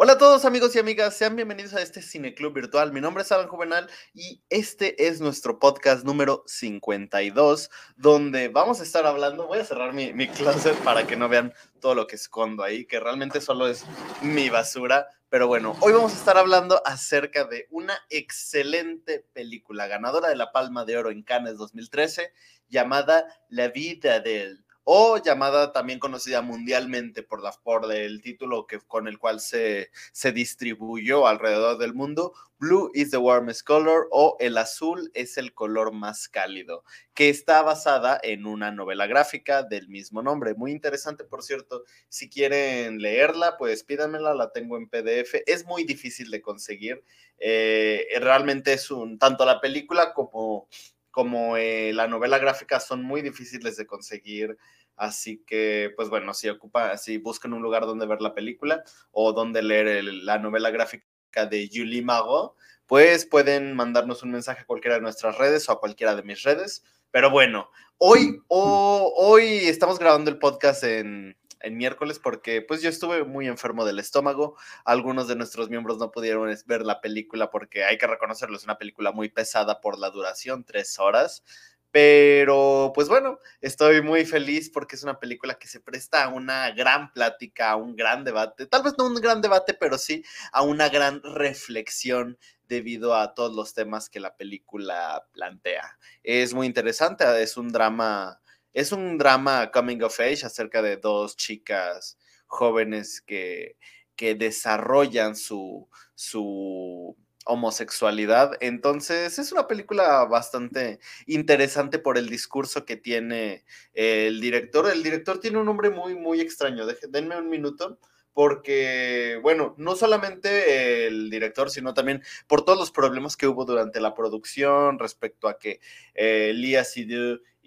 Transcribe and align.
Hola 0.00 0.12
a 0.12 0.18
todos 0.18 0.44
amigos 0.44 0.76
y 0.76 0.78
amigas, 0.78 1.16
sean 1.16 1.34
bienvenidos 1.34 1.74
a 1.74 1.82
este 1.82 2.02
Cineclub 2.02 2.54
virtual. 2.54 2.92
Mi 2.92 3.00
nombre 3.00 3.24
es 3.24 3.32
Alan 3.32 3.48
Juvenal 3.48 3.90
y 4.14 4.40
este 4.48 5.08
es 5.08 5.20
nuestro 5.20 5.58
podcast 5.58 6.04
número 6.04 6.44
52, 6.46 7.68
donde 7.96 8.46
vamos 8.46 8.78
a 8.78 8.84
estar 8.84 9.06
hablando, 9.06 9.48
voy 9.48 9.58
a 9.58 9.64
cerrar 9.64 9.94
mi, 9.94 10.12
mi 10.12 10.28
closet 10.28 10.76
para 10.84 11.04
que 11.04 11.16
no 11.16 11.28
vean 11.28 11.52
todo 11.80 11.96
lo 11.96 12.06
que 12.06 12.14
escondo 12.14 12.62
ahí, 12.62 12.84
que 12.86 13.00
realmente 13.00 13.40
solo 13.40 13.66
es 13.66 13.84
mi 14.22 14.48
basura. 14.50 15.08
Pero 15.30 15.48
bueno, 15.48 15.76
hoy 15.80 15.92
vamos 15.92 16.12
a 16.12 16.16
estar 16.16 16.38
hablando 16.38 16.80
acerca 16.86 17.42
de 17.46 17.66
una 17.70 17.98
excelente 18.08 19.26
película 19.32 19.88
ganadora 19.88 20.28
de 20.28 20.36
la 20.36 20.52
Palma 20.52 20.84
de 20.84 20.96
Oro 20.96 21.10
en 21.10 21.24
Cannes 21.24 21.58
2013 21.58 22.32
llamada 22.68 23.26
La 23.48 23.66
vida 23.66 24.20
del 24.20 24.64
o 24.90 25.18
llamada 25.18 25.70
también 25.70 25.98
conocida 25.98 26.40
mundialmente 26.40 27.22
por, 27.22 27.42
la, 27.42 27.52
por 27.52 27.92
el 27.92 28.22
título 28.22 28.66
que, 28.66 28.78
con 28.80 29.06
el 29.06 29.18
cual 29.18 29.38
se, 29.38 29.90
se 30.12 30.32
distribuyó 30.32 31.26
alrededor 31.26 31.76
del 31.76 31.92
mundo, 31.92 32.32
Blue 32.58 32.90
is 32.94 33.10
the 33.10 33.18
warmest 33.18 33.66
color 33.66 34.08
o 34.12 34.38
El 34.40 34.56
azul 34.56 35.10
es 35.12 35.36
el 35.36 35.52
color 35.52 35.92
más 35.92 36.26
cálido, 36.30 36.84
que 37.12 37.28
está 37.28 37.60
basada 37.60 38.18
en 38.22 38.46
una 38.46 38.72
novela 38.72 39.06
gráfica 39.06 39.62
del 39.62 39.88
mismo 39.88 40.22
nombre. 40.22 40.54
Muy 40.54 40.72
interesante, 40.72 41.22
por 41.22 41.42
cierto. 41.42 41.84
Si 42.08 42.30
quieren 42.30 43.02
leerla, 43.02 43.58
pues 43.58 43.84
pídanmela, 43.84 44.32
la 44.32 44.52
tengo 44.52 44.78
en 44.78 44.88
PDF. 44.88 45.42
Es 45.44 45.66
muy 45.66 45.84
difícil 45.84 46.30
de 46.30 46.40
conseguir. 46.40 47.04
Eh, 47.38 48.06
realmente 48.20 48.72
es 48.72 48.90
un, 48.90 49.18
tanto 49.18 49.44
la 49.44 49.60
película 49.60 50.14
como 50.14 50.66
como 51.10 51.56
eh, 51.56 51.92
la 51.94 52.06
novela 52.08 52.38
gráfica 52.38 52.80
son 52.80 53.02
muy 53.02 53.22
difíciles 53.22 53.76
de 53.76 53.86
conseguir. 53.86 54.56
Así 54.96 55.44
que, 55.46 55.92
pues 55.96 56.08
bueno, 56.08 56.34
si 56.34 56.48
ocupa, 56.48 56.96
si 56.96 57.18
buscan 57.18 57.52
un 57.52 57.62
lugar 57.62 57.86
donde 57.86 58.06
ver 58.06 58.20
la 58.20 58.34
película 58.34 58.82
o 59.12 59.32
donde 59.32 59.62
leer 59.62 60.02
la 60.04 60.38
novela 60.38 60.70
gráfica 60.70 61.46
de 61.48 61.70
Julie 61.72 62.02
Mago, 62.02 62.56
pues 62.86 63.26
pueden 63.26 63.76
mandarnos 63.76 64.22
un 64.22 64.32
mensaje 64.32 64.62
a 64.62 64.66
cualquiera 64.66 64.96
de 64.96 65.02
nuestras 65.02 65.38
redes 65.38 65.68
o 65.68 65.72
a 65.72 65.80
cualquiera 65.80 66.16
de 66.16 66.22
mis 66.22 66.42
redes. 66.42 66.82
Pero 67.10 67.30
bueno, 67.30 67.70
hoy, 67.98 68.40
hoy 68.48 69.44
estamos 69.44 69.98
grabando 69.98 70.30
el 70.30 70.38
podcast 70.38 70.82
en, 70.84 71.36
en 71.60 71.76
miércoles 71.76 72.18
porque 72.18 72.62
pues 72.62 72.82
yo 72.82 72.88
estuve 72.88 73.24
muy 73.24 73.46
enfermo 73.46 73.84
del 73.84 73.98
estómago. 73.98 74.56
Algunos 74.84 75.28
de 75.28 75.36
nuestros 75.36 75.70
miembros 75.70 75.98
no 75.98 76.10
pudieron 76.10 76.54
ver 76.66 76.82
la 76.82 77.00
película 77.00 77.50
porque 77.50 77.84
hay 77.84 77.98
que 77.98 78.06
reconocerlo, 78.06 78.56
es 78.56 78.64
una 78.64 78.78
película 78.78 79.12
muy 79.12 79.28
pesada 79.28 79.80
por 79.80 79.98
la 79.98 80.10
duración, 80.10 80.64
tres 80.64 80.98
horas. 80.98 81.42
Pero, 81.90 82.92
pues 82.94 83.08
bueno, 83.08 83.38
estoy 83.62 84.02
muy 84.02 84.26
feliz 84.26 84.70
porque 84.70 84.94
es 84.94 85.02
una 85.02 85.18
película 85.18 85.54
que 85.54 85.68
se 85.68 85.80
presta 85.80 86.24
a 86.24 86.28
una 86.28 86.70
gran 86.72 87.12
plática, 87.12 87.70
a 87.70 87.76
un 87.76 87.96
gran 87.96 88.24
debate, 88.24 88.66
tal 88.66 88.82
vez 88.82 88.92
no 88.98 89.06
un 89.06 89.14
gran 89.14 89.40
debate, 89.40 89.72
pero 89.72 89.96
sí 89.96 90.22
a 90.52 90.62
una 90.62 90.90
gran 90.90 91.22
reflexión 91.22 92.38
debido 92.68 93.16
a 93.16 93.32
todos 93.32 93.56
los 93.56 93.72
temas 93.72 94.10
que 94.10 94.20
la 94.20 94.36
película 94.36 95.26
plantea. 95.32 95.98
Es 96.22 96.52
muy 96.52 96.66
interesante, 96.66 97.24
es 97.42 97.56
un 97.56 97.68
drama, 97.70 98.38
es 98.72 98.92
un 98.92 99.18
drama 99.18 99.70
coming 99.70 100.02
of 100.02 100.18
age 100.20 100.44
acerca 100.44 100.82
de 100.82 100.96
dos 100.96 101.36
chicas 101.36 102.18
jóvenes 102.46 103.20
que, 103.20 103.76
que 104.16 104.34
desarrollan 104.34 105.36
su, 105.36 105.88
su 106.14 107.16
homosexualidad. 107.48 108.52
Entonces 108.60 109.38
es 109.38 109.52
una 109.52 109.66
película 109.66 110.24
bastante 110.26 111.00
interesante 111.26 111.98
por 111.98 112.18
el 112.18 112.28
discurso 112.28 112.84
que 112.84 112.96
tiene 112.96 113.64
el 113.94 114.40
director. 114.40 114.88
El 114.90 115.02
director 115.02 115.40
tiene 115.40 115.58
un 115.58 115.66
nombre 115.66 115.90
muy, 115.90 116.14
muy 116.14 116.40
extraño. 116.40 116.86
denme 117.08 117.36
un 117.36 117.48
minuto 117.48 117.98
porque, 118.34 119.40
bueno, 119.42 119.74
no 119.78 119.96
solamente 119.96 121.08
el 121.08 121.28
director, 121.28 121.70
sino 121.70 121.92
también 121.92 122.22
por 122.46 122.64
todos 122.64 122.78
los 122.78 122.92
problemas 122.92 123.36
que 123.36 123.48
hubo 123.48 123.64
durante 123.64 124.00
la 124.00 124.14
producción 124.14 125.00
respecto 125.00 125.48
a 125.48 125.58
que 125.58 125.80
eh, 126.14 126.52
Lia 126.54 126.84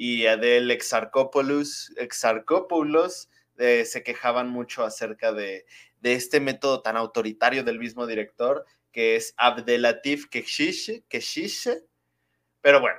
y 0.03 0.25
Adele 0.25 0.73
Exarchopoulos, 0.73 1.93
Exarchopoulos 1.95 3.29
eh, 3.59 3.85
se 3.85 4.01
quejaban 4.01 4.49
mucho 4.49 4.83
acerca 4.83 5.31
de, 5.31 5.67
de 5.99 6.13
este 6.13 6.39
método 6.39 6.81
tan 6.81 6.97
autoritario 6.97 7.63
del 7.63 7.77
mismo 7.77 8.07
director 8.07 8.65
que 8.91 9.15
es 9.15 9.35
Abdelatif 9.37 10.27
Keshish, 10.27 11.03
pero 12.61 12.81
bueno, 12.81 12.97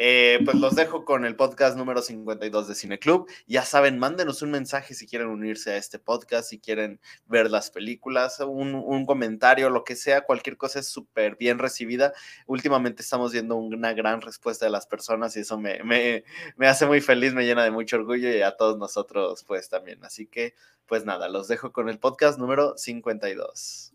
eh, 0.00 0.38
pues 0.44 0.56
los 0.56 0.76
dejo 0.76 1.04
con 1.04 1.24
el 1.24 1.34
podcast 1.34 1.76
número 1.76 2.02
52 2.02 2.68
de 2.68 2.74
Cineclub. 2.76 3.28
Ya 3.48 3.64
saben, 3.64 3.98
mándenos 3.98 4.42
un 4.42 4.52
mensaje 4.52 4.94
si 4.94 5.08
quieren 5.08 5.26
unirse 5.26 5.72
a 5.72 5.76
este 5.76 5.98
podcast, 5.98 6.48
si 6.48 6.60
quieren 6.60 7.00
ver 7.26 7.50
las 7.50 7.72
películas, 7.72 8.38
un, 8.38 9.04
comentario, 9.06 9.70
lo 9.70 9.82
que 9.82 9.96
sea, 9.96 10.20
cualquier 10.20 10.56
cosa 10.56 10.78
es 10.78 10.86
súper 10.86 11.36
bien 11.36 11.58
recibida. 11.58 12.12
Últimamente 12.46 13.02
estamos 13.02 13.32
viendo 13.32 13.56
una 13.56 13.92
gran 13.92 14.20
respuesta 14.20 14.66
de 14.66 14.70
las 14.70 14.86
personas 14.86 15.36
y 15.36 15.40
eso 15.40 15.58
me, 15.58 15.82
me, 15.82 16.22
me 16.56 16.68
hace 16.68 16.86
muy 16.86 17.00
feliz, 17.00 17.34
me 17.34 17.44
llena 17.44 17.64
de 17.64 17.72
mucho 17.72 17.96
orgullo 17.96 18.30
y 18.30 18.42
a 18.42 18.56
todos 18.56 18.78
nosotros 18.78 19.42
pues 19.44 19.68
también. 19.68 20.04
Así 20.04 20.26
que, 20.26 20.54
pues 20.86 21.04
nada, 21.04 21.28
los 21.28 21.48
dejo 21.48 21.72
con 21.72 21.88
el 21.88 21.98
podcast 21.98 22.38
número 22.38 22.78
52. 22.78 23.92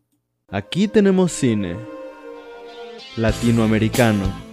Aquí 0.50 0.90
tenemos 0.90 1.32
cine 1.32 1.78
latinoamericano. 3.16 4.53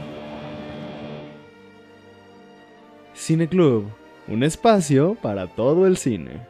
Cine 3.31 3.47
Club, 3.47 3.89
un 4.27 4.43
espacio 4.43 5.15
para 5.15 5.47
todo 5.47 5.87
el 5.87 5.95
cine. 5.95 6.45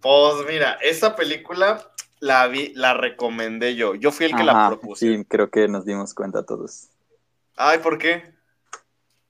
Pues 0.00 0.34
mira, 0.48 0.72
esta 0.82 1.14
película 1.14 1.88
la 2.18 2.48
vi, 2.48 2.72
la 2.74 2.94
recomendé 2.94 3.76
yo. 3.76 3.94
Yo 3.94 4.10
fui 4.10 4.26
el 4.26 4.34
que 4.34 4.42
la 4.42 4.66
propuse. 4.70 5.06
Sí, 5.06 5.24
creo 5.24 5.50
que 5.50 5.68
nos 5.68 5.84
dimos 5.84 6.14
cuenta 6.14 6.42
todos. 6.44 6.88
Ay, 7.54 7.78
¿por 7.78 7.96
qué? 7.96 8.34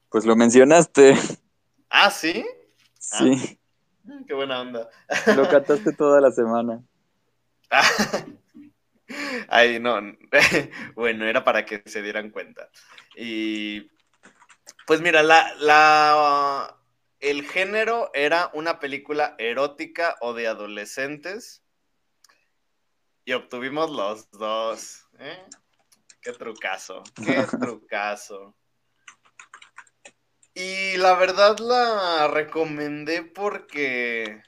Pues 0.09 0.25
lo 0.25 0.35
mencionaste. 0.37 1.19
¿Ah, 1.91 2.11
sí? 2.11 2.47
Sí. 2.99 3.59
Ah. 4.09 4.15
Mm, 4.15 4.25
qué 4.25 4.33
buena 4.33 4.63
onda. 4.63 4.89
Lo 5.37 5.47
cantaste 5.51 5.93
toda 5.93 6.19
la 6.23 6.31
semana. 6.31 6.83
Ay, 9.49 9.79
no. 9.81 10.01
bueno, 10.95 11.27
era 11.27 11.45
para 11.45 11.65
que 11.67 11.83
se 11.87 12.03
dieran 12.03 12.31
cuenta. 12.31 12.71
Y 13.23 13.91
pues 14.87 15.03
mira, 15.03 15.23
la, 15.23 15.55
la, 15.57 16.75
el 17.19 17.47
género 17.47 18.11
era 18.15 18.51
una 18.55 18.81
película 18.81 19.35
erótica 19.37 20.17
o 20.23 20.33
de 20.33 20.49
adolescentes. 20.49 21.63
Y 23.27 23.35
obtuvimos 23.35 23.91
los 23.91 24.31
dos. 24.31 25.07
¿eh? 25.19 25.39
Qué 26.23 26.33
trucazo, 26.33 27.03
qué 27.23 27.45
trucazo. 27.61 28.57
Y 30.55 30.97
la 30.97 31.15
verdad 31.17 31.59
la 31.59 32.27
recomendé 32.29 33.23
porque, 33.23 34.43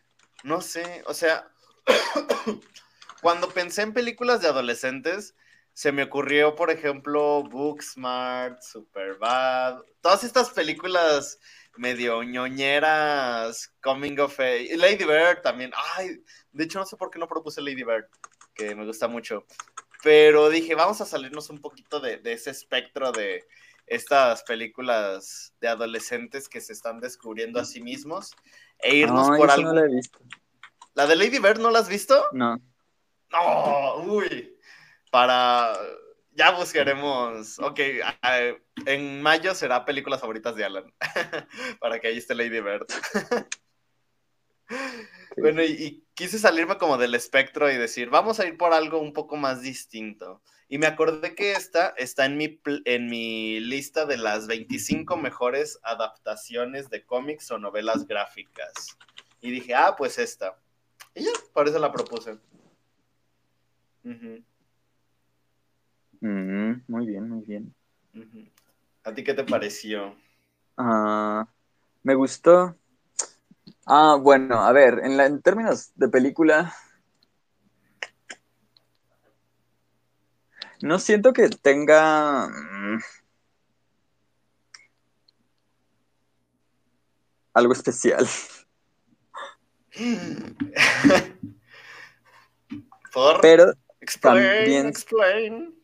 no 0.44 0.62
sé, 0.62 1.02
o 1.04 1.12
sea, 1.12 1.46
cuando 3.20 3.50
pensé 3.50 3.82
en 3.82 3.92
películas 3.92 4.40
de 4.40 4.48
adolescentes, 4.48 5.34
se 5.72 5.92
me 5.92 6.04
ocurrió, 6.04 6.54
por 6.54 6.70
ejemplo, 6.70 7.42
Booksmart, 7.44 8.60
Superbad, 8.62 9.80
todas 10.00 10.24
estas 10.24 10.50
películas 10.50 11.38
medio 11.76 12.22
ñoñeras, 12.22 13.74
Coming 13.80 14.18
of 14.18 14.38
Age, 14.38 14.76
Lady 14.76 15.04
Bird 15.04 15.42
también. 15.42 15.72
Ay, 15.96 16.22
de 16.52 16.64
hecho 16.64 16.78
no 16.78 16.86
sé 16.86 16.96
por 16.96 17.10
qué 17.10 17.18
no 17.18 17.26
propuse 17.26 17.62
Lady 17.62 17.84
Bird, 17.84 18.06
que 18.54 18.74
me 18.74 18.84
gusta 18.84 19.08
mucho. 19.08 19.46
Pero 20.02 20.48
dije, 20.50 20.74
vamos 20.74 21.00
a 21.00 21.06
salirnos 21.06 21.48
un 21.48 21.60
poquito 21.60 22.00
de 22.00 22.20
ese 22.24 22.50
espectro 22.50 23.12
de, 23.12 23.44
estas 23.86 24.42
películas 24.44 25.54
de 25.60 25.68
adolescentes 25.68 26.48
que 26.48 26.60
se 26.60 26.72
están 26.72 27.00
descubriendo 27.00 27.60
a 27.60 27.64
sí 27.64 27.82
mismos 27.82 28.34
e 28.78 28.96
irnos 28.96 29.28
por 29.36 29.50
algo. 29.50 29.68
No 29.68 29.74
la 29.74 29.86
he 29.86 29.94
visto. 29.94 30.18
¿La 30.94 31.06
de 31.06 31.16
Lady 31.16 31.38
Bird 31.38 31.58
no 31.58 31.70
la 31.70 31.80
has 31.80 31.88
visto? 31.88 32.24
No. 32.32 32.60
No, 33.30 33.96
uy. 34.04 34.56
Para. 35.12 35.78
Ya 36.30 36.52
buscaremos. 36.52 37.58
Ok, 37.58 37.78
en 38.86 39.20
mayo 39.20 39.54
será 39.54 39.84
películas 39.84 40.22
favoritas 40.22 40.56
de 40.56 40.64
Alan. 40.64 40.92
Para 41.80 42.00
que 42.00 42.08
ahí 42.08 42.16
esté 42.16 42.34
Lady 42.34 42.60
Bird. 42.60 42.86
Bueno, 45.36 45.62
y, 45.62 45.72
y 45.72 46.04
quise 46.14 46.38
salirme 46.38 46.78
como 46.78 46.96
del 46.96 47.14
espectro 47.14 47.70
y 47.70 47.76
decir, 47.76 48.08
vamos 48.08 48.40
a 48.40 48.46
ir 48.46 48.56
por 48.56 48.72
algo 48.72 48.98
un 48.98 49.12
poco 49.12 49.36
más 49.36 49.60
distinto. 49.60 50.42
Y 50.68 50.78
me 50.78 50.86
acordé 50.86 51.34
que 51.34 51.52
esta 51.52 51.88
está 51.98 52.24
en 52.24 52.38
mi, 52.38 52.58
en 52.86 53.06
mi 53.06 53.60
lista 53.60 54.06
de 54.06 54.16
las 54.16 54.46
25 54.46 55.18
mejores 55.18 55.78
adaptaciones 55.82 56.88
de 56.88 57.04
cómics 57.04 57.50
o 57.50 57.58
novelas 57.58 58.06
gráficas. 58.06 58.96
Y 59.42 59.50
dije, 59.50 59.74
ah, 59.74 59.94
pues 59.98 60.18
esta. 60.18 60.58
Y 61.14 61.24
ya, 61.24 61.32
por 61.52 61.68
eso 61.68 61.78
la 61.78 61.92
propuse. 61.92 62.38
Ujú, 64.04 64.42
Mm, 66.22 66.82
muy 66.88 67.06
bien, 67.06 67.28
muy 67.28 67.44
bien. 67.44 67.74
¿A 69.04 69.12
ti 69.14 69.24
qué 69.24 69.34
te 69.34 69.44
pareció? 69.44 70.14
Ah, 70.76 71.46
me 72.02 72.14
gustó. 72.14 72.76
Ah, 73.86 74.16
bueno, 74.20 74.56
a 74.60 74.72
ver, 74.72 75.00
en, 75.04 75.16
la- 75.16 75.26
en 75.26 75.40
términos 75.40 75.92
de 75.94 76.08
película, 76.08 76.74
no 80.82 80.98
siento 80.98 81.32
que 81.32 81.48
tenga 81.48 82.48
mm, 82.48 82.98
algo 87.54 87.72
especial. 87.72 88.26
Por 93.12 93.40
Pero, 93.40 93.74
explain, 94.00 94.48
también- 94.48 94.86
explain. 94.86 95.74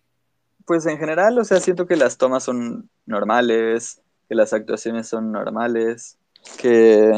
Pues 0.68 0.84
en 0.84 0.98
general, 0.98 1.38
o 1.38 1.44
sea, 1.44 1.60
siento 1.60 1.86
que 1.86 1.96
las 1.96 2.18
tomas 2.18 2.44
son 2.44 2.90
normales, 3.06 4.02
que 4.28 4.34
las 4.34 4.52
actuaciones 4.52 5.08
son 5.08 5.32
normales, 5.32 6.18
que 6.58 7.10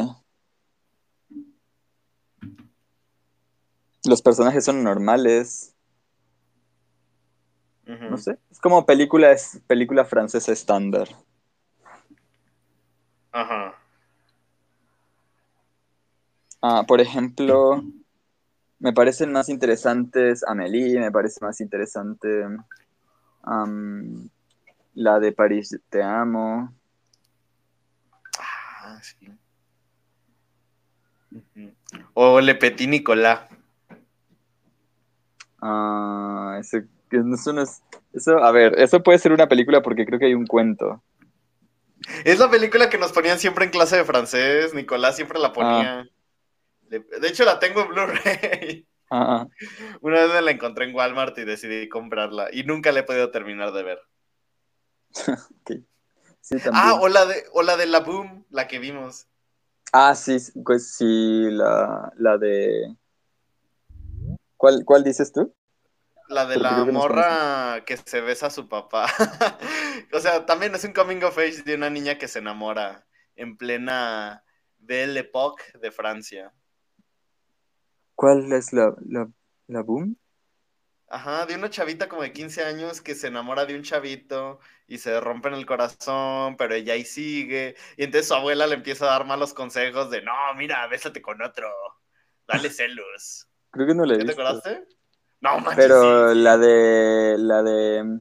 los 4.05 4.21
personajes 4.21 4.63
son 4.63 4.81
normales. 4.83 5.75
No 7.85 8.17
sé, 8.17 8.37
es 8.49 8.59
como 8.61 8.85
película, 8.85 9.33
es 9.33 9.59
película 9.67 10.05
francesa 10.05 10.53
estándar. 10.53 11.09
Ajá. 13.33 13.75
Ah, 16.61 16.85
por 16.87 17.01
ejemplo, 17.01 17.83
me 18.79 18.93
parecen 18.93 19.33
más 19.33 19.49
interesantes 19.49 20.41
Amélie, 20.47 21.01
me 21.01 21.11
parece 21.11 21.43
más 21.43 21.59
interesante 21.59 22.45
la 24.93 25.19
de 25.19 25.31
París 25.31 25.77
Te 25.89 26.03
Amo. 26.03 26.73
Ah, 28.39 28.99
sí. 29.01 29.31
O 32.13 32.39
Le 32.41 32.55
Petit 32.55 32.89
Nicolas. 32.89 33.41
Ah, 35.61 36.57
eso 36.61 37.53
no 37.53 37.61
es- 37.61 37.81
eso, 38.13 38.37
a 38.43 38.51
ver, 38.51 38.79
eso 38.79 39.01
puede 39.03 39.19
ser 39.19 39.31
una 39.31 39.47
película 39.47 39.81
porque 39.81 40.05
creo 40.05 40.19
que 40.19 40.25
hay 40.25 40.33
un 40.33 40.47
cuento. 40.47 41.03
Es 42.25 42.39
la 42.39 42.49
película 42.49 42.89
que 42.89 42.97
nos 42.97 43.11
ponían 43.11 43.37
siempre 43.37 43.65
en 43.65 43.71
clase 43.71 43.97
de 43.97 44.05
francés. 44.05 44.73
Nicolás 44.73 45.15
siempre 45.15 45.39
la 45.39 45.53
ponía. 45.53 46.09
De, 46.89 46.99
de 46.99 47.27
hecho, 47.27 47.45
la 47.45 47.59
tengo 47.59 47.81
en 47.81 47.89
Blu-ray. 47.89 48.87
Una 49.11 50.21
vez 50.21 50.33
me 50.33 50.41
la 50.41 50.51
encontré 50.51 50.85
en 50.85 50.95
Walmart 50.95 51.37
y 51.37 51.43
decidí 51.43 51.89
comprarla. 51.89 52.47
Y 52.51 52.63
nunca 52.63 52.91
la 52.91 53.01
he 53.01 53.03
podido 53.03 53.29
terminar 53.31 53.71
de 53.73 53.83
ver. 53.83 54.01
Sí. 56.41 56.57
Ah, 56.73 56.95
o 56.99 57.07
la 57.07 57.25
de, 57.27 57.43
o 57.53 57.61
la 57.61 57.77
de 57.77 57.85
La 57.85 57.99
Boom, 57.99 58.45
la 58.49 58.67
que 58.67 58.79
vimos. 58.79 59.27
Ah, 59.93 60.15
sí, 60.15 60.37
pues 60.65 60.95
sí, 60.95 61.47
la, 61.51 62.11
la 62.17 62.37
de... 62.37 62.95
¿Cuál, 64.57 64.83
cuál 64.83 65.03
dices 65.03 65.31
tú? 65.31 65.53
La 66.27 66.45
de 66.45 66.57
la 66.57 66.83
morra 66.85 67.83
que 67.85 67.95
se 67.95 68.21
besa 68.21 68.47
a 68.47 68.49
su 68.51 68.67
papá. 68.67 69.05
o 70.13 70.19
sea, 70.19 70.45
también 70.45 70.73
es 70.73 70.83
un 70.83 70.93
coming 70.93 71.21
of 71.23 71.37
age 71.37 71.61
de 71.63 71.75
una 71.75 71.89
niña 71.89 72.17
que 72.17 72.27
se 72.27 72.39
enamora 72.39 73.05
en 73.35 73.55
plena 73.55 74.43
Belle 74.77 75.19
Époque 75.19 75.63
de 75.79 75.91
Francia. 75.91 76.53
¿Cuál 78.21 78.53
es 78.53 78.71
la, 78.71 78.93
la, 79.07 79.27
la 79.65 79.81
boom? 79.81 80.15
Ajá, 81.07 81.47
de 81.47 81.55
una 81.55 81.71
chavita 81.71 82.07
como 82.07 82.21
de 82.21 82.31
15 82.31 82.63
años 82.63 83.01
que 83.01 83.15
se 83.15 83.29
enamora 83.29 83.65
de 83.65 83.75
un 83.75 83.81
chavito 83.81 84.59
y 84.87 84.99
se 84.99 85.19
rompen 85.19 85.55
el 85.55 85.65
corazón, 85.65 86.55
pero 86.55 86.75
ella 86.75 86.93
ahí 86.93 87.03
sigue. 87.03 87.73
Y 87.97 88.03
entonces 88.03 88.27
su 88.27 88.35
abuela 88.35 88.67
le 88.67 88.75
empieza 88.75 89.05
a 89.05 89.17
dar 89.17 89.25
malos 89.25 89.55
consejos 89.55 90.11
de, 90.11 90.21
no, 90.21 90.33
mira, 90.55 90.85
bésate 90.85 91.19
con 91.19 91.41
otro, 91.41 91.67
dale 92.47 92.69
celos. 92.69 93.47
Creo 93.71 93.87
que 93.87 93.95
no 93.95 94.05
¿Ya 94.05 94.23
te 94.23 94.33
acordaste? 94.33 94.83
No, 95.39 95.59
manches, 95.59 95.87
Pero 95.87 96.31
sí, 96.31 96.39
la 96.41 96.57
de 96.59 97.35
la 97.39 97.63
de 97.63 98.19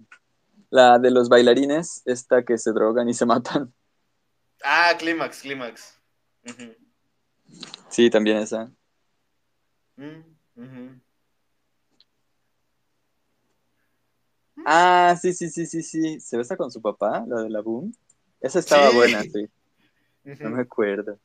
la 0.70 0.98
de 0.98 1.10
los 1.10 1.28
bailarines, 1.28 2.00
esta 2.06 2.42
que 2.42 2.56
se 2.56 2.72
drogan 2.72 3.06
y 3.10 3.12
se 3.12 3.26
matan. 3.26 3.74
Ah, 4.64 4.94
Clímax, 4.98 5.42
Clímax. 5.42 6.00
Sí, 7.90 8.08
también 8.08 8.38
esa. 8.38 8.72
Mm. 10.00 11.00
Ah, 14.64 15.16
sí, 15.20 15.32
sí, 15.32 15.48
sí, 15.50 15.66
sí, 15.66 15.82
sí. 15.82 16.20
¿Se 16.20 16.36
besa 16.36 16.56
con 16.56 16.70
su 16.70 16.80
papá, 16.80 17.24
la 17.26 17.42
de 17.42 17.50
la 17.50 17.60
boom? 17.60 17.92
Esa 18.40 18.58
estaba 18.58 18.88
Sí. 18.88 18.94
buena, 18.94 19.22
sí. 19.22 19.48
No 20.40 20.50
me 20.50 20.62
acuerdo. 20.62 21.18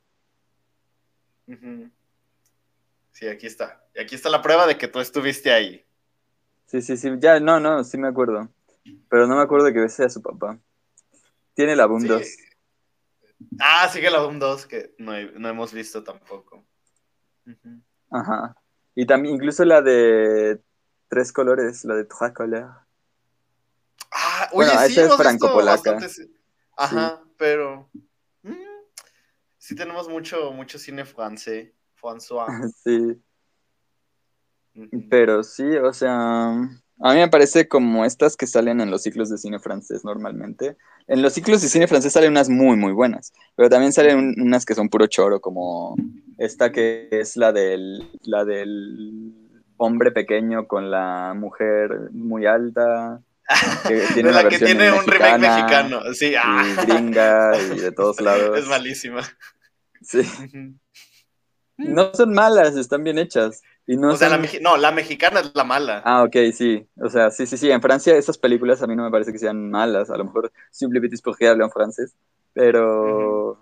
Sí, 3.12 3.26
aquí 3.28 3.46
está. 3.46 3.84
Y 3.94 4.00
aquí 4.00 4.14
está 4.14 4.28
la 4.28 4.42
prueba 4.42 4.66
de 4.66 4.76
que 4.76 4.88
tú 4.88 5.00
estuviste 5.00 5.52
ahí. 5.52 5.84
Sí, 6.66 6.82
sí, 6.82 6.96
sí. 6.96 7.10
Ya, 7.18 7.40
no, 7.40 7.60
no, 7.60 7.82
sí 7.84 7.96
me 7.96 8.08
acuerdo. 8.08 8.50
Pero 9.08 9.26
no 9.26 9.36
me 9.36 9.42
acuerdo 9.42 9.66
de 9.66 9.72
que 9.72 9.80
bese 9.80 10.04
a 10.04 10.10
su 10.10 10.20
papá. 10.22 10.58
Tiene 11.54 11.76
la 11.76 11.86
boom 11.86 12.02
Sí. 12.02 12.08
2. 12.08 12.22
Ah, 13.58 13.88
sigue 13.90 14.10
la 14.10 14.20
Boom 14.20 14.38
2, 14.38 14.66
que 14.66 14.94
no, 14.98 15.12
no 15.38 15.48
hemos 15.48 15.72
visto 15.72 16.02
tampoco. 16.02 16.64
Ajá. 18.10 18.56
Y 18.96 19.04
también 19.06 19.34
incluso 19.34 19.64
la 19.64 19.82
de 19.82 20.60
tres 21.08 21.30
colores, 21.30 21.84
la 21.84 21.94
de 21.94 22.04
trois 22.06 22.32
couleurs. 22.32 22.74
Ah, 24.10 24.48
oye, 24.52 24.70
Bueno, 24.70 24.86
sí, 24.86 24.92
esa 24.92 25.06
es 25.06 25.16
franco-polaca. 25.16 25.98
Ajá, 26.78 27.22
pero. 27.36 27.90
mm, 28.42 28.54
sí, 29.58 29.76
tenemos 29.76 30.08
mucho, 30.08 30.50
mucho 30.50 30.78
cine 30.78 31.04
francés. 31.04 31.72
François. 31.94 32.46
Sí. 32.84 33.22
Pero 35.08 35.42
sí, 35.42 35.76
o 35.76 35.92
sea, 35.92 36.52
a 37.00 37.12
mí 37.12 37.20
me 37.20 37.28
parece 37.28 37.68
como 37.68 38.04
estas 38.04 38.36
que 38.36 38.46
salen 38.46 38.80
en 38.80 38.90
los 38.90 39.02
ciclos 39.02 39.28
de 39.30 39.38
cine 39.38 39.58
francés 39.58 40.04
normalmente. 40.04 40.76
En 41.06 41.22
los 41.22 41.34
ciclos 41.34 41.62
de 41.62 41.68
cine 41.68 41.86
francés 41.86 42.12
salen 42.12 42.30
unas 42.30 42.48
muy, 42.48 42.76
muy 42.76 42.92
buenas, 42.92 43.32
pero 43.54 43.68
también 43.68 43.92
salen 43.92 44.18
un- 44.18 44.34
unas 44.40 44.64
que 44.64 44.74
son 44.74 44.88
puro 44.88 45.06
choro, 45.06 45.40
como 45.40 45.94
esta 46.38 46.72
que 46.72 47.08
es 47.10 47.36
la 47.36 47.52
del, 47.52 48.08
la 48.22 48.44
del 48.44 49.32
hombre 49.76 50.10
pequeño 50.10 50.66
con 50.66 50.90
la 50.90 51.34
mujer 51.36 52.10
muy 52.12 52.46
alta, 52.46 53.20
que 53.86 53.94
tiene 54.14 54.30
de 54.30 54.34
una 54.34 54.42
la 54.42 54.48
que 54.48 54.58
tiene 54.58 54.90
un 54.90 55.06
remake 55.06 55.38
mexicano. 55.38 56.00
Sí, 56.14 56.30
y 56.30 56.34
ah. 56.34 56.64
gringa 56.86 57.52
y 57.74 57.78
de 57.78 57.92
todos 57.92 58.20
lados. 58.22 58.58
Es 58.58 58.66
malísima. 58.66 59.22
Sí. 60.02 60.22
No 61.76 62.12
son 62.14 62.32
malas, 62.32 62.74
están 62.76 63.04
bien 63.04 63.18
hechas. 63.18 63.62
Y 63.86 63.96
no 63.96 64.12
o 64.12 64.16
sea, 64.16 64.28
la 64.28 64.36
son- 64.38 64.62
no, 64.62 64.76
la 64.76 64.90
mexicana 64.92 65.40
es 65.40 65.52
la 65.54 65.64
mala. 65.64 66.02
Ah, 66.04 66.22
ok, 66.24 66.36
sí. 66.52 66.88
O 67.00 67.08
sea, 67.08 67.30
sí, 67.30 67.46
sí, 67.46 67.56
sí. 67.56 67.70
En 67.70 67.82
Francia 67.82 68.16
esas 68.16 68.38
películas 68.38 68.82
a 68.82 68.86
mí 68.86 68.94
no 68.96 69.04
me 69.04 69.10
parece 69.10 69.32
que 69.32 69.38
sean 69.38 69.70
malas. 69.70 70.10
A 70.10 70.16
lo 70.16 70.24
mejor 70.24 70.52
simplemente 70.70 71.16
es 71.16 71.22
porque 71.22 71.48
hablan 71.48 71.70
francés. 71.70 72.14
Pero... 72.52 73.58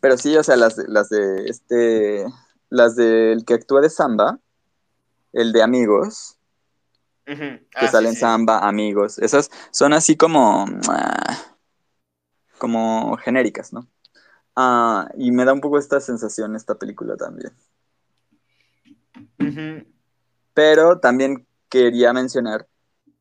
Pero 0.00 0.16
sí, 0.18 0.36
o 0.36 0.42
sea, 0.42 0.56
las, 0.56 0.76
de- 0.76 0.88
las 0.88 1.08
de 1.08 1.46
este... 1.46 2.26
Las 2.70 2.96
del 2.96 3.44
que 3.44 3.54
actúa 3.54 3.80
de 3.80 3.90
Samba, 3.90 4.38
el 5.32 5.52
de 5.52 5.62
Amigos, 5.62 6.38
que 7.78 7.86
Ah, 7.86 7.88
sale 7.88 8.08
sí, 8.08 8.08
en 8.08 8.14
sí. 8.14 8.20
Samba, 8.20 8.58
Amigos. 8.60 9.18
Esas 9.18 9.50
son 9.70 9.92
así 9.92 10.16
como... 10.16 10.66
ah, 10.88 11.36
como 12.58 13.16
genéricas, 13.18 13.72
¿no? 13.72 13.86
Ah, 14.56 15.08
y 15.16 15.32
me 15.32 15.44
da 15.44 15.52
un 15.52 15.60
poco 15.60 15.78
esta 15.78 16.00
sensación 16.00 16.56
esta 16.56 16.76
película 16.76 17.16
también. 17.16 17.52
Pero 20.54 21.00
también 21.00 21.46
quería 21.68 22.12
mencionar 22.12 22.66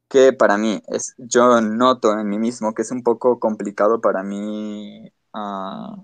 que 0.07 0.31
para 0.31 0.57
mí 0.57 0.81
es, 0.87 1.15
yo 1.17 1.59
noto 1.59 2.17
en 2.19 2.29
mí 2.29 2.37
mismo 2.37 2.73
que 2.73 2.83
es 2.83 2.91
un 2.91 3.01
poco 3.01 3.39
complicado 3.39 3.99
para 3.99 4.21
mí 4.21 5.11
ah, 5.33 5.97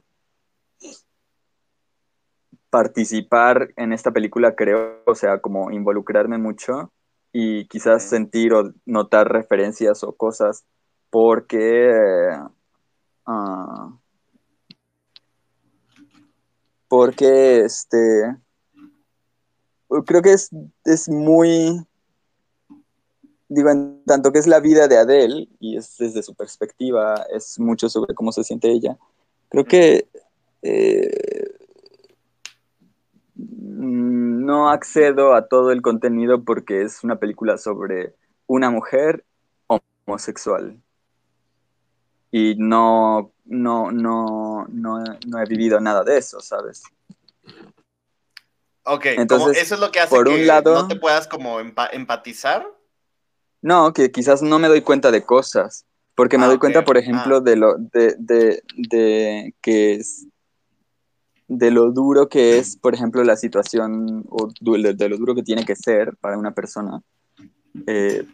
participar 2.69 3.71
en 3.75 3.93
esta 3.93 4.11
película, 4.11 4.55
creo, 4.55 5.03
o 5.05 5.15
sea, 5.15 5.39
como 5.39 5.71
involucrarme 5.71 6.38
mucho 6.38 6.91
y 7.31 7.67
quizás 7.67 8.03
sentir 8.03 8.53
o 8.53 8.73
notar 8.85 9.31
referencias 9.31 10.03
o 10.03 10.13
cosas 10.13 10.65
porque 11.09 12.35
ah, 13.25 13.93
porque 16.88 17.61
este 17.61 18.35
creo 20.05 20.22
que 20.22 20.34
es, 20.34 20.50
es 20.86 21.10
muy 21.10 21.86
digo, 23.50 23.69
en 23.72 24.03
tanto 24.05 24.31
que 24.31 24.39
es 24.39 24.48
la 24.48 24.60
vida 24.60 24.88
de 24.88 24.98
Adele, 24.98 25.50
y 25.60 25.75
es 25.75 25.98
desde 25.98 26.24
su 26.24 26.36
perspectiva, 26.36 27.25
es 27.34 27.60
mucho 27.60 27.89
sobre 27.89 28.13
cómo 28.13 28.31
se 28.31 28.43
siente 28.43 28.72
ella, 28.72 28.98
creo 29.50 29.65
que 29.65 30.08
eh, 30.62 31.55
no 33.36 34.69
accedo 34.69 35.34
a 35.34 35.48
todo 35.48 35.72
el 35.72 35.81
contenido 35.81 36.43
porque 36.43 36.84
es 36.84 37.03
una 37.03 37.17
película 37.17 37.58
sobre 37.58 38.15
una 38.48 38.69
mujer 38.69 39.25
homosexual. 39.67 40.79
Y 42.31 42.55
no, 42.58 43.31
no, 43.46 43.91
no, 43.91 44.67
no, 44.67 45.41
he 45.41 45.46
vivido 45.48 45.79
nada 45.79 46.03
de 46.03 46.17
eso, 46.17 46.39
¿sabes? 46.41 46.84
Ok, 48.91 49.05
Entonces, 49.17 49.62
eso 49.62 49.75
es 49.75 49.81
lo 49.81 49.91
que 49.91 50.00
hace 50.00 50.15
que 50.24 50.62
no 50.65 50.88
te 50.88 50.96
puedas 50.96 51.27
como 51.27 51.60
empatizar. 51.60 52.67
No, 53.62 53.93
que 53.93 54.12
quizás 54.12 54.41
no 54.41 54.58
me 54.58 54.67
doy 54.67 54.81
cuenta 54.81 55.12
de 55.12 55.24
cosas, 55.24 55.86
porque 56.15 56.39
me 56.39 56.46
ah, 56.46 56.48
doy 56.48 56.58
cuenta, 56.58 56.84
por 56.84 56.98
ejemplo, 56.98 57.38
ah. 57.38 57.39
de 57.41 57.55
lo 57.55 57.75
de, 57.77 58.15
de, 58.17 58.63
de, 58.75 59.53
que 59.62 59.93
es 59.93 60.25
de 61.48 61.69
lo 61.69 61.91
duro 61.91 62.29
que 62.29 62.58
es, 62.58 62.77
por 62.77 62.96
ejemplo, 62.96 63.24
la 63.24 63.36
situación 63.36 64.25
o 64.29 64.50
de, 64.60 65.10
lo 65.10 65.17
duro 65.17 65.36
que 65.36 65.43
tiene 65.43 65.65
que 65.65 65.75
ser 65.75 66.17
para 66.17 66.38
una 66.38 66.51
persona. 66.51 67.01
Eh, 67.86 68.25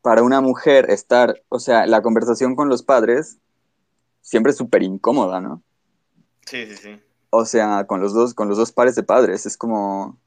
para 0.00 0.24
una 0.24 0.40
mujer 0.40 0.90
estar, 0.90 1.40
o 1.48 1.60
sea, 1.60 1.86
la 1.86 2.02
conversación 2.02 2.56
con 2.56 2.68
los 2.68 2.82
padres 2.82 3.38
siempre 4.20 4.50
es 4.50 4.58
súper 4.58 4.82
incómoda, 4.82 5.40
¿no? 5.40 5.62
Sí, 6.46 6.66
sí, 6.66 6.76
sí. 6.76 7.00
O 7.34 7.46
sea, 7.46 7.86
con 7.86 8.02
los 8.02 8.12
dos, 8.12 8.34
con 8.34 8.46
los 8.50 8.58
dos 8.58 8.72
pares 8.72 8.94
de 8.94 9.04
padres, 9.04 9.46
es 9.46 9.56
como, 9.56 10.18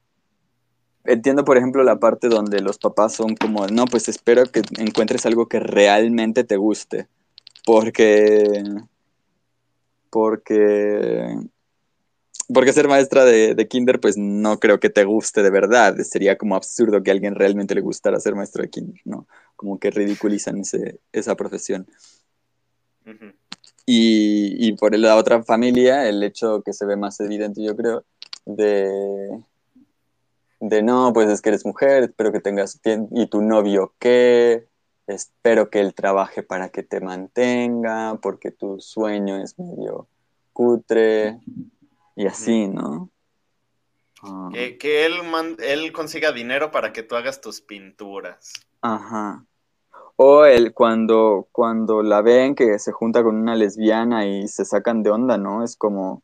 entiendo, 1.04 1.44
por 1.44 1.56
ejemplo, 1.56 1.84
la 1.84 2.00
parte 2.00 2.28
donde 2.28 2.60
los 2.60 2.78
papás 2.78 3.14
son 3.14 3.36
como, 3.36 3.64
no, 3.68 3.84
pues 3.84 4.08
espero 4.08 4.42
que 4.46 4.62
encuentres 4.76 5.24
algo 5.24 5.46
que 5.46 5.60
realmente 5.60 6.42
te 6.42 6.56
guste, 6.56 7.06
porque, 7.64 8.60
porque, 10.10 11.38
porque 12.52 12.72
ser 12.72 12.88
maestra 12.88 13.24
de, 13.24 13.68
kinder, 13.68 14.00
pues 14.00 14.16
no 14.18 14.58
creo 14.58 14.80
que 14.80 14.90
te 14.90 15.04
guste 15.04 15.44
de 15.44 15.50
verdad, 15.50 15.96
sería 15.98 16.36
como 16.36 16.56
absurdo 16.56 17.04
que 17.04 17.12
a 17.12 17.14
alguien 17.14 17.36
realmente 17.36 17.76
le 17.76 17.82
gustara 17.82 18.18
ser 18.18 18.34
maestro 18.34 18.62
de 18.62 18.70
kinder, 18.70 19.00
¿no? 19.04 19.28
Como 19.54 19.78
que 19.78 19.92
ridiculizan 19.92 20.62
esa 21.12 21.36
profesión. 21.36 21.86
Y, 23.86 24.68
y 24.68 24.72
por 24.74 24.96
la 24.98 25.16
otra 25.16 25.42
familia, 25.42 26.08
el 26.08 26.22
hecho 26.22 26.62
que 26.62 26.72
se 26.72 26.84
ve 26.84 26.96
más 26.96 27.20
evidente, 27.20 27.62
yo 27.62 27.76
creo, 27.76 28.04
de 28.44 29.40
de 30.60 30.82
no, 30.82 31.12
pues 31.12 31.28
es 31.28 31.42
que 31.42 31.50
eres 31.50 31.66
mujer, 31.66 32.04
espero 32.04 32.32
que 32.32 32.40
tengas 32.40 32.80
y 33.12 33.26
tu 33.26 33.42
novio 33.42 33.94
qué, 33.98 34.66
espero 35.06 35.70
que 35.70 35.80
él 35.80 35.94
trabaje 35.94 36.42
para 36.42 36.70
que 36.70 36.82
te 36.82 37.00
mantenga, 37.00 38.18
porque 38.20 38.50
tu 38.50 38.80
sueño 38.80 39.36
es 39.36 39.58
medio 39.58 40.08
cutre 40.52 41.38
y 42.14 42.26
así, 42.26 42.68
¿no? 42.68 43.10
Ah. 44.22 44.48
Que, 44.52 45.06
él, 45.06 45.14
él 45.58 45.92
consiga 45.92 46.32
dinero 46.32 46.70
para 46.70 46.92
que 46.92 47.02
tú 47.02 47.16
hagas 47.16 47.40
tus 47.40 47.60
pinturas. 47.60 48.52
Ajá. 48.80 49.44
O 50.16 50.46
él 50.46 50.72
cuando, 50.72 51.46
cuando 51.52 52.02
la 52.02 52.22
ven 52.22 52.54
que 52.54 52.78
se 52.78 52.90
junta 52.90 53.22
con 53.22 53.36
una 53.36 53.54
lesbiana 53.54 54.26
y 54.26 54.48
se 54.48 54.64
sacan 54.64 55.02
de 55.02 55.10
onda, 55.10 55.36
¿no? 55.36 55.62
Es 55.62 55.76
como, 55.76 56.22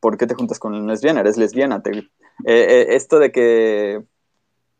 ¿por 0.00 0.18
qué 0.18 0.26
te 0.26 0.34
juntas 0.34 0.58
con 0.58 0.74
una 0.74 0.92
lesbiana? 0.92 1.20
Eres 1.20 1.36
lesbiana, 1.36 1.82
te, 1.82 1.98
eh, 1.98 2.04
eh, 2.44 2.86
esto 2.90 3.18
de 3.18 3.32
que 3.32 4.02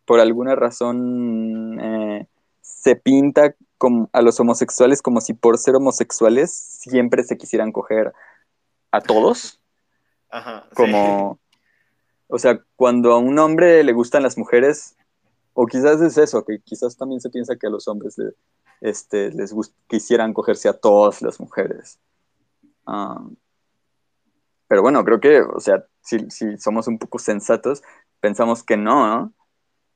por 0.04 0.20
alguna 0.20 0.54
razón 0.54 1.78
eh, 1.80 2.26
se 2.60 2.96
pinta 2.96 3.54
a 4.12 4.22
los 4.22 4.40
homosexuales 4.40 5.02
como 5.02 5.20
si 5.20 5.34
por 5.34 5.58
ser 5.58 5.76
homosexuales 5.76 6.50
siempre 6.52 7.22
se 7.24 7.36
quisieran 7.36 7.72
coger 7.72 8.12
a 8.90 9.00
todos. 9.00 9.60
Ajá, 10.30 10.66
como, 10.74 11.38
o 12.28 12.38
sea, 12.38 12.60
cuando 12.74 13.12
a 13.12 13.18
un 13.18 13.38
hombre 13.38 13.84
le 13.84 13.92
gustan 13.92 14.22
las 14.22 14.36
mujeres, 14.36 14.96
o 15.58 15.66
quizás 15.66 16.02
es 16.02 16.18
eso, 16.18 16.44
que 16.44 16.60
quizás 16.60 16.98
también 16.98 17.18
se 17.18 17.30
piensa 17.30 17.56
que 17.56 17.66
a 17.66 17.70
los 17.70 17.88
hombres 17.88 18.16
este, 18.82 19.32
les 19.32 19.54
quisieran 19.86 20.34
cogerse 20.34 20.68
a 20.68 20.74
todas 20.74 21.22
las 21.22 21.40
mujeres. 21.40 21.98
Ah, 22.86 23.26
pero 24.68 24.82
bueno, 24.82 25.02
creo 25.02 25.18
que, 25.18 25.40
o 25.40 25.58
sea, 25.58 25.86
si, 26.02 26.30
si 26.30 26.58
somos 26.58 26.88
un 26.88 26.98
poco 26.98 27.18
sensatos, 27.18 27.82
pensamos 28.20 28.62
que 28.64 28.76
no, 28.76 29.32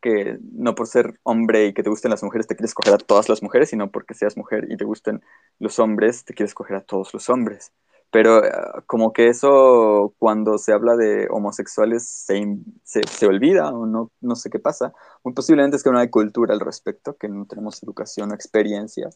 que 0.01 0.39
no 0.53 0.75
por 0.75 0.87
ser 0.87 1.21
hombre 1.25 1.67
y 1.67 1.75
que 1.75 1.83
te 1.83 1.91
gusten 1.91 2.11
las 2.11 2.23
mujeres 2.23 2.47
te 2.47 2.57
quieres 2.57 2.73
coger 2.73 2.95
a 2.95 2.99
todas 2.99 3.29
las 3.29 3.43
mujeres, 3.43 3.69
sino 3.69 3.91
porque 3.91 4.15
seas 4.15 4.39
mujer 4.39 4.67
y 4.71 4.79
te 4.79 4.87
gusten 4.87 5.23
los 5.59 5.79
hombres, 5.79 6.25
te 6.25 6.33
quieres 6.33 6.55
coger 6.55 6.77
a 6.77 6.85
todos 6.85 7.13
los 7.13 7.29
hombres. 7.29 7.71
Pero 8.11 8.45
eh, 8.45 8.51
como 8.87 9.13
que 9.13 9.29
eso 9.29 10.15
cuando 10.19 10.59
se 10.59 10.73
habla 10.73 10.97
de 10.97 11.29
homosexuales 11.31 12.09
se, 12.09 12.45
se, 12.85 13.27
olvida 13.27 13.71
o 13.71 13.87
no, 13.87 14.11
no 14.21 14.35
sé 14.35 14.51
qué 14.51 14.59
pasa. 14.59 14.93
Muy 15.23 15.35
posiblemente 15.35 15.77
es 15.77 15.85
que 15.85 15.91
no 15.91 15.99
hay 15.99 16.09
cultura 16.09 16.55
al 16.55 16.61
respecto, 16.61 17.17
que 17.17 17.29
no 17.29 17.47
tenemos 17.47 17.83
educación 17.83 18.33
o 18.33 18.35
experiencia, 18.35 19.11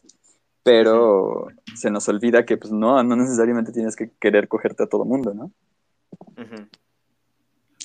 pero 0.63 1.47
se 1.75 1.91
nos 1.91 2.07
olvida 2.07 2.45
que 2.45 2.57
pues 2.57 2.71
no, 2.71 3.03
no 3.03 3.15
necesariamente 3.15 3.71
tienes 3.71 3.95
que 3.95 4.11
querer 4.19 4.47
cogerte 4.47 4.83
a 4.83 4.87
todo 4.87 5.05
mundo, 5.05 5.33
¿no? 5.33 5.51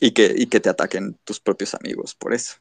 y, 0.01 0.13
que, 0.13 0.49
que 0.49 0.61
te 0.61 0.69
ataquen 0.69 1.19
tus 1.25 1.41
propios 1.41 1.75
amigos 1.75 2.15
por 2.15 2.33
eso. 2.33 2.57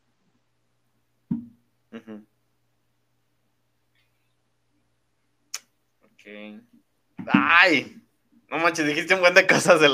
Ok. 6.03 6.61
¡Ay! 7.27 8.01
No 8.49 8.57
manches, 8.57 8.85
dijiste 8.85 9.13
un 9.13 9.21
buen 9.21 9.33
de 9.33 9.45
cosas 9.45 9.79
de, 9.79 9.89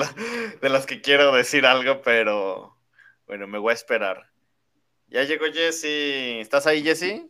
de 0.62 0.70
las 0.70 0.86
que 0.86 1.02
quiero 1.02 1.34
decir 1.34 1.66
algo, 1.66 2.02
pero 2.02 2.78
bueno, 3.28 3.48
me 3.48 3.58
voy 3.58 3.72
a 3.72 3.74
esperar. 3.74 4.30
Ya 5.08 5.24
llegó 5.24 5.46
Jesse. 5.46 6.40
¿Estás 6.42 6.68
ahí, 6.68 6.84
Jesse? 6.84 7.24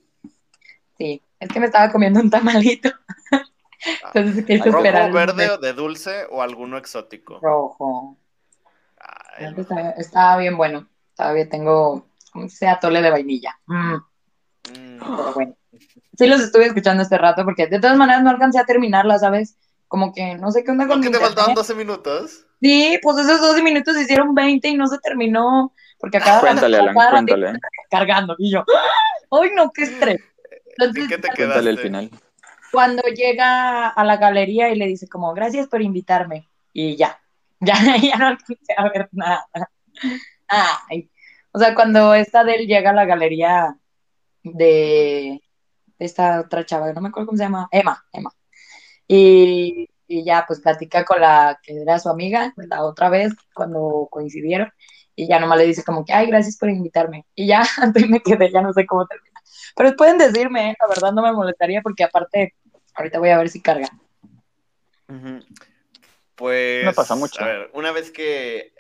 Sí, 0.98 1.22
es 1.40 1.50
que 1.50 1.60
me 1.60 1.66
estaba 1.66 1.92
comiendo 1.92 2.20
un 2.20 2.30
tamalito. 2.30 2.90
Ah, 4.04 4.12
Entonces, 4.16 4.66
¿Rojo, 4.66 4.82
verde 4.82 5.50
o 5.52 5.58
de 5.58 5.74
dulce 5.74 6.26
o 6.32 6.42
alguno 6.42 6.78
exótico? 6.78 7.40
Rojo. 7.40 8.18
estaba, 9.98 10.38
bien 10.38 10.58
bueno. 10.58 10.88
Todavía 11.16 11.48
tengo, 11.48 12.08
como 12.32 12.50
sea, 12.50 12.80
tole 12.80 13.02
de 13.02 13.12
vainilla. 13.12 13.60
Mm. 13.68 13.96
Mm. 13.96 15.00
Pero 15.00 15.34
bueno. 15.34 15.56
Sí 16.18 16.28
los 16.28 16.42
estuve 16.42 16.66
escuchando 16.66 17.04
este 17.04 17.18
rato 17.18 17.44
porque 17.44 17.68
de 17.68 17.80
todas 17.80 17.98
maneras 17.98 18.24
no 18.24 18.30
alcancé 18.30 18.58
a 18.58 18.66
terminarla, 18.66 19.20
¿sabes? 19.20 19.58
Como 19.96 20.12
que 20.12 20.36
no 20.36 20.52
sé 20.52 20.66
qué 20.66 20.72
onda 20.72 20.88
con 20.88 21.00
¿Por 21.00 21.10
qué 21.10 21.18
te 21.18 21.24
faltaban 21.24 21.56
12 21.56 21.74
minutos? 21.74 22.46
Sí, 22.62 23.00
pues 23.02 23.18
esos 23.18 23.40
12 23.40 23.64
minutos 23.64 23.98
hicieron 23.98 24.36
20 24.36 24.68
y 24.68 24.76
no 24.76 24.88
se 24.88 24.98
terminó. 24.98 25.74
Porque 25.98 26.18
acá 26.18 26.42
cuéntale, 26.42 26.76
Alan, 26.76 26.94
cuéntale. 26.94 27.54
Cargando. 27.90 28.36
Y 28.38 28.52
yo, 28.52 28.66
¡ay 29.32 29.52
no, 29.56 29.72
qué 29.72 29.84
estrés! 29.84 30.22
Entonces, 30.78 31.08
qué 31.08 31.18
te 31.18 31.30
quedaste? 31.30 31.70
el 31.70 31.80
final. 31.80 32.10
Cuando 32.74 33.04
llega 33.04 33.88
a 33.88 34.04
la 34.04 34.18
galería 34.18 34.68
y 34.70 34.76
le 34.76 34.86
dice 34.86 35.08
como, 35.08 35.34
gracias 35.34 35.70
por 35.70 35.82
invitarme. 35.82 36.50
Y 36.74 36.98
ya, 36.98 37.18
ya, 37.62 37.76
ya 37.96 38.18
no 38.18 38.28
alcancé 38.28 38.74
a 38.76 38.90
ver 38.90 39.08
nada. 39.14 39.48
Ay. 40.50 41.10
O 41.54 41.60
sea, 41.60 41.74
cuando 41.74 42.14
esta 42.14 42.44
de 42.44 42.56
él 42.56 42.68
llega 42.68 42.90
a 42.90 42.94
la 42.94 43.06
galería 43.06 43.78
de, 44.44 45.42
esta 46.00 46.42
otra 46.42 46.66
chava, 46.66 46.92
no 46.92 47.00
me 47.00 47.08
acuerdo 47.08 47.28
cómo 47.28 47.38
se 47.38 47.46
llama, 47.46 47.70
Emma, 47.72 48.06
Emma. 48.12 48.30
Y, 49.08 49.90
y, 50.08 50.24
ya 50.24 50.46
pues 50.48 50.62
platica 50.62 51.06
con 51.06 51.22
la 51.22 51.60
que 51.62 51.82
era 51.82 52.00
su 52.00 52.10
amiga, 52.10 52.54
la 52.58 52.84
otra 52.84 53.10
vez 53.10 53.34
cuando 53.54 54.08
coincidieron, 54.10 54.72
y 55.16 55.28
ya 55.28 55.40
nomás 55.40 55.58
le 55.58 55.66
dice 55.66 55.84
como 55.84 56.04
que, 56.04 56.14
ay, 56.14 56.28
gracias 56.28 56.58
por 56.58 56.70
invitarme. 56.70 57.26
Y 57.36 57.48
ya, 57.48 57.64
antes 57.82 58.08
me 58.10 58.20
quedé, 58.20 58.52
ya 58.52 58.62
no 58.62 58.74
sé 58.74 58.86
cómo 58.86 59.06
terminar. 59.08 59.42
Pero 59.76 59.96
pueden 59.96 60.18
decirme, 60.18 60.72
¿eh? 60.72 60.76
la 60.80 60.88
verdad 60.88 61.12
no 61.14 61.22
me 61.22 61.32
molestaría 61.32 61.82
porque 61.82 62.04
aparte, 62.04 62.56
ahorita 62.94 63.20
voy 63.20 63.30
a 63.30 63.38
ver 63.38 63.50
si 63.50 63.62
carga. 63.62 63.88
Pues. 66.36 66.86
No 66.86 66.94
pasa 66.94 67.16
mucho. 67.16 67.42
A 67.42 67.48
ver, 67.48 67.72
una 67.74 67.92
vez 67.92 68.12
que. 68.12 68.74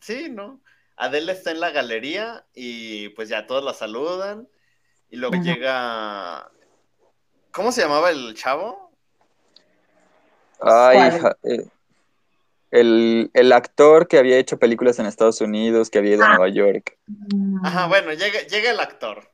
Sí, 0.00 0.28
¿no? 0.30 0.60
Adele 0.96 1.32
está 1.32 1.50
en 1.50 1.60
la 1.60 1.70
galería 1.70 2.46
y 2.54 3.10
pues 3.10 3.28
ya 3.28 3.46
todos 3.46 3.64
la 3.64 3.74
saludan. 3.74 4.48
Y 5.10 5.16
luego 5.16 5.36
llega. 5.36 6.50
¿Cómo 7.52 7.72
se 7.72 7.82
llamaba 7.82 8.10
el 8.10 8.34
chavo? 8.34 8.85
Ay, 10.60 11.20
eh, 11.42 11.66
el, 12.70 13.30
el, 13.34 13.52
actor 13.52 14.08
que 14.08 14.18
había 14.18 14.38
hecho 14.38 14.58
películas 14.58 14.98
en 14.98 15.06
Estados 15.06 15.40
Unidos, 15.40 15.90
que 15.90 15.98
había 15.98 16.14
ido 16.14 16.24
a 16.24 16.26
ah. 16.26 16.36
Nueva 16.36 16.48
York. 16.48 16.98
Ajá, 17.62 17.86
bueno, 17.86 18.12
llega, 18.12 18.40
llega 18.40 18.70
el 18.70 18.80
actor 18.80 19.30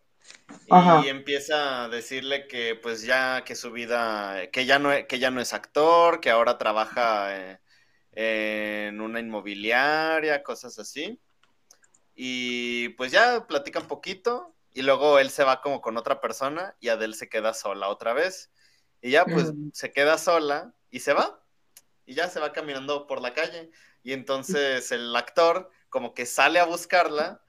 y 1.04 1.08
empieza 1.08 1.84
a 1.84 1.88
decirle 1.88 2.46
que 2.46 2.74
pues 2.74 3.02
ya 3.02 3.44
que 3.44 3.54
su 3.54 3.70
vida, 3.72 4.48
que 4.50 4.64
ya 4.64 4.78
no, 4.78 4.90
que 5.06 5.18
ya 5.18 5.30
no 5.30 5.40
es 5.40 5.52
actor, 5.52 6.20
que 6.20 6.30
ahora 6.30 6.58
trabaja 6.58 7.58
en 8.12 9.00
una 9.00 9.20
inmobiliaria, 9.20 10.42
cosas 10.42 10.78
así. 10.78 11.18
Y 12.14 12.90
pues 12.90 13.12
ya 13.12 13.46
platican 13.46 13.86
poquito 13.86 14.54
y 14.72 14.82
luego 14.82 15.18
él 15.18 15.30
se 15.30 15.44
va 15.44 15.60
como 15.60 15.80
con 15.80 15.96
otra 15.96 16.20
persona 16.20 16.74
y 16.80 16.88
Adele 16.88 17.14
se 17.14 17.28
queda 17.28 17.54
sola 17.54 17.88
otra 17.88 18.12
vez. 18.12 18.50
Y 19.00 19.10
ya 19.10 19.24
pues 19.24 19.52
Mm. 19.52 19.70
se 19.72 19.92
queda 19.92 20.16
sola 20.16 20.72
y 20.92 21.00
se 21.00 21.12
va. 21.12 21.40
Y 22.06 22.14
ya 22.14 22.28
se 22.28 22.38
va 22.38 22.52
caminando 22.52 23.08
por 23.08 23.20
la 23.20 23.34
calle. 23.34 23.70
Y 24.04 24.12
entonces 24.12 24.92
el 24.92 25.14
actor 25.16 25.70
como 25.88 26.14
que 26.14 26.26
sale 26.26 26.60
a 26.60 26.64
buscarla, 26.64 27.40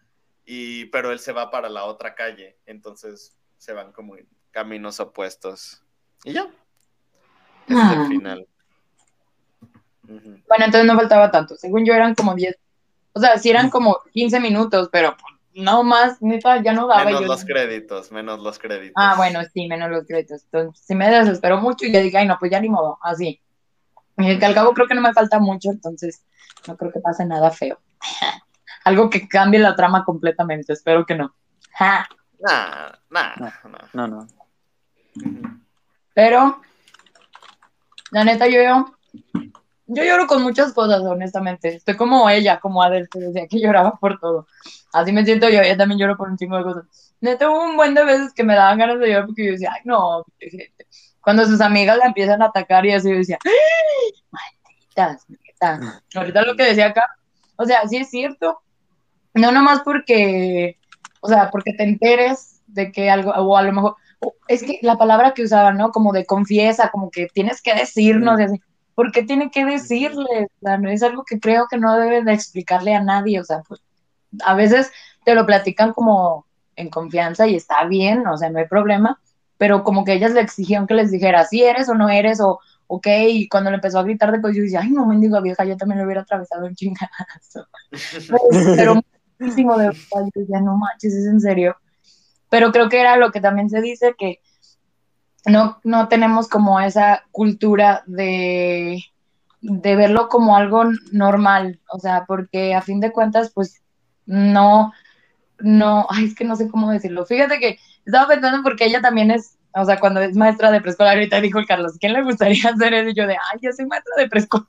y, 0.46 0.86
pero 0.86 1.12
él 1.12 1.20
se 1.20 1.32
va 1.32 1.52
para 1.52 1.70
la 1.70 1.86
otra 1.86 2.16
calle. 2.16 2.58
Entonces 2.66 3.38
se 3.58 3.74
van 3.74 3.92
como 3.94 4.18
en 4.18 4.28
caminos 4.52 5.00
opuestos. 5.00 5.84
Y 6.24 6.34
ya. 6.34 6.44
Es 7.68 7.76
Ah. 7.78 7.98
el 8.02 8.08
final. 8.08 8.48
Ujú. 10.08 10.42
Bueno, 10.48 10.66
entonces 10.66 10.86
no 10.86 10.96
faltaba 10.96 11.32
tanto. 11.32 11.56
Según 11.56 11.86
yo 11.86 11.94
eran 11.94 12.14
como 12.16 12.36
10. 12.36 12.56
O 13.14 13.20
sea, 13.20 13.38
sí 13.38 13.50
eran 13.50 13.70
como 13.70 14.02
15 14.12 14.40
minutos, 14.40 14.90
pero 14.92 15.16
pues, 15.18 15.33
no 15.56 15.84
más, 15.84 16.22
neta, 16.22 16.62
ya 16.62 16.74
no 16.74 16.88
daba. 16.88 17.06
Menos 17.06 17.22
yo- 17.22 17.28
los 17.28 17.46
créditos, 17.46 18.12
menos 18.12 18.40
los 18.40 18.60
créditos. 18.60 18.94
Ah, 18.96 19.16
bueno, 19.18 19.40
sí, 19.54 19.68
menos 19.68 19.90
los 19.90 20.06
créditos. 20.06 20.44
Entonces, 20.46 20.84
sí 20.86 20.96
me 20.96 21.10
desesperó 21.10 21.58
mucho 21.60 21.86
y 21.86 21.90
le 21.92 22.02
dije, 22.02 22.18
ay, 22.18 22.28
no, 22.28 22.38
pues 22.40 22.52
ya 22.52 22.60
ni 22.60 22.70
modo, 22.70 22.98
así. 23.02 23.42
Y 24.18 24.38
que 24.40 24.46
al 24.46 24.54
cabo 24.54 24.74
creo 24.74 24.88
que 24.88 24.94
no 24.96 25.02
me 25.02 25.14
falta 25.14 25.40
mucho, 25.40 25.72
entonces 25.72 26.24
no 26.68 26.78
creo 26.78 26.92
que 26.92 27.00
pase 27.00 27.26
nada 27.26 27.50
feo. 27.52 27.80
Algo 28.86 29.10
que 29.10 29.28
cambie 29.28 29.60
la 29.60 29.76
trama 29.76 30.04
completamente, 30.04 30.74
espero 30.74 31.06
que 31.06 31.16
no. 31.16 31.34
Ja. 31.74 32.08
Nah, 32.40 32.92
nah, 33.10 33.36
No. 33.38 33.46
nah. 33.70 33.88
No, 33.94 34.08
no. 34.08 34.28
Pero, 36.14 36.62
la 38.12 38.24
neta, 38.24 38.48
yo, 38.48 38.62
yo 38.62 38.96
lloro 40.02 40.28
con 40.28 40.42
muchas 40.42 40.74
cosas, 40.74 41.02
honestamente. 41.02 41.76
Estoy 41.76 41.96
como 41.96 42.30
ella, 42.30 42.60
como 42.60 42.82
Adele, 42.82 43.08
que 43.12 43.20
decía 43.20 43.48
que 43.48 43.60
lloraba 43.62 43.98
por 44.00 44.20
todo. 44.20 44.48
Así 44.94 45.12
me 45.12 45.26
siento 45.26 45.50
yo, 45.50 45.62
yo 45.62 45.78
también 45.78 46.00
lloro 46.00 46.18
por 46.18 46.30
un 46.30 46.38
chingo 46.38 46.58
de 46.58 46.64
cosas. 46.64 47.16
Neta, 47.22 47.50
hubo 47.50 47.64
un 47.64 47.76
buen 47.76 47.94
de 47.94 48.04
veces 48.04 48.34
que 48.34 48.44
me 48.44 48.56
daban 48.56 48.78
ganas 48.78 49.00
de 49.00 49.08
llorar 49.08 49.26
porque 49.26 49.46
yo 49.46 49.52
decía, 49.54 49.72
ay, 49.74 49.82
no, 49.86 50.26
gente. 50.40 50.74
Cuando 51.22 51.46
sus 51.46 51.62
amigas 51.62 51.98
la 51.98 52.08
empiezan 52.08 52.42
a 52.42 52.48
atacar 52.48 52.86
y 52.86 52.94
así, 52.94 53.10
yo 53.10 53.16
decía, 53.16 53.38
¡ay! 53.46 54.24
malditas, 54.30 55.26
neta. 55.30 56.02
Ahorita 56.16 56.42
lo 56.42 56.56
que 56.56 56.64
decía 56.64 56.88
acá, 56.88 57.06
o 57.56 57.66
sea, 57.66 57.88
sí 57.88 57.98
es 57.98 58.10
cierto. 58.10 58.60
No 59.34 59.52
nomás 59.52 59.82
porque, 59.84 60.78
o 61.22 61.28
sea, 61.28 61.50
porque 61.50 61.74
te 61.74 61.84
enteres 61.84 62.62
de 62.68 62.92
que 62.92 63.10
algo, 63.10 63.32
o 63.32 63.58
a 63.58 63.64
lo 63.64 63.72
mejor, 63.72 63.96
es 64.48 64.64
que 64.64 64.80
la 64.82 64.98
palabra 64.98 65.34
que 65.34 65.44
usaban, 65.44 65.78
¿no? 65.78 65.92
Como 65.92 66.12
de 66.14 66.26
confiesa, 66.26 66.90
como 66.92 67.10
que 67.10 67.28
tienes 67.34 67.62
que 67.62 67.74
decirnos, 67.74 68.40
y 68.40 68.44
así. 68.44 68.62
¿Por 68.96 69.12
qué 69.12 69.24
tiene 69.24 69.50
que 69.50 69.66
decirles? 69.66 70.48
O 70.62 70.66
sea, 70.66 70.78
no 70.78 70.90
es 70.90 71.04
algo 71.04 71.24
que 71.24 71.40
creo 71.40 71.68
que 71.70 71.78
no 71.78 71.98
deben 71.98 72.26
de 72.26 72.34
explicarle 72.34 72.96
a 72.96 73.02
nadie, 73.02 73.40
o 73.40 73.44
sea, 73.44 73.62
pues 73.68 73.82
a 74.44 74.56
veces 74.56 74.92
te 75.26 75.36
lo 75.36 75.46
platican 75.46 75.94
como 75.94 76.46
en 76.76 76.90
confianza 76.90 77.48
y 77.48 77.56
está 77.56 77.86
bien, 77.86 78.26
o 78.28 78.38
sea, 78.38 78.50
no 78.50 78.60
hay 78.60 78.68
problema, 78.68 79.20
pero 79.58 79.84
como 79.84 80.04
que 80.04 80.14
ellas 80.14 80.32
le 80.32 80.42
exigían 80.42 80.88
que 80.88 80.94
les 80.96 81.12
dijera 81.12 81.46
si 81.46 81.64
eres 81.64 81.90
o 81.90 81.94
no 81.94 82.10
eres, 82.10 82.42
o 82.42 82.60
ok, 82.88 83.08
y 83.30 83.48
cuando 83.48 83.70
le 83.70 83.78
empezó 83.78 84.00
a 84.00 84.04
gritar 84.04 84.32
de 84.32 84.42
cosas, 84.42 84.58
yo 84.58 84.64
decía, 84.64 84.82
ay, 84.82 84.92
no, 84.92 85.06
mendiga 85.06 85.42
vieja, 85.42 85.64
yo 85.66 85.78
también 85.78 86.00
lo 86.00 86.06
hubiera 86.06 86.22
atravesado 86.22 86.66
un 86.66 86.76
chingazo. 86.76 87.68
Pero, 88.30 88.76
pero 88.76 89.02
muchísimo 89.40 89.78
de 89.78 89.88
verdad, 89.88 90.30
yo 90.34 90.42
decía, 90.42 90.62
no 90.62 90.78
manches, 90.78 91.14
es 91.14 91.26
en 91.26 91.40
serio. 91.40 91.76
Pero 92.50 92.72
creo 92.72 92.90
que 92.90 93.00
era 93.00 93.18
lo 93.18 93.32
que 93.32 93.40
también 93.40 93.70
se 93.70 93.82
dice, 93.82 94.16
que 94.18 94.40
no, 95.46 95.80
no 95.84 96.08
tenemos 96.08 96.48
como 96.48 96.80
esa 96.80 97.24
cultura 97.32 98.04
de, 98.06 99.04
de 99.62 99.96
verlo 99.96 100.30
como 100.30 100.56
algo 100.56 100.86
normal, 101.12 101.82
o 101.90 102.00
sea, 102.00 102.26
porque 102.26 102.74
a 102.74 102.82
fin 102.82 103.00
de 103.00 103.12
cuentas, 103.12 103.52
pues 103.54 103.82
no, 104.26 104.94
no, 105.60 106.08
ay, 106.10 106.26
es 106.26 106.36
que 106.36 106.46
no 106.46 106.56
sé 106.56 106.70
cómo 106.70 106.92
decirlo. 106.92 107.26
Fíjate 107.26 107.60
que 107.60 107.78
estaba 108.06 108.28
pensando 108.28 108.64
porque 108.64 108.86
ella 108.86 109.02
también 109.02 109.32
es, 109.32 109.58
o 109.74 109.86
sea, 109.86 110.00
cuando 110.00 110.22
es 110.22 110.36
maestra 110.36 110.72
de 110.72 110.82
preescolar, 110.82 111.16
ahorita 111.16 111.42
dijo 111.42 111.60
el 111.60 111.66
Carlos, 111.66 111.98
¿quién 112.00 112.14
le 112.14 112.24
gustaría 112.24 112.70
hacer 112.74 112.94
eso? 112.94 113.10
Y 113.10 113.16
yo 113.16 113.28
de, 113.28 113.34
ay, 113.34 113.60
yo 113.62 113.72
soy 113.72 113.86
maestra 113.86 114.16
de 114.18 114.30
preescolar. 114.30 114.68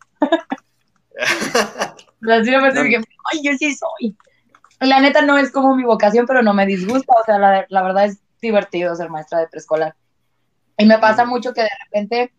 Así 1.21 2.51
me 2.51 2.73
No. 2.73 3.05
ay, 3.33 3.41
yo 3.43 3.53
sí 3.59 3.75
soy. 3.75 4.17
La 4.81 5.01
neta 5.01 5.23
no 5.23 5.39
es 5.39 5.53
como 5.53 5.77
mi 5.77 5.85
vocación, 5.85 6.27
pero 6.27 6.43
no 6.43 6.53
me 6.53 6.67
disgusta, 6.67 7.15
o 7.21 7.25
sea, 7.25 7.39
la, 7.39 7.65
la 7.69 7.83
verdad 7.83 8.07
es 8.07 8.21
divertido 8.43 8.95
ser 8.97 9.09
maestra 9.09 9.39
de 9.39 9.49
preescolar. 9.49 9.95
Y 10.77 10.87
me 10.87 10.99
pasa 10.99 11.25
mucho 11.25 11.53
que 11.53 11.63
de 11.63 11.69
repente 11.85 12.33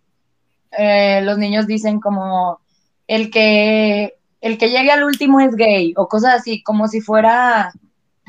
eh, 0.71 1.21
los 1.24 1.38
niños 1.38 1.67
dicen 1.67 2.00
como 2.00 2.60
el 3.08 3.32
que 3.32 4.15
el 4.41 4.58
que 4.58 4.69
llegue 4.69 4.91
al 4.91 5.04
último 5.04 5.39
es 5.39 5.56
gay 5.56 5.93
o 5.98 6.08
cosas 6.08 6.36
así, 6.36 6.62
como 6.62 6.88
si 6.88 7.02
fuera 7.02 7.71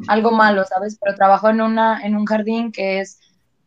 algo 0.09 0.31
malo, 0.31 0.65
¿sabes? 0.65 0.99
Pero 1.01 1.17
trabajo 1.17 1.49
en 1.51 1.61
una 1.61 2.01
en 2.05 2.17
un 2.17 2.25
jardín 2.25 2.73
que 2.73 3.01
es 3.01 3.19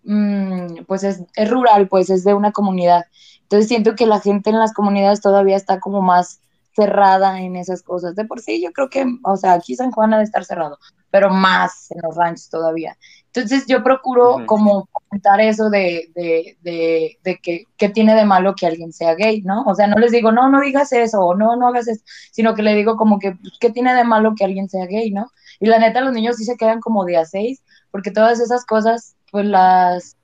mm, 0.04 0.84
pues 0.88 1.04
es, 1.04 1.24
es 1.36 1.50
rural, 1.50 1.88
pues 1.88 2.10
es 2.10 2.24
de 2.24 2.34
una 2.34 2.52
comunidad. 2.52 3.06
Entonces 3.44 3.68
siento 3.68 3.96
que 3.96 4.06
la 4.06 4.20
gente 4.20 4.50
en 4.52 4.60
las 4.60 4.74
comunidades 4.74 5.22
todavía 5.22 5.58
está 5.58 5.80
como 5.80 6.02
más 6.02 6.40
cerrada 6.76 7.42
en 7.42 7.56
esas 7.56 7.84
cosas. 7.84 8.16
De 8.16 8.26
por 8.26 8.40
sí, 8.42 8.62
yo 8.62 8.72
creo 8.72 8.90
que, 8.90 9.06
o 9.24 9.38
sea, 9.38 9.54
aquí 9.54 9.76
San 9.76 9.92
Juan 9.92 10.14
ha 10.14 10.18
de 10.20 10.24
estar 10.24 10.46
cerrado, 10.46 10.78
pero 11.10 11.30
más 11.30 11.92
en 11.92 12.02
los 12.04 12.16
ranchos 12.16 12.50
todavía. 12.50 12.98
Entonces 13.34 13.66
yo 13.68 13.84
procuro 13.84 14.44
como 14.48 14.88
comentar 14.92 15.40
eso 15.40 15.70
de, 15.70 16.12
de, 16.16 16.58
de, 16.62 17.20
de 17.24 17.38
que, 17.38 17.66
que 17.78 17.90
tiene 17.90 18.16
de 18.16 18.26
malo 18.26 18.56
que 18.56 18.66
alguien 18.66 18.92
sea 18.92 19.14
gay, 19.14 19.44
¿no? 19.44 19.64
O 19.64 19.76
sea, 19.76 19.86
no 19.86 19.98
les 19.98 20.12
digo, 20.12 20.32
no, 20.32 20.50
no 20.50 20.62
digas 20.62 20.92
eso, 20.94 21.20
o 21.22 21.36
no, 21.36 21.56
no 21.56 21.68
hagas 21.68 21.88
eso, 21.88 22.04
sino 22.32 22.56
que 22.56 22.64
le 22.64 22.74
digo 22.74 22.98
como 22.98 23.20
que, 23.20 23.34
pues, 23.34 23.54
¿qué 23.60 23.70
tiene 23.70 23.94
de 23.94 24.04
malo 24.04 24.34
que 24.36 24.46
alguien 24.46 24.68
sea 24.68 24.88
gay, 24.88 25.12
no? 25.12 25.32
Y 25.60 25.68
la 25.68 25.78
neta, 25.78 26.02
los 26.02 26.14
niños 26.14 26.38
sí 26.38 26.44
se 26.44 26.58
quedan 26.58 26.80
como 26.80 27.06
de 27.06 27.18
a 27.18 27.26
seis, 27.26 27.62
porque 27.92 28.10
todas 28.12 28.40
esas 28.40 28.66
cosas, 28.66 29.16
pues 29.32 29.46
las, 29.46 30.18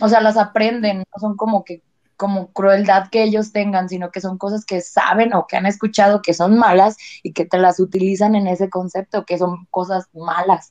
o 0.00 0.08
sea, 0.08 0.22
las 0.22 0.38
aprenden, 0.38 0.98
no 0.98 1.20
son 1.20 1.36
como 1.36 1.64
que 1.64 1.82
como 2.16 2.52
crueldad 2.52 3.08
que 3.10 3.22
ellos 3.22 3.50
tengan, 3.50 3.88
sino 3.88 4.10
que 4.10 4.20
son 4.20 4.36
cosas 4.36 4.66
que 4.66 4.82
saben 4.82 5.32
o 5.32 5.46
que 5.46 5.56
han 5.56 5.64
escuchado 5.64 6.20
que 6.20 6.34
son 6.34 6.58
malas 6.58 6.98
y 7.22 7.32
que 7.32 7.46
te 7.46 7.56
las 7.56 7.80
utilizan 7.80 8.34
en 8.34 8.46
ese 8.46 8.68
concepto, 8.68 9.24
que 9.24 9.38
son 9.38 9.66
cosas 9.70 10.04
malas. 10.12 10.70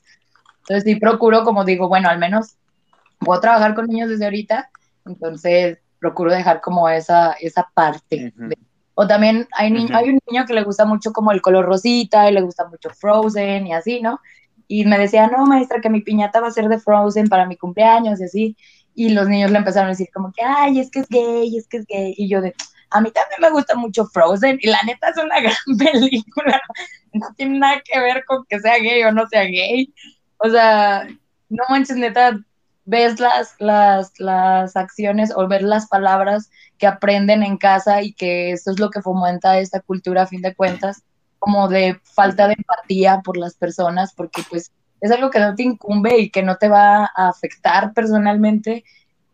Entonces 0.60 0.84
sí 0.84 0.96
procuro, 0.96 1.44
como 1.44 1.64
digo, 1.64 1.88
bueno, 1.88 2.08
al 2.08 2.18
menos 2.18 2.56
puedo 3.18 3.40
trabajar 3.40 3.74
con 3.74 3.86
niños 3.86 4.08
desde 4.08 4.24
ahorita, 4.24 4.70
entonces 5.06 5.78
procuro 5.98 6.32
dejar 6.32 6.60
como 6.60 6.88
esa, 6.88 7.32
esa 7.40 7.68
parte. 7.74 8.32
Ujú. 8.36 8.48
de- 8.48 8.58
o 8.94 9.06
también 9.06 9.48
hay, 9.52 9.70
ni- 9.70 9.84
Ujú. 9.86 9.94
hay 9.94 10.10
un 10.10 10.18
niño 10.30 10.44
que 10.46 10.52
le 10.52 10.62
gusta 10.62 10.84
mucho 10.84 11.12
como 11.12 11.32
el 11.32 11.40
color 11.40 11.64
rosita 11.64 12.28
y 12.30 12.34
le 12.34 12.42
gusta 12.42 12.66
mucho 12.68 12.90
Frozen 12.90 13.66
y 13.66 13.72
así, 13.72 14.00
¿no? 14.02 14.20
Y 14.68 14.84
me 14.84 14.98
decía, 14.98 15.26
no, 15.26 15.46
maestra, 15.46 15.80
que 15.80 15.88
mi 15.90 16.00
piñata 16.02 16.40
va 16.40 16.48
a 16.48 16.52
ser 16.52 16.68
de 16.68 16.78
Frozen 16.78 17.28
para 17.28 17.46
mi 17.46 17.56
cumpleaños 17.56 18.20
y 18.20 18.24
así. 18.24 18.56
Y 18.94 19.10
los 19.10 19.26
niños 19.28 19.50
le 19.50 19.58
empezaron 19.58 19.86
a 19.86 19.90
decir 19.90 20.08
como 20.12 20.32
que, 20.32 20.42
ay, 20.44 20.80
es 20.80 20.90
que 20.90 21.00
es 21.00 21.08
gay, 21.08 21.56
es 21.56 21.66
que 21.66 21.78
es 21.78 21.86
gay. 21.86 22.14
Y 22.16 22.28
yo 22.28 22.40
de, 22.42 22.54
a 22.90 23.00
mí 23.00 23.10
también 23.10 23.40
me 23.40 23.50
gusta 23.50 23.74
mucho 23.74 24.04
Frozen 24.06 24.58
y 24.60 24.68
la 24.68 24.82
neta 24.82 25.08
es 25.08 25.16
una 25.16 25.40
gran 25.40 25.78
película. 25.78 26.60
No 27.12 27.26
tiene 27.36 27.58
nada 27.58 27.80
que 27.84 27.98
ver 28.00 28.24
con 28.26 28.44
que 28.48 28.60
sea 28.60 28.76
gay 28.78 29.02
o 29.04 29.12
no 29.12 29.26
sea 29.28 29.42
gay. 29.44 29.92
O 30.42 30.48
sea, 30.48 31.06
no 31.50 31.64
manches, 31.68 31.96
neta, 31.96 32.38
ves 32.86 33.20
las, 33.20 33.54
las, 33.58 34.18
las 34.18 34.74
acciones 34.76 35.32
o 35.36 35.46
ves 35.46 35.62
las 35.62 35.86
palabras 35.86 36.50
que 36.78 36.86
aprenden 36.86 37.42
en 37.42 37.58
casa 37.58 38.02
y 38.02 38.14
que 38.14 38.52
eso 38.52 38.70
es 38.70 38.80
lo 38.80 38.90
que 38.90 39.02
fomenta 39.02 39.58
esta 39.58 39.80
cultura 39.80 40.22
a 40.22 40.26
fin 40.26 40.40
de 40.40 40.54
cuentas, 40.54 41.02
como 41.38 41.68
de 41.68 42.00
falta 42.04 42.48
de 42.48 42.54
empatía 42.54 43.20
por 43.22 43.36
las 43.36 43.54
personas, 43.54 44.14
porque 44.14 44.42
pues 44.48 44.72
es 45.00 45.10
algo 45.10 45.30
que 45.30 45.40
no 45.40 45.54
te 45.54 45.62
incumbe 45.62 46.18
y 46.18 46.30
que 46.30 46.42
no 46.42 46.56
te 46.56 46.68
va 46.68 47.04
a 47.04 47.28
afectar 47.28 47.92
personalmente 47.92 48.84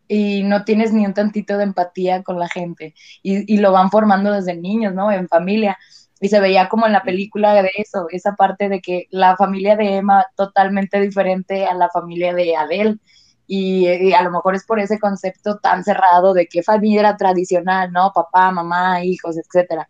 y 0.07 0.43
no 0.43 0.63
tienes 0.63 0.93
ni 0.93 1.05
un 1.05 1.13
tantito 1.13 1.57
de 1.57 1.63
empatía 1.63 2.23
con 2.23 2.39
la 2.39 2.47
gente 2.47 2.93
y, 3.23 3.53
y 3.53 3.57
lo 3.57 3.71
van 3.71 3.91
formando 3.91 4.31
desde 4.31 4.55
niños, 4.55 4.93
¿no? 4.93 5.11
En 5.11 5.27
familia. 5.27 5.77
Y 6.19 6.29
se 6.29 6.39
veía 6.39 6.67
como 6.69 6.87
en 6.87 6.93
la 6.93 7.03
película 7.03 7.53
de 7.61 7.69
eso, 7.75 8.07
esa 8.09 8.35
parte 8.35 8.69
de 8.69 8.81
que 8.81 9.07
la 9.11 9.37
familia 9.37 9.75
de 9.75 9.97
Emma 9.97 10.25
totalmente 10.35 10.99
diferente 10.99 11.65
a 11.65 11.73
la 11.73 11.89
familia 11.89 12.33
de 12.33 12.55
Adele. 12.55 12.97
Y, 13.45 13.87
y 13.87 14.13
a 14.13 14.23
lo 14.23 14.31
mejor 14.31 14.55
es 14.55 14.65
por 14.65 14.79
ese 14.79 14.99
concepto 14.99 15.57
tan 15.59 15.83
cerrado 15.83 16.33
de 16.33 16.47
que 16.47 16.63
familia 16.63 16.99
era 17.01 17.17
tradicional, 17.17 17.91
¿no? 17.93 18.11
Papá, 18.13 18.51
mamá, 18.51 19.03
hijos, 19.03 19.37
etcétera. 19.37 19.87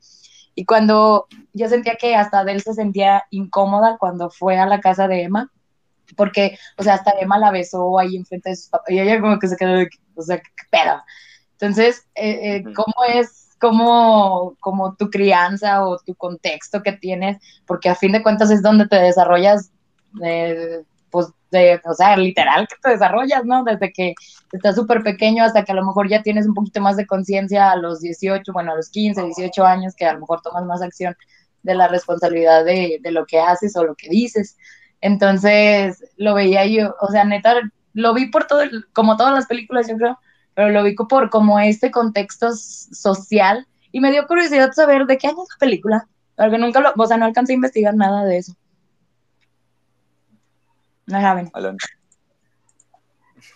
Y 0.53 0.65
cuando 0.65 1.27
yo 1.53 1.69
sentía 1.69 1.95
que 1.95 2.15
hasta 2.15 2.39
Adele 2.39 2.61
se 2.61 2.73
sentía 2.73 3.23
incómoda 3.29 3.97
cuando 3.99 4.31
fue 4.31 4.57
a 4.57 4.65
la 4.65 4.81
casa 4.81 5.07
de 5.07 5.21
Emma, 5.21 5.51
porque, 6.15 6.57
o 6.77 6.83
sea, 6.83 6.95
hasta 6.95 7.11
Emma 7.19 7.37
la 7.37 7.51
besó 7.51 7.99
ahí 7.99 8.15
enfrente 8.15 8.49
de 8.49 8.55
sus 8.55 8.69
papás, 8.69 8.89
y 8.89 8.99
ella 8.99 9.21
como 9.21 9.37
que 9.37 9.47
se 9.47 9.55
quedó, 9.55 9.85
o 10.15 10.21
sea, 10.23 10.37
qué 10.37 10.43
pedo. 10.71 11.03
Entonces, 11.59 12.07
eh, 12.15 12.57
eh. 12.57 12.63
¿cómo 12.75 12.93
es, 13.07 13.46
cómo, 13.59 14.55
como 14.59 14.95
tu 14.95 15.09
crianza 15.09 15.85
o 15.85 15.97
tu 15.99 16.15
contexto 16.15 16.83
que 16.83 16.93
tienes? 16.93 17.37
Porque 17.65 17.89
a 17.89 17.95
fin 17.95 18.11
de 18.11 18.23
cuentas 18.23 18.51
es 18.51 18.61
donde 18.61 18.87
te 18.87 18.97
desarrollas, 18.97 19.71
eh, 20.23 20.83
pues, 21.09 21.27
de, 21.51 21.81
o 21.85 21.93
sea, 21.93 22.17
literal 22.17 22.67
que 22.67 22.75
te 22.81 22.89
desarrollas, 22.89 23.45
¿no? 23.45 23.63
Desde 23.63 23.91
que 23.91 24.13
estás 24.51 24.75
súper 24.75 25.03
pequeño 25.03 25.43
hasta 25.43 25.63
que 25.63 25.71
a 25.71 25.75
lo 25.75 25.85
mejor 25.85 26.09
ya 26.09 26.21
tienes 26.21 26.45
un 26.45 26.53
poquito 26.53 26.81
más 26.81 26.97
de 26.97 27.07
conciencia 27.07 27.71
a 27.71 27.77
los 27.77 28.01
18, 28.01 28.51
bueno, 28.53 28.73
a 28.73 28.75
los 28.75 28.89
15, 28.89 29.23
18 29.23 29.65
años, 29.65 29.95
que 29.95 30.05
a 30.05 30.13
lo 30.13 30.19
mejor 30.19 30.41
tomas 30.41 30.65
más 30.65 30.81
acción 30.81 31.15
de 31.63 31.75
la 31.75 31.87
responsabilidad 31.87 32.65
de, 32.65 32.99
de 33.01 33.11
lo 33.11 33.25
que 33.25 33.39
haces 33.39 33.75
o 33.75 33.83
lo 33.83 33.95
que 33.95 34.09
dices. 34.09 34.57
Entonces, 35.01 36.03
lo 36.17 36.33
veía 36.33 36.65
yo, 36.65 36.95
o 37.01 37.11
sea, 37.11 37.23
neta, 37.23 37.55
lo 37.93 38.13
vi 38.13 38.27
por 38.27 38.45
todo, 38.45 38.61
como 38.93 39.17
todas 39.17 39.33
las 39.33 39.47
películas, 39.47 39.87
yo 39.87 39.97
creo, 39.97 40.19
pero 40.57 40.71
lo 40.71 40.81
vi 40.83 40.95
co- 40.95 41.07
por 41.07 41.29
como 41.29 41.59
este 41.59 41.91
contexto 41.91 42.51
social 42.51 43.67
y 43.91 43.99
me 43.99 44.09
dio 44.09 44.25
curiosidad 44.25 44.71
saber 44.73 45.05
de 45.05 45.19
qué 45.19 45.27
año 45.27 45.43
es 45.43 45.49
la 45.51 45.59
película, 45.59 46.07
porque 46.35 46.57
nunca 46.57 46.79
lo, 46.79 46.93
o 46.97 47.05
sea, 47.05 47.15
no 47.17 47.25
alcancé 47.25 47.51
a 47.53 47.55
investigar 47.55 47.93
nada 47.93 48.23
de 48.25 48.39
eso. 48.39 48.55
No 51.05 51.21
saben, 51.21 51.51
Alan. 51.53 51.77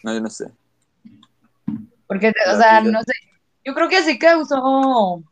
No, 0.03 0.13
yo 0.13 0.21
no 0.21 0.29
sé. 0.29 0.51
porque, 2.05 2.31
o 2.53 2.57
sea, 2.57 2.81
no 2.81 3.01
sé, 3.01 3.13
yo 3.65 3.73
creo 3.73 3.89
que 3.89 4.03
sí 4.03 4.19
causó 4.19 5.23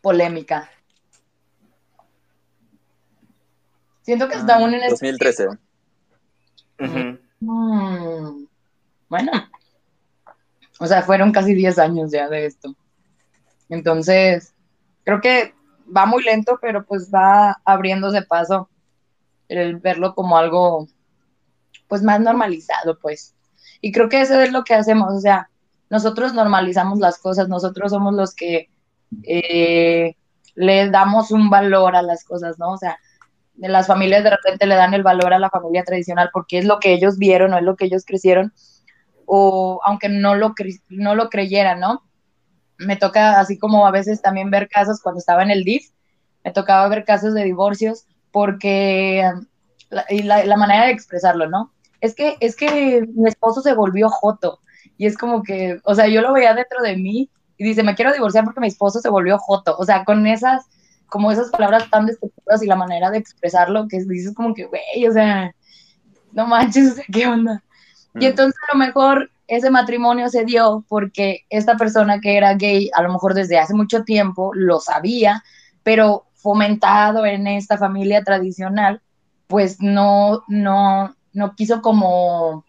polémica. 0.00 0.70
Siento 4.00 4.26
que 4.26 4.36
hasta 4.36 4.54
aún 4.54 4.70
en 4.72 4.84
este 4.84 4.90
2013. 4.92 5.48
Ujú. 6.80 7.18
Mm, 7.40 8.46
bueno, 9.10 9.32
o 10.80 10.86
sea, 10.86 11.02
fueron 11.02 11.32
casi 11.32 11.54
10 11.54 11.78
años 11.78 12.10
ya 12.10 12.28
de 12.28 12.46
esto. 12.46 12.74
Entonces, 13.68 14.54
creo 15.04 15.20
que 15.20 15.54
va 15.94 16.06
muy 16.06 16.22
lento, 16.22 16.58
pero 16.60 16.84
pues 16.84 17.10
va 17.12 17.60
abriéndose 17.64 18.22
paso 18.22 18.68
el 19.48 19.76
verlo 19.76 20.14
como 20.14 20.36
algo, 20.36 20.86
pues 21.88 22.02
más 22.02 22.20
normalizado, 22.20 22.98
pues. 22.98 23.34
Y 23.80 23.92
creo 23.92 24.08
que 24.08 24.20
eso 24.20 24.40
es 24.40 24.52
lo 24.52 24.64
que 24.64 24.74
hacemos, 24.74 25.14
o 25.14 25.20
sea, 25.20 25.48
nosotros 25.90 26.34
normalizamos 26.34 26.98
las 26.98 27.18
cosas, 27.18 27.48
nosotros 27.48 27.92
somos 27.92 28.14
los 28.14 28.34
que 28.34 28.68
eh, 29.22 30.16
le 30.54 30.90
damos 30.90 31.30
un 31.30 31.48
valor 31.48 31.96
a 31.96 32.02
las 32.02 32.24
cosas, 32.24 32.58
¿no? 32.58 32.72
O 32.72 32.76
sea, 32.76 32.98
las 33.56 33.86
familias 33.86 34.22
de 34.22 34.30
repente 34.30 34.66
le 34.66 34.74
dan 34.74 34.94
el 34.94 35.02
valor 35.02 35.32
a 35.32 35.38
la 35.38 35.50
familia 35.50 35.84
tradicional 35.84 36.30
porque 36.32 36.58
es 36.58 36.64
lo 36.64 36.78
que 36.78 36.92
ellos 36.92 37.18
vieron 37.18 37.52
o 37.54 37.58
es 37.58 37.64
lo 37.64 37.76
que 37.76 37.86
ellos 37.86 38.04
crecieron, 38.04 38.52
o 39.30 39.80
aunque 39.84 40.08
no 40.08 40.34
lo, 40.34 40.54
no 40.88 41.14
lo 41.14 41.28
creyeran, 41.28 41.80
¿no? 41.80 42.02
Me 42.78 42.96
toca 42.96 43.38
así 43.38 43.58
como 43.58 43.86
a 43.86 43.90
veces 43.90 44.22
también 44.22 44.50
ver 44.50 44.68
casos 44.68 45.00
cuando 45.02 45.18
estaba 45.18 45.42
en 45.42 45.50
el 45.50 45.64
DIF, 45.64 45.90
me 46.44 46.52
tocaba 46.52 46.88
ver 46.88 47.04
casos 47.04 47.34
de 47.34 47.44
divorcios 47.44 48.06
porque 48.32 49.30
la, 49.90 50.06
y 50.08 50.22
la, 50.22 50.44
la 50.44 50.56
manera 50.56 50.86
de 50.86 50.92
expresarlo, 50.92 51.48
¿no? 51.48 51.72
Es 52.00 52.14
que, 52.14 52.36
es 52.40 52.56
que 52.56 53.06
mi 53.14 53.28
esposo 53.28 53.60
se 53.60 53.74
volvió 53.74 54.08
joto 54.08 54.60
y 54.96 55.06
es 55.06 55.18
como 55.18 55.42
que, 55.42 55.78
o 55.84 55.94
sea, 55.94 56.08
yo 56.08 56.22
lo 56.22 56.32
veía 56.32 56.54
dentro 56.54 56.80
de 56.82 56.96
mí 56.96 57.30
y 57.58 57.64
dice, 57.64 57.82
me 57.82 57.94
quiero 57.94 58.12
divorciar 58.12 58.44
porque 58.44 58.60
mi 58.60 58.68
esposo 58.68 59.00
se 59.00 59.10
volvió 59.10 59.38
joto, 59.38 59.76
o 59.78 59.84
sea, 59.84 60.04
con 60.04 60.26
esas 60.26 60.66
como 61.08 61.32
esas 61.32 61.50
palabras 61.50 61.88
tan 61.90 62.06
despectivas 62.06 62.62
y 62.62 62.66
la 62.66 62.76
manera 62.76 63.10
de 63.10 63.18
expresarlo 63.18 63.88
que 63.88 63.98
dices 64.04 64.34
como 64.34 64.54
que, 64.54 64.66
güey, 64.66 65.06
o 65.08 65.12
sea, 65.12 65.54
no 66.32 66.46
manches, 66.46 67.00
¿qué 67.12 67.26
onda? 67.26 67.62
Y 68.14 68.26
entonces 68.26 68.58
a 68.68 68.76
lo 68.76 68.78
mejor 68.78 69.30
ese 69.46 69.70
matrimonio 69.70 70.28
se 70.28 70.44
dio 70.44 70.84
porque 70.88 71.44
esta 71.48 71.76
persona 71.76 72.20
que 72.20 72.36
era 72.36 72.54
gay, 72.54 72.90
a 72.94 73.02
lo 73.02 73.12
mejor 73.12 73.34
desde 73.34 73.58
hace 73.58 73.74
mucho 73.74 74.04
tiempo 74.04 74.52
lo 74.54 74.80
sabía, 74.80 75.42
pero 75.82 76.26
fomentado 76.34 77.24
en 77.26 77.46
esta 77.46 77.78
familia 77.78 78.22
tradicional, 78.22 79.00
pues 79.46 79.80
no, 79.80 80.44
no, 80.48 81.14
no 81.32 81.54
quiso 81.54 81.80
como, 81.80 82.64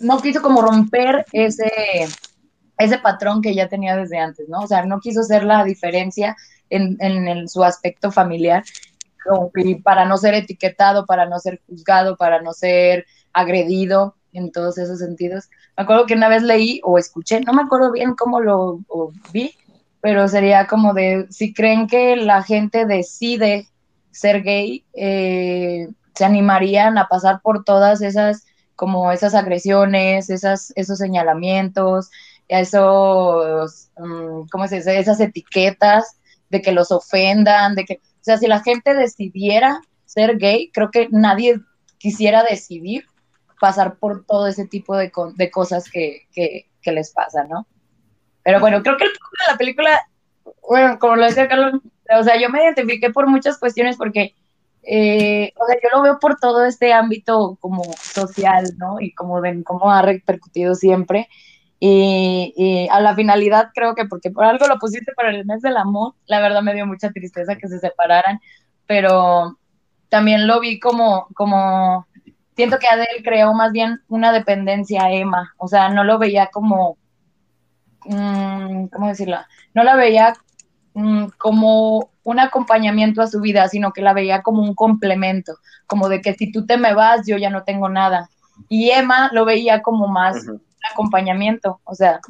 no 0.00 0.18
quiso 0.20 0.40
como 0.40 0.62
romper 0.62 1.26
ese, 1.32 1.70
ese 2.78 2.98
patrón 2.98 3.42
que 3.42 3.54
ya 3.54 3.68
tenía 3.68 3.96
desde 3.96 4.18
antes, 4.18 4.48
¿no? 4.48 4.60
O 4.60 4.66
sea, 4.66 4.84
no 4.86 5.00
quiso 5.00 5.20
hacer 5.20 5.44
la 5.44 5.64
diferencia 5.64 6.36
en, 6.70 6.96
en, 7.00 7.28
en 7.28 7.48
su 7.48 7.62
aspecto 7.62 8.10
familiar 8.10 8.64
que 9.54 9.80
para 9.82 10.04
no 10.04 10.16
ser 10.16 10.34
etiquetado, 10.34 11.06
para 11.06 11.26
no 11.26 11.38
ser 11.38 11.60
juzgado, 11.66 12.16
para 12.16 12.42
no 12.42 12.52
ser 12.52 13.06
agredido 13.34 14.16
en 14.32 14.50
todos 14.50 14.78
esos 14.78 14.98
sentidos. 14.98 15.48
Me 15.76 15.84
acuerdo 15.84 16.06
que 16.06 16.14
una 16.14 16.28
vez 16.28 16.42
leí 16.42 16.80
o 16.84 16.98
escuché, 16.98 17.40
no 17.40 17.52
me 17.52 17.62
acuerdo 17.62 17.92
bien 17.92 18.14
cómo 18.14 18.40
lo 18.40 18.80
o 18.88 19.12
vi, 19.32 19.54
pero 20.00 20.28
sería 20.28 20.66
como 20.66 20.92
de, 20.92 21.26
si 21.30 21.52
creen 21.54 21.86
que 21.86 22.16
la 22.16 22.42
gente 22.42 22.86
decide 22.86 23.68
ser 24.10 24.42
gay, 24.42 24.84
eh, 24.94 25.88
se 26.14 26.24
animarían 26.24 26.98
a 26.98 27.08
pasar 27.08 27.40
por 27.42 27.64
todas 27.64 28.02
esas, 28.02 28.44
como 28.76 29.10
esas 29.12 29.34
agresiones, 29.34 30.30
esas, 30.30 30.72
esos 30.76 30.98
señalamientos, 30.98 32.10
esos, 32.48 33.90
um, 33.96 34.46
¿cómo 34.48 34.68
se 34.68 34.76
dice? 34.76 34.98
Esas 34.98 35.20
etiquetas 35.20 36.18
de 36.50 36.60
que 36.60 36.72
los 36.72 36.92
ofendan, 36.92 37.74
de 37.74 37.84
que, 37.84 37.94
o 37.94 38.20
sea, 38.24 38.36
si 38.36 38.46
la 38.46 38.60
gente 38.60 38.94
decidiera 38.94 39.80
ser 40.04 40.38
gay, 40.38 40.70
creo 40.72 40.90
que 40.90 41.08
nadie 41.10 41.60
quisiera 41.98 42.44
decidir 42.44 43.06
pasar 43.60 43.96
por 43.96 44.24
todo 44.26 44.46
ese 44.46 44.66
tipo 44.66 44.96
de, 44.96 45.10
co 45.10 45.32
de 45.32 45.50
cosas 45.50 45.90
que, 45.90 46.26
que, 46.32 46.66
que, 46.82 46.92
les 46.92 47.12
pasa, 47.12 47.44
¿no? 47.44 47.66
Pero 48.42 48.60
bueno, 48.60 48.82
creo 48.82 48.96
que 48.96 49.04
el 49.04 49.10
punto 49.10 49.44
de 49.46 49.52
la 49.52 49.58
película, 49.58 50.00
bueno, 50.68 50.98
como 50.98 51.16
lo 51.16 51.24
decía 51.24 51.48
Carlos, 51.48 51.80
o 52.10 52.22
sea, 52.22 52.38
yo 52.40 52.50
me 52.50 52.62
identifiqué 52.62 53.10
por 53.10 53.26
muchas 53.26 53.58
cuestiones 53.58 53.96
porque, 53.96 54.34
eh, 54.82 55.52
o 55.56 55.66
sea, 55.66 55.76
yo 55.82 55.96
lo 55.96 56.02
veo 56.02 56.18
por 56.18 56.36
todo 56.36 56.64
este 56.64 56.92
ámbito 56.92 57.56
como 57.60 57.82
social, 57.94 58.66
¿no? 58.76 59.00
Y 59.00 59.14
como 59.14 59.40
ven, 59.40 59.62
cómo 59.62 59.90
ha 59.90 60.02
repercutido 60.02 60.74
siempre. 60.74 61.28
Y, 61.80 62.52
y, 62.56 62.88
a 62.88 63.00
la 63.00 63.14
finalidad 63.14 63.70
creo 63.74 63.94
que 63.94 64.06
porque 64.06 64.30
por 64.30 64.44
algo 64.44 64.66
lo 64.66 64.78
pusiste 64.78 65.12
para 65.12 65.30
el 65.30 65.44
mes 65.44 65.60
del 65.62 65.76
amor, 65.76 66.14
la 66.26 66.40
verdad 66.40 66.62
me 66.62 66.74
dio 66.74 66.86
mucha 66.86 67.10
tristeza 67.10 67.56
que 67.56 67.68
se 67.68 67.78
separaran, 67.78 68.40
pero 68.86 69.58
también 70.08 70.46
lo 70.46 70.60
vi 70.60 70.78
como, 70.78 71.26
como 71.34 72.06
siento 72.56 72.78
que 72.78 72.86
Adele 72.86 73.22
creó 73.22 73.52
más 73.54 73.72
bien 73.72 74.02
una 74.08 74.32
dependencia 74.32 75.04
a 75.04 75.12
Emma, 75.12 75.54
o 75.58 75.68
sea, 75.68 75.88
no 75.88 76.04
lo 76.04 76.18
veía 76.18 76.48
como, 76.52 76.96
mmm, 78.06 78.86
¿cómo 78.86 79.08
decirlo? 79.08 79.38
No 79.74 79.82
la 79.82 79.96
veía 79.96 80.34
mmm, 80.94 81.26
como 81.38 82.10
un 82.22 82.40
acompañamiento 82.40 83.22
a 83.22 83.26
su 83.26 83.40
vida, 83.40 83.68
sino 83.68 83.92
que 83.92 84.02
la 84.02 84.12
veía 84.12 84.42
como 84.42 84.62
un 84.62 84.74
complemento, 84.74 85.58
como 85.86 86.08
de 86.08 86.20
que 86.20 86.34
si 86.34 86.50
tú 86.50 86.64
te 86.66 86.76
me 86.78 86.94
vas, 86.94 87.26
yo 87.26 87.36
ya 87.36 87.50
no 87.50 87.64
tengo 87.64 87.88
nada. 87.88 88.28
Y 88.68 88.90
Emma 88.90 89.30
lo 89.32 89.44
veía 89.44 89.82
como 89.82 90.08
más 90.08 90.36
uh 90.36 90.52
-huh. 90.52 90.60
acompañamiento, 90.92 91.80
o 91.84 91.94
sea, 91.94 92.20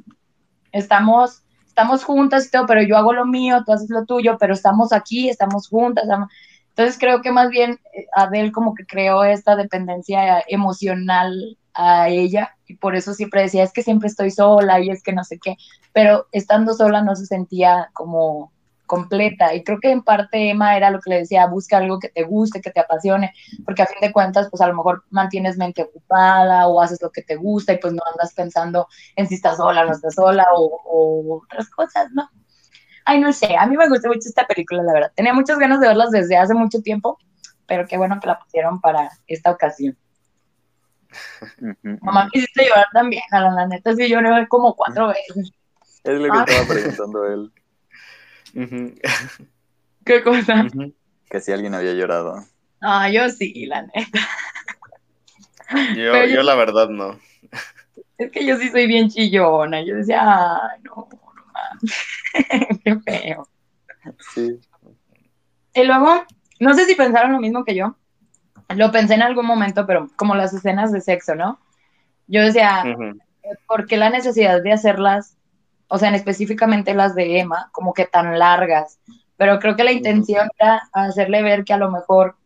estamos, 0.73 1.43
estamos 1.67 2.03
juntas 2.03 2.47
y 2.47 2.51
todo, 2.51 2.67
pero 2.67 2.83
yo 2.83 2.97
hago 2.97 3.13
lo 3.13 3.27
mío, 3.27 3.63
tú 3.65 3.73
haces 3.73 3.91
lo 3.91 4.05
tuyo, 4.05 4.37
pero 4.39 4.55
estamos 4.55 4.93
aquí, 4.93 5.29
estamos 5.29 5.69
juntas. 5.69 6.05
Estamos... 6.05 6.31
Entonces 6.77 6.99
creo 6.99 7.23
que 7.23 7.31
más 7.31 7.51
bien 7.51 7.79
eh, 7.93 8.07
Adele 8.17 8.51
como 8.51 8.75
que 8.75 8.85
creó 8.85 9.23
esta 9.23 9.55
dependencia 9.55 10.43
emocional 10.49 11.57
a 11.73 12.09
ella 12.09 12.57
y 12.67 12.77
por 12.77 12.97
eso 12.97 13.15
siempre 13.15 13.43
decía, 13.43 13.63
es 13.63 13.73
que 13.73 13.83
siempre 13.85 14.09
estoy 14.09 14.31
sola 14.33 14.81
y 14.81 14.91
es 14.91 15.03
que 15.03 15.13
no 15.13 15.23
sé 15.23 15.39
qué, 15.39 15.57
pero 15.93 16.27
estando 16.33 16.75
sola 16.75 17.03
no 17.03 17.15
se 17.15 17.27
sentía 17.27 17.91
como 17.93 18.53
completa 18.87 19.55
y 19.55 19.63
creo 19.63 19.79
que 19.81 19.91
en 19.93 20.03
parte 20.03 20.51
Emma 20.51 20.77
era 20.77 20.91
lo 20.91 21.01
que 21.01 21.11
le 21.11 21.19
decía, 21.19 21.47
busca 21.47 21.79
algo 21.79 22.01
que 22.01 22.09
te 22.09 22.25
guste, 22.25 22.61
que 22.61 22.71
te 22.71 22.81
apasione, 22.81 23.33
porque 23.65 23.83
a 23.83 23.87
fin 23.87 23.99
de 24.01 24.13
cuentas 24.13 24.49
pues 24.51 24.61
a 24.61 24.67
lo 24.67 24.75
mejor 24.75 25.05
mantienes 25.11 25.57
mente 25.57 25.83
ocupada 25.83 26.67
o 26.67 26.81
haces 26.81 27.01
lo 27.01 27.11
que 27.11 27.23
te 27.23 27.37
gusta 27.37 27.73
y 27.73 27.79
pues 27.79 27.93
no 27.93 28.03
andas 28.13 28.35
pensando 28.35 28.89
en 29.15 29.29
si 29.29 29.37
estás 29.37 29.59
sola 29.59 29.83
o 29.83 29.87
no 29.87 29.93
estás 29.93 30.15
sola 30.15 30.45
o 30.55 31.41
otras 31.45 31.71
cosas, 31.71 32.11
¿no? 32.13 32.29
Ay, 33.05 33.21
no 33.21 33.33
sé, 33.33 33.57
a 33.57 33.67
mí 33.67 33.77
me 33.77 33.89
gustó 33.89 34.09
mucho 34.09 34.29
esta 34.29 34.47
película, 34.47 34.83
la 34.83 34.93
verdad. 34.93 35.13
Tenía 35.15 35.35
muchas 35.35 35.59
ganas 35.59 35.81
de 35.81 35.89
verlas 35.89 36.11
desde 36.11 36.37
hace 36.37 36.55
mucho 36.55 36.81
tiempo, 36.81 37.19
pero 37.67 37.87
qué 37.87 37.97
bueno 37.97 38.19
que 38.21 38.27
la 38.27 38.39
pusieron 38.39 38.81
para 38.81 39.11
esta 39.27 39.51
ocasión. 39.51 39.97
Mamá 42.01 42.25
me 42.25 42.31
hiciste 42.33 42.67
llorar 42.67 42.87
también, 42.93 43.23
a 43.31 43.41
la, 43.41 43.51
la 43.51 43.67
neta 43.67 43.95
sí 43.95 44.09
lloré 44.09 44.49
como 44.49 44.75
cuatro 44.75 45.09
veces. 45.09 45.53
Es 46.03 46.19
lo 46.19 46.25
que 46.25 46.39
ah. 46.39 46.45
estaba 46.47 46.69
preguntando 46.69 47.25
él. 47.27 47.53
¿Qué 50.05 50.23
cosa? 50.23 50.67
Que 51.29 51.41
si 51.41 51.53
alguien 51.53 51.75
había 51.75 51.93
llorado. 51.93 52.45
Ah, 52.81 53.09
yo 53.11 53.29
sí, 53.29 53.67
la 53.67 53.83
neta. 53.83 54.21
Yo, 55.95 55.95
yo, 55.97 56.25
yo, 56.27 56.43
la 56.43 56.55
verdad 56.55 56.89
no. 56.89 57.19
Es 58.19 58.31
que 58.31 58.45
yo 58.45 58.57
sí 58.59 58.69
soy 58.69 58.87
bien 58.87 59.09
chillona. 59.09 59.83
Yo 59.83 59.97
decía, 59.97 60.21
ay, 60.23 60.81
no 60.83 61.09
mames. 61.55 62.81
Qué 62.85 63.01
feo. 63.01 63.49
Sí. 64.35 64.61
Y 65.75 65.85
luego, 65.85 66.25
no 66.61 66.75
sé 66.75 66.85
si 66.87 66.95
pensaron 66.95 67.33
lo 67.33 67.41
mismo 67.41 67.65
que 67.65 67.75
yo. 67.75 67.97
Lo 68.75 68.91
pensé 68.93 69.15
en 69.15 69.23
algún 69.23 69.47
momento, 69.47 69.87
pero 69.87 70.09
como 70.17 70.35
las 70.35 70.53
escenas 70.53 70.93
de 70.93 71.01
sexo, 71.01 71.35
¿no? 71.35 71.59
Yo 72.27 72.43
decía, 72.43 72.83
uh 72.85 72.89
-huh. 72.89 73.19
¿por 73.67 73.87
qué 73.87 73.97
la 73.97 74.11
necesidad 74.11 74.63
de 74.63 74.73
hacerlas, 74.73 75.37
o 75.89 75.99
sea, 75.99 76.09
en 76.09 76.15
específicamente 76.15 76.95
las 76.95 77.15
de 77.15 77.39
Emma, 77.41 77.69
como 77.73 77.93
que 77.93 78.07
tan 78.07 78.39
largas? 78.39 78.99
Pero 79.37 79.59
creo 79.59 79.77
que 79.77 79.85
la 79.85 79.93
intención 79.93 80.47
uh 80.47 80.51
-huh. 80.51 80.57
era 80.59 80.83
hacerle 80.93 81.43
ver 81.43 81.65
que 81.65 81.73
a 81.73 81.79
lo 81.79 81.91
mejor 81.91 82.37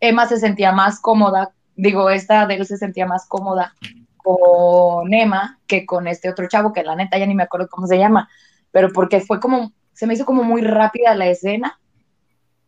Emma 0.00 0.26
se 0.26 0.38
sentía 0.38 0.72
más 0.72 1.00
cómoda 1.00 1.52
digo, 1.80 2.10
esta 2.10 2.46
de 2.46 2.56
él 2.56 2.66
se 2.66 2.76
sentía 2.76 3.06
más 3.06 3.26
cómoda 3.26 3.74
con 4.22 5.12
Emma 5.12 5.58
que 5.66 5.86
con 5.86 6.06
este 6.06 6.30
otro 6.30 6.48
chavo, 6.48 6.72
que 6.72 6.82
la 6.82 6.96
neta 6.96 7.18
ya 7.18 7.26
ni 7.26 7.34
me 7.34 7.42
acuerdo 7.44 7.68
cómo 7.68 7.86
se 7.86 7.98
llama, 7.98 8.28
pero 8.70 8.92
porque 8.92 9.20
fue 9.20 9.40
como, 9.40 9.72
se 9.92 10.06
me 10.06 10.14
hizo 10.14 10.24
como 10.24 10.42
muy 10.42 10.62
rápida 10.62 11.14
la 11.14 11.26
escena 11.26 11.78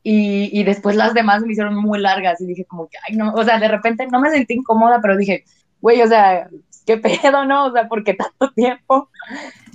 y, 0.03 0.51
y, 0.59 0.65
después 0.65 0.97
las 0.97 1.15
demás 1.15 1.43
me 1.43 1.53
hicieron 1.53 1.77
muy 1.77 2.01
largas 2.01 2.41
y 2.41 2.47
dije 2.47 2.65
como 2.65 2.89
que, 2.89 2.99
ay, 3.09 3.17
no, 3.17 3.33
o 3.35 3.45
sea, 3.45 3.61
de 3.61 3.69
repente 3.69 4.07
no 4.09 4.21
me 4.21 4.31
sentí 4.31 4.55
incómoda, 4.55 5.01
pero 5.01 5.17
dije, 5.17 5.45
güey, 5.81 6.03
o 6.03 6.09
sea, 6.09 6.49
qué 6.87 6.97
pedo, 6.99 7.45
¿no? 7.45 7.67
O 7.67 7.73
sea, 7.73 7.89
¿por 7.89 8.05
qué 8.05 8.15
tanto 8.15 8.53
tiempo? 8.53 9.11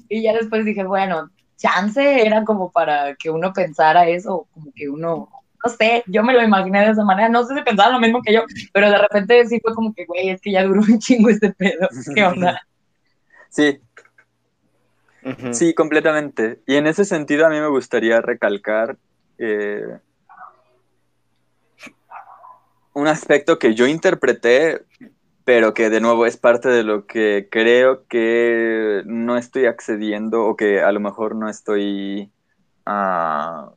Y 0.09 0.23
ya 0.23 0.33
después 0.33 0.65
dije, 0.65 0.83
bueno, 0.83 1.29
chance 1.57 2.25
era 2.25 2.43
como 2.43 2.71
para 2.71 3.15
que 3.15 3.29
uno 3.29 3.53
pensara 3.53 4.07
eso, 4.07 4.47
como 4.53 4.71
que 4.73 4.89
uno, 4.89 5.29
no 5.63 5.71
sé, 5.71 6.03
yo 6.07 6.23
me 6.23 6.33
lo 6.33 6.43
imaginé 6.43 6.85
de 6.85 6.91
esa 6.91 7.03
manera, 7.03 7.29
no 7.29 7.43
sé 7.43 7.55
si 7.55 7.61
pensaba 7.61 7.91
lo 7.91 7.99
mismo 7.99 8.21
que 8.21 8.33
yo, 8.33 8.43
pero 8.73 8.89
de 8.89 8.97
repente 8.97 9.45
sí 9.47 9.59
fue 9.61 9.73
como 9.73 9.93
que, 9.93 10.05
güey, 10.05 10.29
es 10.29 10.41
que 10.41 10.51
ya 10.51 10.63
duró 10.63 10.81
un 10.87 10.99
chingo 10.99 11.29
este 11.29 11.51
pedo, 11.53 11.87
¿qué 12.13 12.23
onda? 12.23 12.61
Sí. 13.49 13.79
Sí, 15.51 15.73
completamente. 15.73 16.61
Y 16.65 16.75
en 16.75 16.87
ese 16.87 17.03
sentido 17.03 17.45
a 17.45 17.49
mí 17.49 17.59
me 17.59 17.67
gustaría 17.67 18.21
recalcar 18.21 18.97
eh, 19.37 19.97
un 22.93 23.07
aspecto 23.07 23.59
que 23.59 23.75
yo 23.75 23.87
interpreté 23.87 24.85
pero 25.47 25.73
que 25.73 25.89
de 25.89 26.01
nuevo 26.01 26.25
es 26.25 26.35
parte 26.35 26.67
de 26.67 26.83
lo 26.83 27.07
que 27.07 27.47
creo 27.49 28.05
que 28.07 29.01
no 29.05 29.37
estoy 29.37 29.65
accediendo 29.65 30.43
o 30.43 30.57
que 30.57 30.81
a 30.81 30.91
lo 30.91 30.99
mejor 30.99 31.37
no 31.37 31.47
estoy 31.47 32.29
uh, 32.85 33.71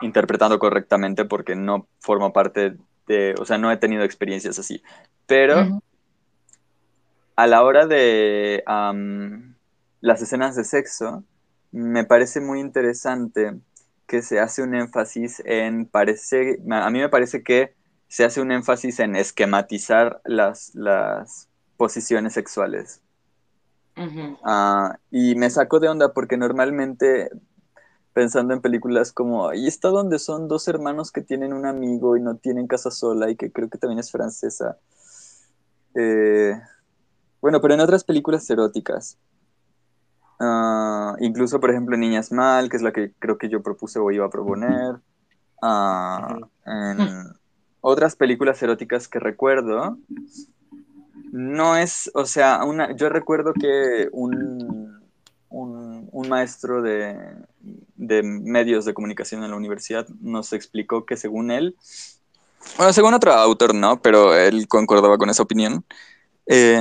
interpretando 0.00 0.58
correctamente 0.58 1.24
porque 1.24 1.56
no 1.56 1.86
formo 2.00 2.32
parte 2.32 2.76
de, 3.06 3.34
o 3.38 3.44
sea, 3.44 3.58
no 3.58 3.70
he 3.70 3.76
tenido 3.76 4.02
experiencias 4.04 4.58
así. 4.58 4.82
Pero 5.26 5.60
uh 5.60 5.64
-huh. 5.64 5.82
a 7.36 7.46
la 7.46 7.62
hora 7.62 7.86
de 7.86 8.62
um, 8.66 9.54
las 10.00 10.22
escenas 10.22 10.56
de 10.56 10.64
sexo, 10.64 11.24
me 11.72 12.04
parece 12.04 12.40
muy 12.40 12.60
interesante 12.60 13.54
que 14.06 14.22
se 14.22 14.38
hace 14.38 14.62
un 14.62 14.74
énfasis 14.74 15.42
en, 15.44 15.86
parece, 15.86 16.58
a 16.70 16.90
mí 16.90 17.00
me 17.00 17.08
parece 17.08 17.42
que 17.42 17.74
se 18.08 18.24
hace 18.24 18.40
un 18.40 18.52
énfasis 18.52 19.00
en 19.00 19.16
esquematizar 19.16 20.20
las, 20.24 20.74
las 20.74 21.48
posiciones 21.76 22.34
sexuales. 22.34 23.02
Uh 23.96 24.02
-huh. 24.02 24.92
uh, 24.92 24.96
y 25.10 25.34
me 25.34 25.50
saco 25.50 25.80
de 25.80 25.88
onda 25.88 26.12
porque 26.12 26.36
normalmente 26.36 27.30
pensando 28.16 28.54
en 28.54 28.62
películas 28.62 29.12
como 29.12 29.46
ahí 29.46 29.66
está 29.66 29.88
donde 29.88 30.18
son 30.18 30.48
dos 30.48 30.68
hermanos 30.68 31.12
que 31.12 31.20
tienen 31.20 31.52
un 31.52 31.66
amigo 31.66 32.16
y 32.16 32.22
no 32.22 32.36
tienen 32.36 32.66
casa 32.66 32.90
sola 32.90 33.28
y 33.28 33.36
que 33.36 33.52
creo 33.52 33.68
que 33.68 33.76
también 33.76 33.98
es 33.98 34.10
francesa. 34.10 34.78
Eh, 35.94 36.58
bueno, 37.42 37.60
pero 37.60 37.74
en 37.74 37.80
otras 37.80 38.04
películas 38.04 38.48
eróticas. 38.48 39.18
Uh, 40.40 41.14
incluso, 41.20 41.60
por 41.60 41.70
ejemplo, 41.70 41.94
Niñas 41.98 42.32
Mal, 42.32 42.70
que 42.70 42.78
es 42.78 42.82
la 42.82 42.90
que 42.90 43.12
creo 43.18 43.36
que 43.36 43.50
yo 43.50 43.62
propuse 43.62 43.98
o 43.98 44.10
iba 44.10 44.24
a 44.24 44.30
proponer. 44.30 44.94
Uh, 45.60 46.46
en, 46.64 47.36
otras 47.82 48.16
películas 48.16 48.62
eróticas 48.62 49.08
que 49.08 49.18
recuerdo, 49.18 49.98
no 51.32 51.76
es, 51.76 52.10
o 52.14 52.24
sea, 52.24 52.64
una, 52.64 52.96
yo 52.96 53.10
recuerdo 53.10 53.52
que 53.52 54.08
un, 54.10 55.02
un, 55.50 56.08
un 56.10 56.28
maestro 56.30 56.80
de, 56.80 57.14
de, 57.96 58.22
medios 58.22 58.84
de 58.84 58.94
comunicación 58.94 59.42
en 59.44 59.50
la 59.50 59.56
universidad 59.56 60.06
nos 60.20 60.52
explicó 60.52 61.06
que 61.06 61.16
según 61.16 61.50
él, 61.50 61.76
bueno, 62.76 62.92
según 62.92 63.14
otro 63.14 63.32
autor 63.32 63.74
no, 63.74 64.00
pero 64.02 64.34
él 64.34 64.66
concordaba 64.68 65.18
con 65.18 65.30
esa 65.30 65.42
opinión, 65.42 65.84
eh, 66.46 66.80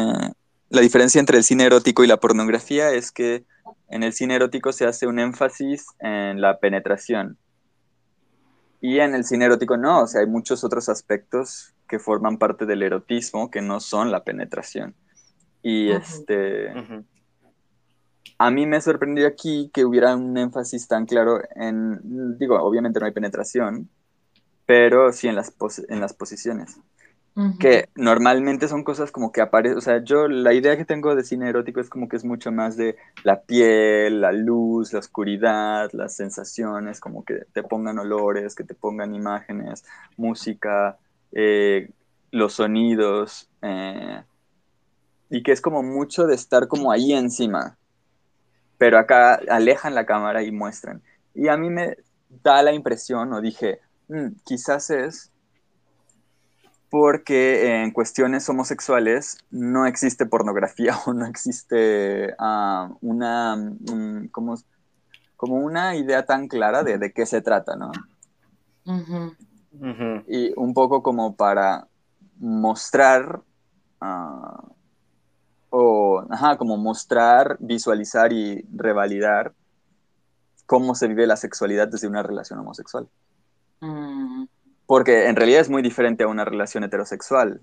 la 0.70 0.82
diferencia 0.82 1.20
entre 1.20 1.38
el 1.38 1.44
cine 1.44 1.66
erótico 1.66 2.04
y 2.04 2.08
la 2.08 2.18
pornografía 2.18 2.92
es 2.92 3.12
que 3.12 3.46
en 3.90 4.04
el 4.04 4.14
cine 4.14 4.36
erótico 4.36 4.72
se 4.72 4.86
hace 4.86 5.08
un 5.08 5.20
énfasis 5.20 5.86
en 6.00 6.42
la 6.42 6.60
penetración, 6.60 7.38
y 8.82 9.00
en 9.00 9.16
el 9.16 9.24
cine 9.24 9.46
erótico 9.46 9.78
no, 9.78 10.04
o 10.04 10.08
sea, 10.08 10.22
hay 10.22 10.28
muchos 10.28 10.64
otros 10.64 10.90
aspectos 10.90 11.74
que 11.88 11.98
forman 11.98 12.38
parte 12.38 12.68
del 12.68 12.84
erotismo 12.84 13.50
que 13.50 13.60
no 13.60 13.80
son 13.80 14.12
la 14.12 14.24
penetración. 14.24 14.94
Y 15.64 15.90
uh 15.90 15.96
-huh. 15.96 16.02
este... 16.02 16.72
Uh 16.72 16.78
-huh. 16.78 17.06
A 18.38 18.52
mí 18.52 18.66
me 18.66 18.82
sorprendió 18.82 19.28
aquí 19.28 19.72
que 19.74 19.86
hubiera 19.86 20.16
un 20.16 20.38
énfasis 20.38 20.88
tan 20.88 21.06
claro 21.06 21.42
en, 21.56 22.38
digo, 22.38 22.58
obviamente 22.62 23.00
no 23.00 23.06
hay 23.06 23.14
penetración, 23.14 23.90
pero 24.66 25.12
sí 25.12 25.28
en 25.28 25.36
las, 25.36 25.54
en 25.90 26.00
las 26.00 26.14
posiciones. 26.14 26.78
Uh 27.38 27.42
-huh. 27.42 27.58
Que 27.60 27.90
normalmente 27.96 28.68
son 28.68 28.84
cosas 28.84 29.12
como 29.12 29.32
que 29.32 29.42
aparecen, 29.42 29.78
o 29.78 29.82
sea, 29.82 30.02
yo 30.04 30.28
la 30.30 30.54
idea 30.54 30.78
que 30.78 30.86
tengo 30.86 31.16
de 31.16 31.24
cine 31.24 31.50
erótico 31.50 31.82
es 31.82 31.90
como 31.90 32.08
que 32.08 32.16
es 32.16 32.24
mucho 32.24 32.52
más 32.52 32.78
de 32.78 32.96
la 33.24 33.42
piel, 33.42 34.22
la 34.22 34.32
luz, 34.32 34.94
la 34.94 35.00
oscuridad, 35.00 35.90
las 35.94 36.16
sensaciones, 36.16 37.00
como 37.02 37.26
que 37.26 37.46
te 37.54 37.62
pongan 37.64 38.00
olores, 38.00 38.56
que 38.56 38.64
te 38.64 38.74
pongan 38.74 39.14
imágenes, 39.14 39.84
música, 40.18 40.98
eh, 41.34 41.90
los 42.32 42.54
sonidos, 42.54 43.50
eh, 43.62 44.24
y 45.30 45.44
que 45.44 45.52
es 45.52 45.62
como 45.62 45.84
mucho 45.84 46.28
de 46.28 46.36
estar 46.36 46.68
como 46.68 46.92
ahí 46.92 47.12
encima, 47.14 47.78
pero 48.78 48.98
acá 48.98 49.40
alejan 49.50 49.96
la 49.96 50.06
cámara 50.06 50.44
y 50.44 50.52
muestran. 50.52 51.02
Y 51.34 51.48
a 51.48 51.58
mí 51.58 51.70
me 51.70 51.98
da 52.44 52.62
la 52.62 52.74
impresión, 52.74 53.34
o 53.34 53.42
dije, 53.42 53.80
mmm, 54.08 54.30
quizás 54.44 54.90
es 54.90 55.32
porque 56.90 57.82
en 57.84 57.92
cuestiones 57.92 58.48
homosexuales 58.48 59.38
no 59.52 59.86
existe 59.86 60.26
pornografía 60.26 60.96
o 61.06 61.14
no 61.14 61.26
existe 61.26 62.34
uh, 62.40 62.96
una, 63.02 63.56
um, 63.56 64.28
como, 64.30 64.56
como, 65.36 65.56
una 65.56 65.96
idea 65.96 66.26
tan 66.26 66.48
clara 66.48 66.84
de, 66.84 66.98
de 66.98 67.12
qué 67.12 67.26
se 67.26 67.42
trata, 67.42 67.76
¿no? 67.76 67.92
Uh 68.86 68.94
-huh. 68.94 69.36
Uh 69.74 69.86
-huh. 69.86 70.24
Y 70.28 70.54
un 70.56 70.74
poco 70.74 71.04
como 71.04 71.36
para 71.36 71.88
mostrar, 72.38 73.42
uh, 74.02 74.75
o, 75.78 76.26
ajá, 76.30 76.58
como 76.58 76.78
mostrar, 76.78 77.58
visualizar 77.60 78.32
y 78.32 78.66
revalidar 78.74 79.54
cómo 80.66 80.96
se 80.96 81.10
vive 81.10 81.28
la 81.28 81.36
sexualidad 81.36 81.90
desde 81.90 82.08
una 82.08 82.24
relación 82.24 82.60
homosexual. 82.60 83.10
-huh. 83.82 84.48
Porque 84.86 85.28
en 85.28 85.36
realidad 85.36 85.60
es 85.60 85.70
muy 85.70 85.82
diferente 85.82 86.24
a 86.24 86.28
una 86.28 86.46
relación 86.46 86.86
heterosexual. 86.86 87.60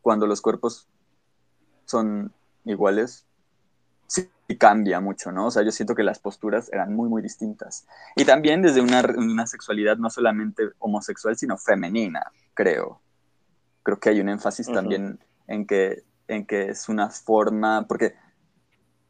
Cuando 0.00 0.26
los 0.26 0.40
cuerpos 0.40 0.88
son 1.84 2.32
iguales, 2.64 3.26
sí 4.06 4.30
cambia 4.58 5.00
mucho, 5.00 5.30
¿no? 5.30 5.48
O 5.48 5.50
sea, 5.50 5.62
yo 5.62 5.72
siento 5.72 5.94
que 5.94 6.02
las 6.02 6.20
posturas 6.20 6.72
eran 6.72 6.94
muy, 6.94 7.10
muy 7.10 7.20
distintas. 7.20 7.86
Y 8.16 8.24
también 8.24 8.62
desde 8.62 8.80
una, 8.80 9.02
una 9.16 9.46
sexualidad 9.46 9.98
no 9.98 10.08
solamente 10.08 10.70
homosexual, 10.78 11.36
sino 11.36 11.58
femenina, 11.58 12.32
creo. 12.54 13.02
Creo 13.82 14.00
que 14.00 14.08
hay 14.08 14.20
un 14.20 14.30
énfasis 14.30 14.68
uh 14.68 14.70
-huh. 14.70 14.74
también 14.74 15.18
en 15.48 15.66
que, 15.66 16.02
en 16.30 16.46
que 16.46 16.70
es 16.70 16.88
una 16.88 17.10
forma, 17.10 17.86
porque 17.86 18.14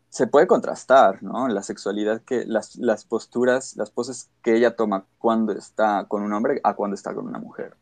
se 0.09 0.27
puede 0.27 0.47
contrastar, 0.47 1.23
¿no? 1.23 1.49
La 1.49 1.63
sexualidad 1.63 2.23
que, 2.23 2.45
las, 2.45 2.77
las, 2.77 3.05
posturas, 3.05 3.77
las 3.77 3.91
poses 3.91 4.31
que 4.43 4.57
ella 4.57 4.75
toma 4.75 5.07
cuando 5.19 5.53
está 5.53 6.07
con 6.09 6.23
un 6.23 6.33
hombre 6.33 6.61
a 6.65 6.75
cuando 6.75 6.95
está 6.95 7.15
con 7.15 7.29
una 7.29 7.39
mujer. 7.39 7.77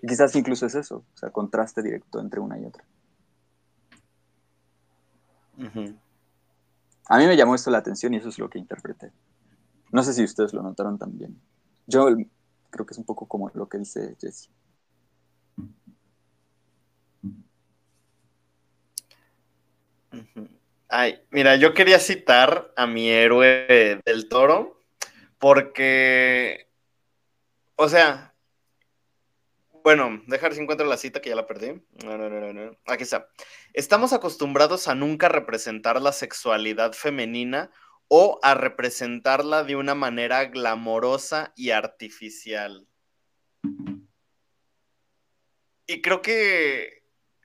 Y 0.00 0.06
quizás 0.06 0.34
incluso 0.36 0.64
es 0.66 0.74
eso, 0.74 1.04
o 1.12 1.16
sea, 1.16 1.30
contraste 1.30 1.82
directo 1.82 2.20
entre 2.20 2.40
una 2.40 2.58
y 2.58 2.64
otra. 2.64 2.84
Uh 5.58 5.62
-huh. 5.62 5.98
A 7.08 7.18
mí 7.18 7.26
me 7.26 7.36
llamó 7.36 7.54
esto 7.54 7.70
la 7.70 7.78
atención 7.78 8.14
y 8.14 8.18
eso 8.18 8.28
es 8.28 8.38
lo 8.38 8.48
que 8.48 8.58
interpreté. 8.58 9.12
No 9.90 10.02
sé 10.02 10.12
si 10.12 10.22
ustedes 10.22 10.52
lo 10.52 10.62
notaron 10.62 10.98
también. 10.98 11.40
Yo 11.86 12.06
creo 12.70 12.86
que 12.86 12.92
es 12.92 12.98
un 12.98 13.04
poco 13.04 13.26
como 13.26 13.50
lo 13.54 13.68
que 13.68 13.78
dice 13.78 14.16
Jessie. 14.20 14.50
Uh 15.56 15.62
-huh. 15.62 15.98
Ay, 20.88 21.20
mira, 21.30 21.56
yo 21.56 21.74
quería 21.74 21.98
citar 21.98 22.72
a 22.76 22.86
mi 22.86 23.10
héroe 23.10 24.00
del 24.04 24.28
toro 24.28 24.80
porque, 25.38 26.68
o 27.76 27.88
sea, 27.88 28.34
bueno, 29.84 30.22
dejar 30.26 30.54
si 30.54 30.60
encuentro 30.60 30.86
la 30.86 30.96
cita 30.96 31.20
que 31.20 31.30
ya 31.30 31.36
la 31.36 31.46
perdí. 31.46 31.82
No, 32.04 32.18
no, 32.18 32.28
no, 32.28 32.52
no. 32.52 32.76
Aquí 32.86 33.04
está. 33.04 33.28
Estamos 33.72 34.12
acostumbrados 34.12 34.88
a 34.88 34.94
nunca 34.94 35.28
representar 35.28 36.00
la 36.00 36.12
sexualidad 36.12 36.92
femenina 36.92 37.70
o 38.08 38.38
a 38.42 38.54
representarla 38.54 39.64
de 39.64 39.76
una 39.76 39.94
manera 39.94 40.46
glamorosa 40.46 41.52
y 41.56 41.70
artificial. 41.70 42.86
Y 45.86 46.02
creo 46.02 46.20
que 46.20 46.97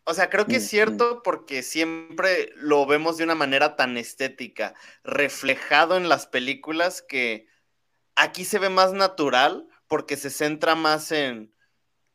o 0.05 0.13
sea, 0.13 0.29
creo 0.29 0.45
que 0.45 0.57
es 0.57 0.67
cierto 0.67 1.23
porque 1.23 1.63
siempre 1.63 2.51
lo 2.55 2.85
vemos 2.85 3.17
de 3.17 3.23
una 3.23 3.35
manera 3.35 3.75
tan 3.75 3.97
estética, 3.97 4.73
reflejado 5.03 5.97
en 5.97 6.09
las 6.09 6.27
películas 6.27 7.01
que 7.01 7.47
aquí 8.15 8.45
se 8.45 8.59
ve 8.59 8.69
más 8.69 8.93
natural 8.93 9.67
porque 9.87 10.17
se 10.17 10.29
centra 10.29 10.75
más 10.75 11.11
en 11.11 11.53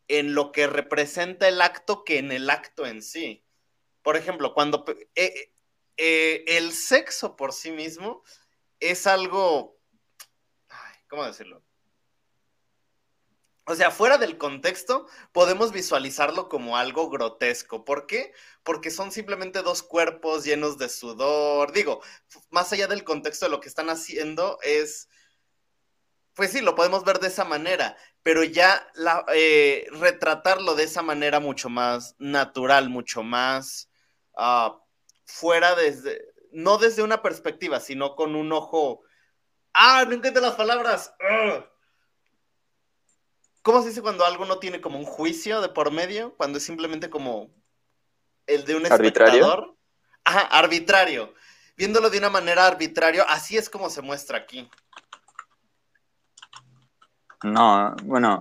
en 0.08 0.34
lo 0.34 0.52
que 0.52 0.66
representa 0.66 1.46
el 1.48 1.60
acto 1.60 2.02
que 2.02 2.18
en 2.18 2.32
el 2.32 2.48
acto 2.50 2.86
en 2.86 3.02
sí. 3.02 3.44
Por 4.02 4.16
ejemplo, 4.16 4.54
cuando 4.54 4.84
eh, 5.14 5.52
eh, 5.98 6.44
el 6.48 6.72
sexo 6.72 7.36
por 7.36 7.52
sí 7.52 7.70
mismo 7.70 8.22
es 8.80 9.06
algo, 9.06 9.78
¿cómo 11.08 11.24
decirlo? 11.24 11.62
O 13.68 13.74
sea, 13.74 13.90
fuera 13.90 14.16
del 14.16 14.38
contexto, 14.38 15.06
podemos 15.30 15.72
visualizarlo 15.72 16.48
como 16.48 16.78
algo 16.78 17.10
grotesco. 17.10 17.84
¿Por 17.84 18.06
qué? 18.06 18.32
Porque 18.62 18.90
son 18.90 19.12
simplemente 19.12 19.60
dos 19.60 19.82
cuerpos 19.82 20.44
llenos 20.44 20.78
de 20.78 20.88
sudor. 20.88 21.72
Digo, 21.72 22.00
más 22.48 22.72
allá 22.72 22.86
del 22.86 23.04
contexto 23.04 23.44
de 23.44 23.50
lo 23.50 23.60
que 23.60 23.68
están 23.68 23.90
haciendo, 23.90 24.58
es. 24.62 25.10
Pues 26.32 26.50
sí, 26.52 26.62
lo 26.62 26.74
podemos 26.74 27.04
ver 27.04 27.18
de 27.18 27.28
esa 27.28 27.44
manera, 27.44 27.98
pero 28.22 28.42
ya 28.42 28.90
eh, 29.34 29.86
retratarlo 29.90 30.74
de 30.74 30.84
esa 30.84 31.02
manera 31.02 31.38
mucho 31.38 31.68
más 31.68 32.14
natural, 32.18 32.88
mucho 32.88 33.22
más 33.22 33.90
uh, 34.38 34.78
fuera 35.26 35.74
desde. 35.74 36.24
No 36.52 36.78
desde 36.78 37.02
una 37.02 37.20
perspectiva, 37.20 37.80
sino 37.80 38.16
con 38.16 38.34
un 38.34 38.50
ojo. 38.50 39.02
¡Ah! 39.74 40.06
No 40.06 40.14
entiendo 40.14 40.40
las 40.40 40.54
palabras. 40.54 41.12
¡Ugh! 41.20 41.77
¿Cómo 43.68 43.82
se 43.82 43.88
dice 43.90 44.00
cuando 44.00 44.24
algo 44.24 44.46
no 44.46 44.58
tiene 44.58 44.80
como 44.80 44.98
un 44.98 45.04
juicio 45.04 45.60
de 45.60 45.68
por 45.68 45.90
medio? 45.92 46.34
Cuando 46.38 46.56
es 46.56 46.64
simplemente 46.64 47.10
como 47.10 47.50
el 48.46 48.64
de 48.64 48.74
un 48.74 48.86
¿Arbitrario? 48.90 49.34
espectador. 49.34 49.76
Ajá, 50.24 50.40
arbitrario. 50.40 51.34
Viéndolo 51.76 52.08
de 52.08 52.16
una 52.16 52.30
manera 52.30 52.66
arbitraria, 52.66 53.24
así 53.24 53.58
es 53.58 53.68
como 53.68 53.90
se 53.90 54.00
muestra 54.00 54.38
aquí. 54.38 54.66
No, 57.42 57.94
bueno. 58.04 58.38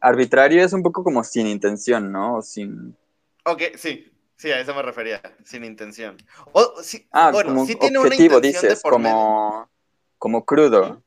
Arbitrario 0.00 0.64
es 0.64 0.72
un 0.72 0.82
poco 0.82 1.04
como 1.04 1.22
sin 1.22 1.46
intención, 1.46 2.10
¿no? 2.10 2.40
Sin. 2.40 2.96
Ok, 3.44 3.64
sí. 3.76 4.10
Sí, 4.38 4.50
a 4.50 4.60
eso 4.60 4.74
me 4.74 4.80
refería, 4.80 5.20
sin 5.44 5.62
intención. 5.62 6.16
O, 6.52 6.82
sí, 6.82 7.06
Ah, 7.12 7.32
bueno, 7.32 7.50
como 7.50 7.66
sí 7.66 7.76
tiene 7.76 7.98
una 7.98 8.08
objetivo, 8.08 8.36
intención 8.36 8.62
de 8.62 8.68
dices, 8.68 8.82
por 8.82 8.98
medio. 8.98 9.14
como, 9.14 9.70
como 10.16 10.44
crudo. 10.46 11.02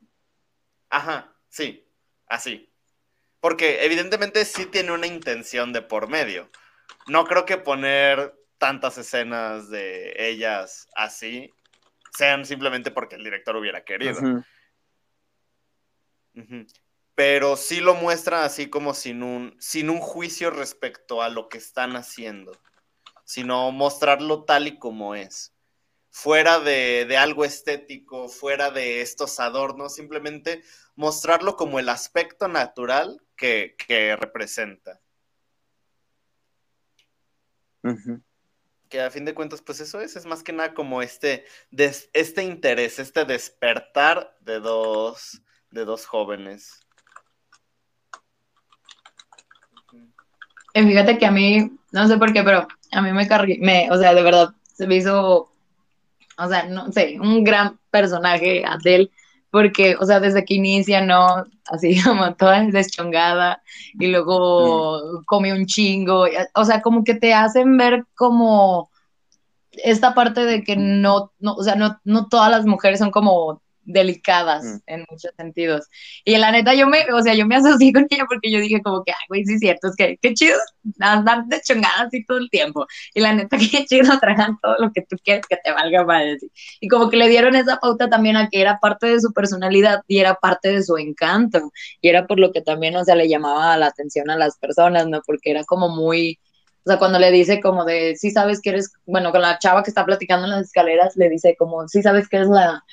Ajá, 0.90 1.34
sí, 1.48 1.84
así. 2.28 2.70
Porque 3.40 3.84
evidentemente 3.84 4.44
sí 4.44 4.66
tiene 4.66 4.92
una 4.92 5.06
intención 5.06 5.72
de 5.72 5.82
por 5.82 6.08
medio. 6.08 6.50
No 7.06 7.24
creo 7.24 7.44
que 7.44 7.56
poner 7.56 8.34
tantas 8.58 8.98
escenas 8.98 9.70
de 9.70 10.14
ellas 10.18 10.88
así 10.94 11.52
sean 12.16 12.44
simplemente 12.44 12.90
porque 12.90 13.16
el 13.16 13.24
director 13.24 13.56
hubiera 13.56 13.84
querido. 13.84 14.20
Pero 17.14 17.56
sí 17.56 17.80
lo 17.80 17.94
muestra 17.94 18.44
así 18.44 18.68
como 18.68 18.94
sin 18.94 19.22
un, 19.22 19.56
sin 19.58 19.90
un 19.90 19.98
juicio 19.98 20.50
respecto 20.50 21.22
a 21.22 21.28
lo 21.28 21.48
que 21.48 21.58
están 21.58 21.96
haciendo, 21.96 22.52
sino 23.24 23.70
mostrarlo 23.72 24.44
tal 24.44 24.68
y 24.68 24.78
como 24.78 25.14
es. 25.14 25.54
Fuera 26.10 26.58
de, 26.58 27.06
de 27.06 27.16
algo 27.16 27.44
estético, 27.44 28.28
fuera 28.28 28.70
de 28.70 29.00
estos 29.00 29.40
adornos, 29.40 29.94
simplemente 29.94 30.62
mostrarlo 30.98 31.54
como 31.56 31.78
el 31.78 31.88
aspecto 31.88 32.48
natural 32.48 33.22
que, 33.36 33.76
que 33.78 34.16
representa. 34.16 35.00
Que 38.88 39.00
a 39.00 39.08
fin 39.08 39.24
de 39.24 39.32
cuentas, 39.32 39.62
pues 39.62 39.78
eso 39.78 40.00
es, 40.00 40.16
es 40.16 40.26
más 40.26 40.42
que 40.42 40.52
nada 40.52 40.74
como 40.74 41.00
este, 41.00 41.44
des- 41.70 42.10
este 42.14 42.42
interés, 42.42 42.98
este 42.98 43.24
despertar 43.24 44.36
de 44.40 44.58
dos, 44.58 45.40
de 45.70 45.84
dos 45.84 46.04
jóvenes. 46.04 46.84
Y 50.74 50.82
fíjate 50.82 51.16
que 51.16 51.26
a 51.26 51.30
mí, 51.30 51.78
no 51.92 52.08
sé 52.08 52.18
por 52.18 52.32
qué, 52.32 52.42
pero 52.42 52.66
a 52.90 53.02
mí 53.02 53.12
me 53.12 53.28
cargué, 53.28 53.58
me, 53.60 53.88
o 53.92 53.96
sea, 53.96 54.14
de 54.14 54.22
verdad, 54.24 54.48
se 54.64 54.88
me 54.88 54.96
hizo, 54.96 55.52
o 56.38 56.48
sea, 56.48 56.64
no 56.64 56.90
sé, 56.90 57.18
un 57.20 57.44
gran 57.44 57.78
personaje 57.92 58.64
Adele, 58.66 59.12
porque, 59.50 59.96
o 59.98 60.04
sea, 60.04 60.20
desde 60.20 60.44
que 60.44 60.54
inicia, 60.54 61.00
¿no? 61.00 61.44
Así 61.66 62.00
como 62.02 62.34
toda 62.34 62.62
deschongada, 62.64 63.62
y 63.98 64.08
luego 64.08 65.22
come 65.26 65.52
un 65.52 65.66
chingo, 65.66 66.26
o 66.54 66.64
sea, 66.64 66.82
como 66.82 67.04
que 67.04 67.14
te 67.14 67.34
hacen 67.34 67.76
ver 67.76 68.04
como 68.14 68.90
esta 69.70 70.14
parte 70.14 70.44
de 70.44 70.64
que 70.64 70.76
no, 70.76 71.32
no 71.38 71.54
o 71.54 71.62
sea, 71.62 71.76
no, 71.76 71.98
no 72.04 72.28
todas 72.28 72.50
las 72.50 72.66
mujeres 72.66 72.98
son 72.98 73.10
como 73.10 73.62
delicadas 73.88 74.64
Mm. 74.64 74.76
en 74.86 75.06
muchos 75.10 75.32
sentidos. 75.36 75.86
Y 76.24 76.36
la 76.36 76.52
neta, 76.52 76.74
yo 76.74 76.86
me, 76.86 77.04
o 77.12 77.22
sea, 77.22 77.34
yo 77.34 77.46
me 77.46 77.56
asocié 77.56 77.92
con 77.92 78.06
ella 78.10 78.24
porque 78.28 78.50
yo 78.52 78.60
dije 78.60 78.80
como 78.82 79.02
que, 79.04 79.12
ay, 79.12 79.24
güey, 79.28 79.44
sí 79.44 79.54
es 79.54 79.60
cierto, 79.60 79.88
es 79.88 79.96
que 79.96 80.18
qué 80.20 80.34
chido 80.34 80.56
andar 81.00 81.44
deschongada 81.46 82.02
así 82.06 82.24
todo 82.24 82.38
el 82.38 82.50
tiempo. 82.50 82.86
Y 83.14 83.20
la 83.20 83.32
neta, 83.32 83.56
qué 83.72 83.84
chido 83.86 84.18
tragan 84.20 84.58
todo 84.62 84.76
lo 84.78 84.92
que 84.92 85.02
tú 85.02 85.16
quieres 85.24 85.44
que 85.48 85.56
te 85.56 85.72
valga 85.72 86.04
madre. 86.04 86.38
sí. 86.38 86.50
Y 86.80 86.88
como 86.88 87.08
que 87.10 87.16
le 87.16 87.28
dieron 87.28 87.56
esa 87.56 87.78
pauta 87.78 88.08
también 88.08 88.36
a 88.36 88.48
que 88.48 88.60
era 88.60 88.78
parte 88.78 89.06
de 89.06 89.20
su 89.20 89.32
personalidad 89.32 90.02
y 90.06 90.18
era 90.18 90.34
parte 90.36 90.70
de 90.72 90.82
su 90.82 90.96
encanto. 90.98 91.72
Y 92.00 92.08
era 92.08 92.26
por 92.26 92.38
lo 92.38 92.52
que 92.52 92.60
también, 92.62 92.96
o 92.96 93.04
sea, 93.04 93.14
le 93.14 93.28
llamaba 93.28 93.76
la 93.76 93.86
atención 93.86 94.30
a 94.30 94.36
las 94.36 94.58
personas, 94.58 95.06
¿no? 95.08 95.20
Porque 95.26 95.50
era 95.50 95.64
como 95.64 95.88
muy, 95.88 96.38
o 96.84 96.90
sea, 96.90 96.98
cuando 96.98 97.18
le 97.18 97.30
dice 97.30 97.60
como 97.60 97.84
de, 97.84 98.16
sí 98.16 98.30
sabes 98.30 98.60
que 98.60 98.70
eres, 98.70 98.92
bueno, 99.06 99.30
con 99.32 99.42
la 99.42 99.58
chava 99.58 99.82
que 99.82 99.90
está 99.90 100.04
platicando 100.06 100.44
en 100.46 100.52
las 100.52 100.66
escaleras, 100.66 101.16
le 101.16 101.28
dice 101.30 101.56
como, 101.58 101.88
sí 101.88 102.02
sabes 102.02 102.28
que 102.28 102.36
eres 102.38 102.48
la, 102.48 102.84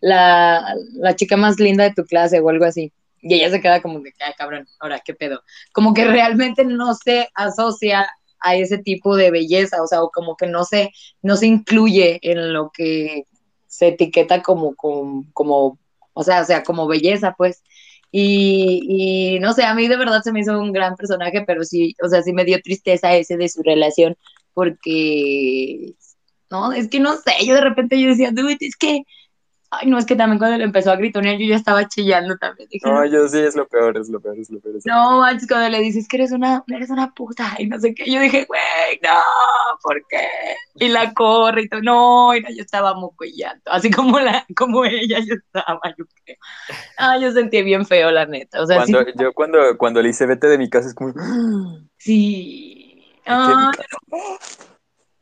la, 0.00 0.74
la 0.94 1.16
chica 1.16 1.36
más 1.36 1.58
linda 1.58 1.84
de 1.84 1.94
tu 1.94 2.04
clase 2.04 2.40
o 2.40 2.48
algo 2.48 2.64
así. 2.64 2.92
Y 3.20 3.34
ella 3.34 3.50
se 3.50 3.60
queda 3.60 3.82
como 3.82 4.00
de, 4.00 4.12
ay, 4.24 4.32
cabrón, 4.38 4.66
ahora, 4.80 5.00
¿qué 5.04 5.14
pedo? 5.14 5.42
Como 5.72 5.92
que 5.92 6.04
realmente 6.04 6.64
no 6.64 6.94
se 6.94 7.28
asocia 7.34 8.08
a 8.40 8.54
ese 8.54 8.78
tipo 8.78 9.16
de 9.16 9.30
belleza, 9.30 9.82
o 9.82 9.86
sea, 9.86 10.02
o 10.02 10.10
como 10.10 10.36
que 10.36 10.46
no 10.46 10.64
se, 10.64 10.92
no 11.22 11.36
se 11.36 11.46
incluye 11.46 12.20
en 12.22 12.52
lo 12.52 12.70
que 12.70 13.24
se 13.66 13.88
etiqueta 13.88 14.42
como, 14.42 14.74
como, 14.76 15.24
como 15.32 15.78
o 16.12 16.24
sea, 16.24 16.42
o 16.42 16.44
sea, 16.44 16.62
como 16.64 16.88
belleza, 16.88 17.34
pues. 17.38 17.62
Y, 18.10 19.34
y 19.36 19.40
no 19.40 19.52
sé, 19.52 19.64
a 19.64 19.74
mí 19.74 19.86
de 19.86 19.96
verdad 19.96 20.22
se 20.22 20.32
me 20.32 20.40
hizo 20.40 20.58
un 20.58 20.72
gran 20.72 20.96
personaje, 20.96 21.44
pero 21.46 21.62
sí, 21.64 21.94
o 22.02 22.08
sea, 22.08 22.22
sí 22.22 22.32
me 22.32 22.44
dio 22.44 22.60
tristeza 22.62 23.14
ese 23.14 23.36
de 23.36 23.48
su 23.48 23.62
relación, 23.62 24.16
porque, 24.54 25.94
no, 26.50 26.72
es 26.72 26.88
que 26.88 27.00
no 27.00 27.16
sé, 27.16 27.32
yo 27.46 27.54
de 27.54 27.60
repente 27.60 28.00
yo 28.00 28.08
decía, 28.08 28.30
dude, 28.32 28.56
es 28.60 28.76
que, 28.76 29.02
ay, 29.70 29.88
no, 29.88 29.98
es 29.98 30.06
que 30.06 30.16
también 30.16 30.38
cuando 30.38 30.56
le 30.56 30.64
empezó 30.64 30.90
a 30.90 30.96
gritonear 30.96 31.36
yo 31.38 31.46
ya 31.46 31.56
estaba 31.56 31.86
chillando 31.88 32.36
también. 32.38 32.68
Dije, 32.70 32.88
No, 32.88 33.04
yo 33.04 33.28
sí, 33.28 33.38
es 33.38 33.54
lo 33.54 33.66
peor, 33.68 33.96
es 33.98 34.08
lo 34.08 34.20
peor, 34.20 34.38
es 34.38 34.50
lo 34.50 34.60
peor. 34.60 34.76
es 34.76 34.86
lo 34.86 34.94
no, 34.94 35.20
manches, 35.20 35.46
cuando 35.48 35.68
le 35.68 35.80
dices 35.80 36.08
que 36.08 36.16
eres 36.16 36.32
una, 36.32 36.64
eres 36.68 36.90
una 36.90 37.12
puta 37.12 37.54
y 37.58 37.66
no 37.66 37.78
sé 37.78 37.94
qué, 37.94 38.10
yo 38.10 38.20
dije, 38.20 38.44
güey, 38.46 39.00
no, 39.02 39.20
¿por 39.82 40.06
qué? 40.08 40.26
Y 40.76 40.88
la 40.88 41.12
corre 41.12 41.62
y 41.62 41.68
todo, 41.68 41.82
no, 41.82 42.34
y 42.34 42.40
no, 42.40 42.48
yo 42.50 42.62
estaba 42.62 42.94
moco 42.94 43.24
y 43.24 43.36
llanto, 43.36 43.70
así 43.70 43.90
como, 43.90 44.18
la, 44.20 44.46
como 44.56 44.84
ella, 44.84 45.18
yo 45.20 45.34
estaba, 45.34 45.80
yo 45.96 46.04
creo. 46.24 46.36
Ah, 46.96 47.18
yo 47.18 47.30
sentí 47.32 47.62
bien 47.62 47.84
feo, 47.84 48.10
la 48.10 48.26
neta, 48.26 48.62
o 48.62 48.66
sea, 48.66 48.76
Cuando, 48.76 49.04
sí, 49.04 49.12
yo 49.16 49.32
cuando, 49.32 49.58
cuando 49.76 50.02
le 50.02 50.10
hice 50.10 50.26
vete 50.26 50.46
de 50.48 50.58
mi 50.58 50.70
casa 50.70 50.88
es 50.88 50.94
como... 50.94 51.12
sí, 51.98 53.02
"Vete 53.26 53.40
de 53.40 53.56
mi 53.56 53.64
ah, 53.64 53.70
casa". 53.76 53.88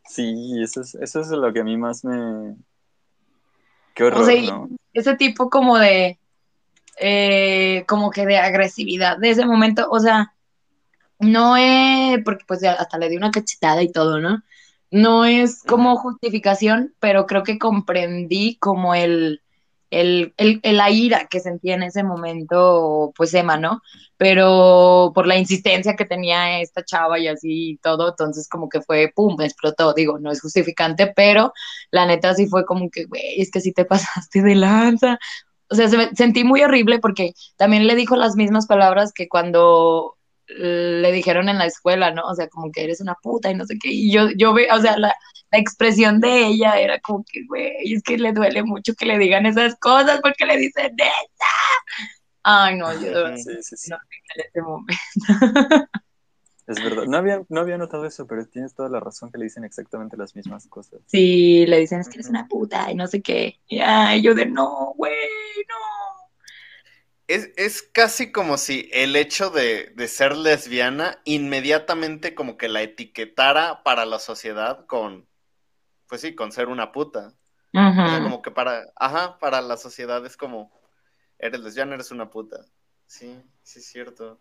Sí, 0.09 0.63
eso 0.63 0.81
es, 0.81 0.95
eso 0.95 1.21
es 1.21 1.29
lo 1.29 1.53
que 1.53 1.61
a 1.61 1.65
mí 1.65 1.77
más 1.77 2.05
me... 2.05 2.57
Qué 3.97 4.05
horror, 4.05 4.23
O 4.23 4.27
sea, 4.27 4.35
y- 4.35 4.47
¿no? 4.47 4.69
ese 4.93 5.17
tipo 5.17 5.51
como 5.51 5.79
de, 5.79 6.19
eh, 7.01 7.85
como 7.89 8.11
que 8.11 8.27
de 8.27 8.37
agresividad 8.37 9.19
de 9.19 9.31
ese 9.31 9.45
momento, 9.47 9.89
o 9.91 9.99
sea, 9.99 10.35
no 11.19 11.57
es, 11.57 12.21
porque 12.25 12.45
pues 12.47 12.63
hasta 12.63 12.99
le 12.99 13.09
di 13.09 13.17
una 13.17 13.31
cachetada 13.31 13.83
y 13.83 13.91
todo, 13.91 14.21
¿no? 14.21 14.43
No 14.91 15.25
es 15.25 15.63
como 15.63 15.97
justificación, 15.97 16.95
pero 17.01 17.27
creo 17.27 17.43
que 17.43 17.59
comprendí 17.59 18.57
como 18.57 18.95
el, 18.95 19.41
el, 19.91 20.35
el, 20.37 20.61
la 20.63 20.91
ira 20.91 21.27
que 21.27 21.41
sentía 21.41 21.75
en 21.75 21.83
ese 21.85 22.03
momento, 22.03 23.13
pues 23.17 23.33
Emma, 23.35 23.57
¿no? 23.57 23.83
Pero 24.17 25.13
por 25.15 25.27
la 25.27 25.37
insistencia 25.37 25.95
que 25.97 26.05
tenía 26.05 26.61
esta 26.61 26.85
chava 26.85 27.19
y 27.19 27.29
así 27.29 27.71
y 27.73 27.77
todo, 27.79 28.11
entonces 28.11 28.49
como 28.49 28.69
que 28.69 28.81
fue, 28.83 29.13
pum, 29.15 29.41
explotó, 29.41 29.95
digo, 29.95 30.19
no 30.19 30.31
es 30.31 30.41
justificante, 30.41 31.13
pero 31.15 31.53
la 31.91 32.07
neta 32.07 32.35
sí 32.35 32.47
fue 32.47 32.65
como 32.67 32.91
que, 32.91 33.05
güey, 33.05 33.41
es 33.41 33.51
que 33.51 33.61
sí 33.61 33.73
te 33.73 33.85
pasaste 33.87 34.43
de 34.43 34.55
lanza. 34.55 35.19
O 35.69 35.75
sea, 35.75 35.89
se 35.89 36.15
sentí 36.15 36.45
muy 36.45 36.63
horrible 36.63 36.99
porque 37.01 37.35
también 37.57 37.87
le 37.87 37.97
dijo 37.97 38.17
las 38.17 38.37
mismas 38.37 38.67
palabras 38.67 39.13
que 39.13 39.29
cuando 39.29 40.17
le 40.49 41.13
dijeron 41.13 41.49
en 41.49 41.59
la 41.59 41.67
escuela, 41.67 42.13
¿no? 42.13 42.25
O 42.27 42.35
sea, 42.35 42.49
como 42.49 42.71
que 42.71 42.85
eres 42.85 43.01
una 43.01 43.17
puta 43.21 43.51
y 43.51 43.55
no 43.55 43.67
sé 43.67 43.77
qué. 43.81 43.91
Y 43.91 44.13
yo, 44.13 44.31
yo 44.37 44.53
ve, 44.55 44.69
o 44.73 44.81
sea, 44.81 44.97
la, 44.99 45.15
la 45.57 45.63
expresión 45.63 46.21
de 46.21 46.47
ella 46.49 46.79
era 46.79 47.01
como 47.01 47.25
que, 47.25 47.45
güey, 47.47 47.95
es 47.95 48.03
que 48.03 48.19
le 48.19 48.33
duele 48.33 48.63
mucho 48.63 48.95
que 48.95 49.07
le 49.07 49.19
digan 49.19 49.47
esas 49.47 49.77
cosas 49.77 50.21
porque 50.23 50.47
le 50.47 50.59
dicen 50.59 50.93
neta. 50.97 51.47
Ay, 52.43 52.77
no, 52.77 52.93
yo 52.95 53.01
de 53.13 53.23
verdad, 53.23 53.37
Sí, 53.37 53.63
sí, 53.63 53.77
sí. 53.77 53.91
no. 53.91 53.97
en 54.35 54.45
ese 54.47 54.63
momento. 54.63 55.03
Es 56.67 56.83
verdad. 56.83 57.05
No 57.07 57.17
había, 57.19 57.43
no 57.49 57.61
había 57.61 57.79
notado 57.79 58.07
eso, 58.07 58.27
pero 58.27 58.47
tienes 58.47 58.75
toda 58.75 58.89
la 58.89 59.01
razón 59.01 59.31
que 59.31 59.39
le 59.39 59.45
dicen 59.45 59.65
exactamente 59.65 60.17
las 60.17 60.35
mismas 60.35 60.67
cosas. 60.69 61.01
Sí, 61.07 61.65
le 61.67 61.79
dicen 61.79 62.01
es 62.01 62.09
que 62.09 62.17
eres 62.17 62.29
una 62.29 62.49
puta 62.49 62.91
y 62.91 62.97
no 62.97 63.07
sé 63.07 63.23
qué. 63.23 63.61
Y 63.69 63.81
ay, 63.81 64.23
yo 64.23 64.35
de 64.35 64.47
no, 64.47 64.93
güey, 64.97 65.13
no. 65.69 65.77
es, 67.29 67.51
es 67.57 67.83
casi 67.83 68.33
como 68.33 68.57
si 68.59 68.89
el 68.93 69.17
hecho 69.17 69.51
de, 69.51 69.93
de 69.97 70.09
ser 70.09 70.37
lesbiana 70.37 71.21
inmediatamente 71.25 72.35
como 72.35 72.57
que 72.57 72.69
la 72.69 72.83
etiquetara 72.83 73.83
para 73.83 74.05
la 74.07 74.19
sociedad 74.19 74.87
con, 74.87 75.29
pues 76.09 76.21
sí, 76.21 76.35
con 76.35 76.53
ser 76.53 76.69
una 76.69 76.93
puta. 76.93 77.33
O 77.73 77.93
sea, 77.95 78.23
como 78.23 78.41
que 78.41 78.51
para, 78.51 78.87
ajá, 78.97 79.39
para 79.39 79.61
la 79.61 79.77
sociedad 79.77 80.25
es 80.25 80.37
como, 80.37 80.71
eres 81.39 81.61
lesbiana, 81.61 81.95
eres 81.95 82.11
una 82.11 82.31
puta. 82.31 82.65
Sí, 83.07 83.39
sí 83.63 83.81
es 83.81 83.87
cierto. 83.87 84.41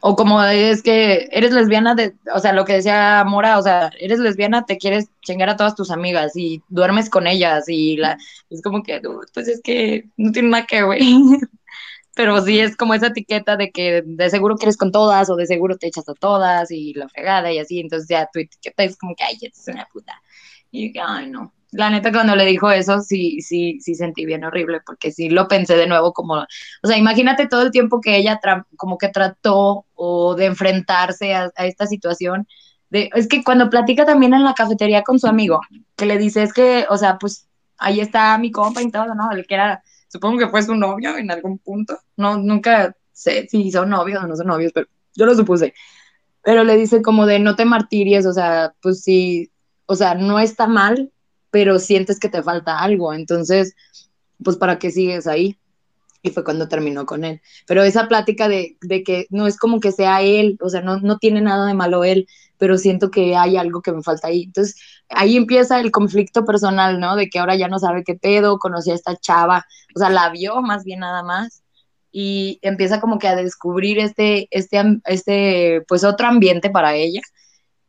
O 0.00 0.14
como 0.14 0.42
es 0.42 0.82
que 0.82 1.28
eres 1.32 1.52
lesbiana 1.52 1.94
de, 1.94 2.14
o 2.34 2.38
sea, 2.38 2.52
lo 2.52 2.64
que 2.64 2.74
decía 2.74 3.24
Mora, 3.26 3.58
o 3.58 3.62
sea, 3.62 3.90
eres 3.98 4.18
lesbiana, 4.18 4.64
te 4.66 4.78
quieres 4.78 5.06
chingar 5.22 5.48
a 5.48 5.56
todas 5.56 5.74
tus 5.74 5.90
amigas 5.90 6.32
y 6.36 6.62
duermes 6.68 7.08
con 7.10 7.26
ellas 7.26 7.64
y 7.68 7.96
la, 7.96 8.18
es 8.50 8.62
como 8.62 8.82
que, 8.82 9.00
"Dude, 9.00 9.26
pues 9.32 9.48
es 9.48 9.60
que 9.62 10.08
no 10.16 10.32
tiene 10.32 10.50
nada 10.50 10.66
que 10.66 10.84
ver. 10.84 11.00
Pero 12.14 12.40
sí 12.42 12.60
es 12.60 12.76
como 12.76 12.94
esa 12.94 13.08
etiqueta 13.08 13.58
de 13.58 13.70
que 13.70 14.02
de 14.04 14.30
seguro 14.30 14.56
quieres 14.56 14.78
con 14.78 14.90
todas 14.90 15.28
o 15.28 15.36
de 15.36 15.46
seguro 15.46 15.76
te 15.76 15.88
echas 15.88 16.08
a 16.08 16.14
todas 16.14 16.70
y 16.70 16.94
la 16.94 17.08
fregada 17.10 17.52
y 17.52 17.58
así, 17.58 17.78
entonces 17.78 18.08
ya 18.08 18.26
tu 18.32 18.38
etiqueta 18.40 18.84
es 18.84 18.96
como 18.96 19.14
que, 19.14 19.24
ay, 19.24 19.36
es 19.42 19.68
una 19.68 19.86
puta. 19.92 20.22
Y 20.76 20.88
dije, 20.88 21.00
ay, 21.04 21.30
no. 21.30 21.52
La 21.72 21.90
neta, 21.90 22.12
cuando 22.12 22.36
le 22.36 22.46
dijo 22.46 22.70
eso, 22.70 23.00
sí, 23.00 23.40
sí, 23.40 23.80
sí 23.80 23.94
sentí 23.94 24.24
bien 24.24 24.44
horrible, 24.44 24.80
porque 24.86 25.10
sí 25.10 25.28
lo 25.28 25.48
pensé 25.48 25.76
de 25.76 25.86
nuevo 25.86 26.12
como, 26.12 26.34
o 26.36 26.86
sea, 26.86 26.96
imagínate 26.96 27.48
todo 27.48 27.62
el 27.62 27.70
tiempo 27.70 28.00
que 28.00 28.16
ella 28.16 28.40
como 28.76 28.98
que 28.98 29.08
trató 29.08 29.84
o 29.94 30.34
de 30.36 30.46
enfrentarse 30.46 31.34
a, 31.34 31.50
a 31.56 31.66
esta 31.66 31.86
situación. 31.86 32.46
De, 32.88 33.10
es 33.14 33.26
que 33.26 33.42
cuando 33.42 33.68
platica 33.68 34.06
también 34.06 34.32
en 34.32 34.44
la 34.44 34.54
cafetería 34.54 35.02
con 35.02 35.18
su 35.18 35.26
amigo, 35.26 35.60
que 35.96 36.06
le 36.06 36.18
dice, 36.18 36.42
es 36.42 36.52
que, 36.52 36.86
o 36.88 36.96
sea, 36.96 37.18
pues 37.18 37.48
ahí 37.78 38.00
está 38.00 38.38
mi 38.38 38.50
compa 38.50 38.82
y 38.82 38.90
todo, 38.90 39.14
¿no? 39.14 39.30
El 39.32 39.46
que 39.46 39.54
era, 39.54 39.82
supongo 40.08 40.38
que 40.38 40.48
fue 40.48 40.62
su 40.62 40.74
novio 40.74 41.16
en 41.16 41.30
algún 41.30 41.58
punto. 41.58 41.98
No, 42.16 42.38
nunca 42.38 42.94
sé 43.12 43.48
si 43.48 43.70
son 43.70 43.90
novios 43.90 44.22
o 44.22 44.26
no 44.26 44.36
son 44.36 44.46
novios, 44.46 44.72
pero 44.72 44.86
yo 45.14 45.26
lo 45.26 45.34
supuse. 45.34 45.74
Pero 46.42 46.64
le 46.64 46.76
dice 46.76 47.02
como 47.02 47.26
de 47.26 47.38
no 47.40 47.56
te 47.56 47.64
martiries, 47.64 48.24
o 48.26 48.32
sea, 48.32 48.72
pues 48.80 49.02
sí, 49.02 49.50
o 49.86 49.94
sea, 49.96 50.14
no 50.14 50.38
está 50.38 50.66
mal, 50.66 51.12
pero 51.50 51.78
sientes 51.78 52.20
que 52.20 52.28
te 52.28 52.42
falta 52.42 52.80
algo, 52.80 53.14
entonces, 53.14 53.74
pues 54.42 54.56
para 54.56 54.78
qué 54.78 54.90
sigues 54.90 55.26
ahí. 55.26 55.58
Y 56.22 56.30
fue 56.30 56.42
cuando 56.42 56.66
terminó 56.66 57.06
con 57.06 57.24
él. 57.24 57.40
Pero 57.66 57.84
esa 57.84 58.08
plática 58.08 58.48
de, 58.48 58.76
de 58.80 59.04
que 59.04 59.26
no 59.30 59.46
es 59.46 59.56
como 59.56 59.78
que 59.78 59.92
sea 59.92 60.22
él, 60.22 60.58
o 60.60 60.68
sea, 60.68 60.80
no, 60.82 60.98
no 60.98 61.18
tiene 61.18 61.40
nada 61.40 61.66
de 61.66 61.74
malo 61.74 62.02
él, 62.02 62.26
pero 62.58 62.78
siento 62.78 63.10
que 63.10 63.36
hay 63.36 63.56
algo 63.56 63.80
que 63.80 63.92
me 63.92 64.02
falta 64.02 64.28
ahí. 64.28 64.44
Entonces, 64.44 64.76
ahí 65.08 65.36
empieza 65.36 65.78
el 65.80 65.90
conflicto 65.90 66.44
personal, 66.44 66.98
¿no? 67.00 67.16
De 67.16 67.28
que 67.28 67.38
ahora 67.38 67.54
ya 67.56 67.68
no 67.68 67.78
sabe 67.78 68.02
qué 68.04 68.14
pedo, 68.14 68.58
conoció 68.58 68.92
a 68.92 68.96
esta 68.96 69.16
chava, 69.16 69.66
o 69.94 69.98
sea, 69.98 70.10
la 70.10 70.30
vio 70.30 70.62
más 70.62 70.84
bien 70.84 71.00
nada 71.00 71.22
más, 71.22 71.62
y 72.10 72.58
empieza 72.62 73.00
como 73.00 73.18
que 73.18 73.28
a 73.28 73.36
descubrir 73.36 73.98
este, 73.98 74.48
este, 74.50 74.82
este 75.04 75.82
pues 75.86 76.02
otro 76.04 76.26
ambiente 76.26 76.70
para 76.70 76.94
ella. 76.94 77.20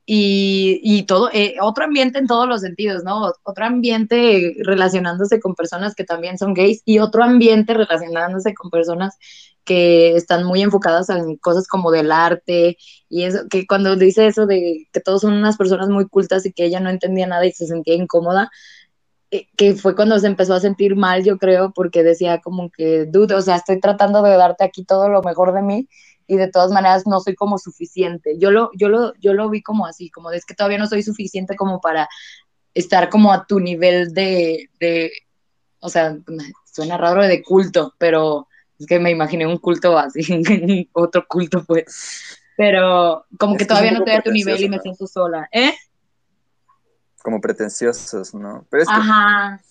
Y, 0.10 0.80
y 0.84 1.04
todo, 1.04 1.30
eh, 1.34 1.56
otro 1.62 1.84
ambiente 1.84 2.18
en 2.18 2.28
todos 2.28 2.48
los 2.48 2.62
sentidos, 2.62 3.04
¿no? 3.04 3.34
Otro 3.44 3.66
ambiente 3.66 4.56
relacionándose 4.60 5.42
con 5.42 5.54
personas 5.54 5.96
que 5.96 6.06
también 6.06 6.38
son 6.38 6.54
gays 6.54 6.82
y 6.86 7.00
otro 7.00 7.26
ambiente 7.26 7.74
relacionándose 7.74 8.54
con 8.54 8.72
personas 8.72 9.18
que 9.66 10.16
están 10.16 10.46
muy 10.46 10.62
enfocadas 10.62 11.10
en 11.10 11.36
cosas 11.36 11.68
como 11.68 11.92
del 11.92 12.14
arte 12.14 12.78
y 13.10 13.24
eso, 13.24 13.50
que 13.50 13.68
cuando 13.68 13.98
dice 13.98 14.28
eso 14.28 14.46
de 14.46 14.88
que 14.94 15.02
todos 15.02 15.22
son 15.22 15.34
unas 15.34 15.58
personas 15.58 15.90
muy 15.90 16.08
cultas 16.08 16.46
y 16.46 16.54
que 16.54 16.64
ella 16.64 16.80
no 16.80 16.90
entendía 16.90 17.28
nada 17.28 17.46
y 17.46 17.52
se 17.52 17.68
sentía 17.68 17.96
incómoda, 17.96 18.50
eh, 19.30 19.48
que 19.58 19.76
fue 19.76 19.94
cuando 19.94 20.18
se 20.20 20.28
empezó 20.28 20.54
a 20.54 20.62
sentir 20.62 20.96
mal, 20.96 21.26
yo 21.26 21.38
creo, 21.38 21.74
porque 21.76 22.02
decía 22.02 22.40
como 22.40 22.72
que, 22.72 23.06
dude, 23.08 23.36
o 23.36 23.42
sea, 23.42 23.58
estoy 23.58 23.82
tratando 23.82 24.22
de 24.24 24.38
darte 24.38 24.64
aquí 24.64 24.86
todo 24.86 25.10
lo 25.10 25.22
mejor 25.22 25.54
de 25.54 25.62
mí 25.64 25.90
y 26.28 26.38
de 26.38 26.50
todas 26.50 26.72
maneras 26.72 27.08
no 27.08 27.20
soy 27.20 27.36
como 27.36 27.58
suficiente. 27.58 28.38
Yo 28.38 28.52
lo, 28.52 28.70
yo 28.76 28.90
lo, 28.90 29.14
yo 29.16 29.34
lo 29.34 29.50
vi 29.50 29.62
como 29.62 29.86
así, 29.86 30.10
como 30.10 30.30
de 30.30 30.38
es 30.38 30.46
que 30.46 30.54
todavía 30.54 30.78
no 30.78 30.88
soy 30.88 31.02
suficiente 31.02 31.56
como 31.56 31.80
para 31.80 32.10
estar 32.74 33.10
como 33.10 33.32
a 33.32 33.46
tu 33.48 33.60
nivel 33.60 34.14
de, 34.14 34.70
de 34.80 35.12
o 35.80 35.90
sea, 35.90 36.18
suena 36.66 36.98
raro 36.98 37.24
de 37.24 37.42
culto, 37.42 37.94
pero 37.98 38.48
es 38.78 38.86
que 38.86 39.00
me 39.00 39.10
imaginé 39.10 39.48
un 39.48 39.58
culto 39.58 39.98
así, 39.98 40.22
otro 40.94 41.26
culto 41.28 41.64
pues. 41.66 42.38
Pero 42.58 43.26
como 43.40 43.54
Es 43.54 43.60
que 43.60 43.66
todavía 43.66 43.92
no 43.92 44.00
estoy 44.00 44.14
a 44.14 44.22
tu 44.22 44.32
nivel 44.32 44.62
y 44.62 44.70
me 44.70 44.80
siento 44.80 45.08
sola, 45.08 45.48
¿eh? 45.52 45.74
Como 47.24 47.40
pretenciosos, 47.40 48.34
¿no? 48.34 48.66
Pero 48.70 48.84
es 48.84 48.90
que, 48.90 48.96
Ajá. 48.96 49.62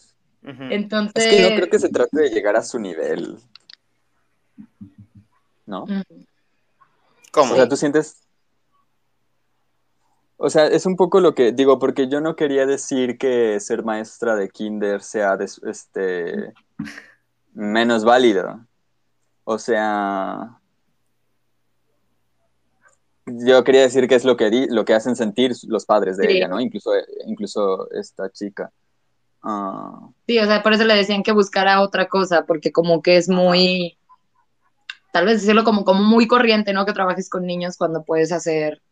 Entonces. 0.42 1.26
es 1.26 1.34
que 1.34 1.50
no 1.50 1.56
creo 1.56 1.68
que 1.68 1.78
se 1.80 1.88
trate 1.88 2.20
de 2.20 2.30
llegar 2.30 2.56
a 2.56 2.62
su 2.62 2.78
nivel. 2.78 3.38
¿No? 5.66 5.84
¿Cómo? 7.36 7.52
O 7.52 7.56
sea, 7.56 7.68
tú 7.68 7.76
sientes. 7.76 8.22
O 10.38 10.48
sea, 10.48 10.66
es 10.66 10.86
un 10.86 10.96
poco 10.96 11.20
lo 11.20 11.34
que 11.34 11.52
digo, 11.52 11.78
porque 11.78 12.08
yo 12.08 12.20
no 12.22 12.34
quería 12.34 12.64
decir 12.66 13.18
que 13.18 13.60
ser 13.60 13.84
maestra 13.84 14.36
de 14.36 14.48
kinder 14.48 15.02
sea 15.02 15.36
este 15.66 16.54
menos 17.52 18.04
válido. 18.04 18.64
O 19.44 19.58
sea, 19.58 20.58
yo 23.26 23.64
quería 23.64 23.82
decir 23.82 24.08
que 24.08 24.14
es 24.14 24.24
lo 24.24 24.36
que 24.36 24.48
di- 24.50 24.68
lo 24.68 24.84
que 24.86 24.94
hacen 24.94 25.14
sentir 25.14 25.52
los 25.68 25.84
padres 25.84 26.16
de 26.16 26.26
Sí. 26.28 26.36
ella, 26.36 26.48
¿no? 26.48 26.58
Incluso, 26.60 26.90
incluso 27.26 27.90
esta 27.90 28.30
chica. 28.30 28.70
Ah, 29.42 30.08
Sí, 30.26 30.38
o 30.38 30.44
sea, 30.46 30.62
por 30.62 30.72
eso 30.72 30.84
le 30.84 30.94
decían 30.96 31.22
que 31.22 31.32
buscara 31.32 31.80
otra 31.82 32.08
cosa, 32.08 32.46
porque 32.46 32.72
como 32.72 33.02
que 33.02 33.16
es 33.18 33.28
muy, 33.28 33.95
tal 35.16 35.24
vez 35.24 35.40
decirlo 35.40 35.64
como, 35.64 35.82
como 35.82 36.02
muy 36.02 36.26
corriente, 36.28 36.74
¿no? 36.74 36.84
Que 36.84 36.92
trabajes 36.92 37.30
con 37.30 37.46
niños 37.46 37.78
cuando 37.78 38.04
puedes 38.04 38.32
hacer 38.32 38.82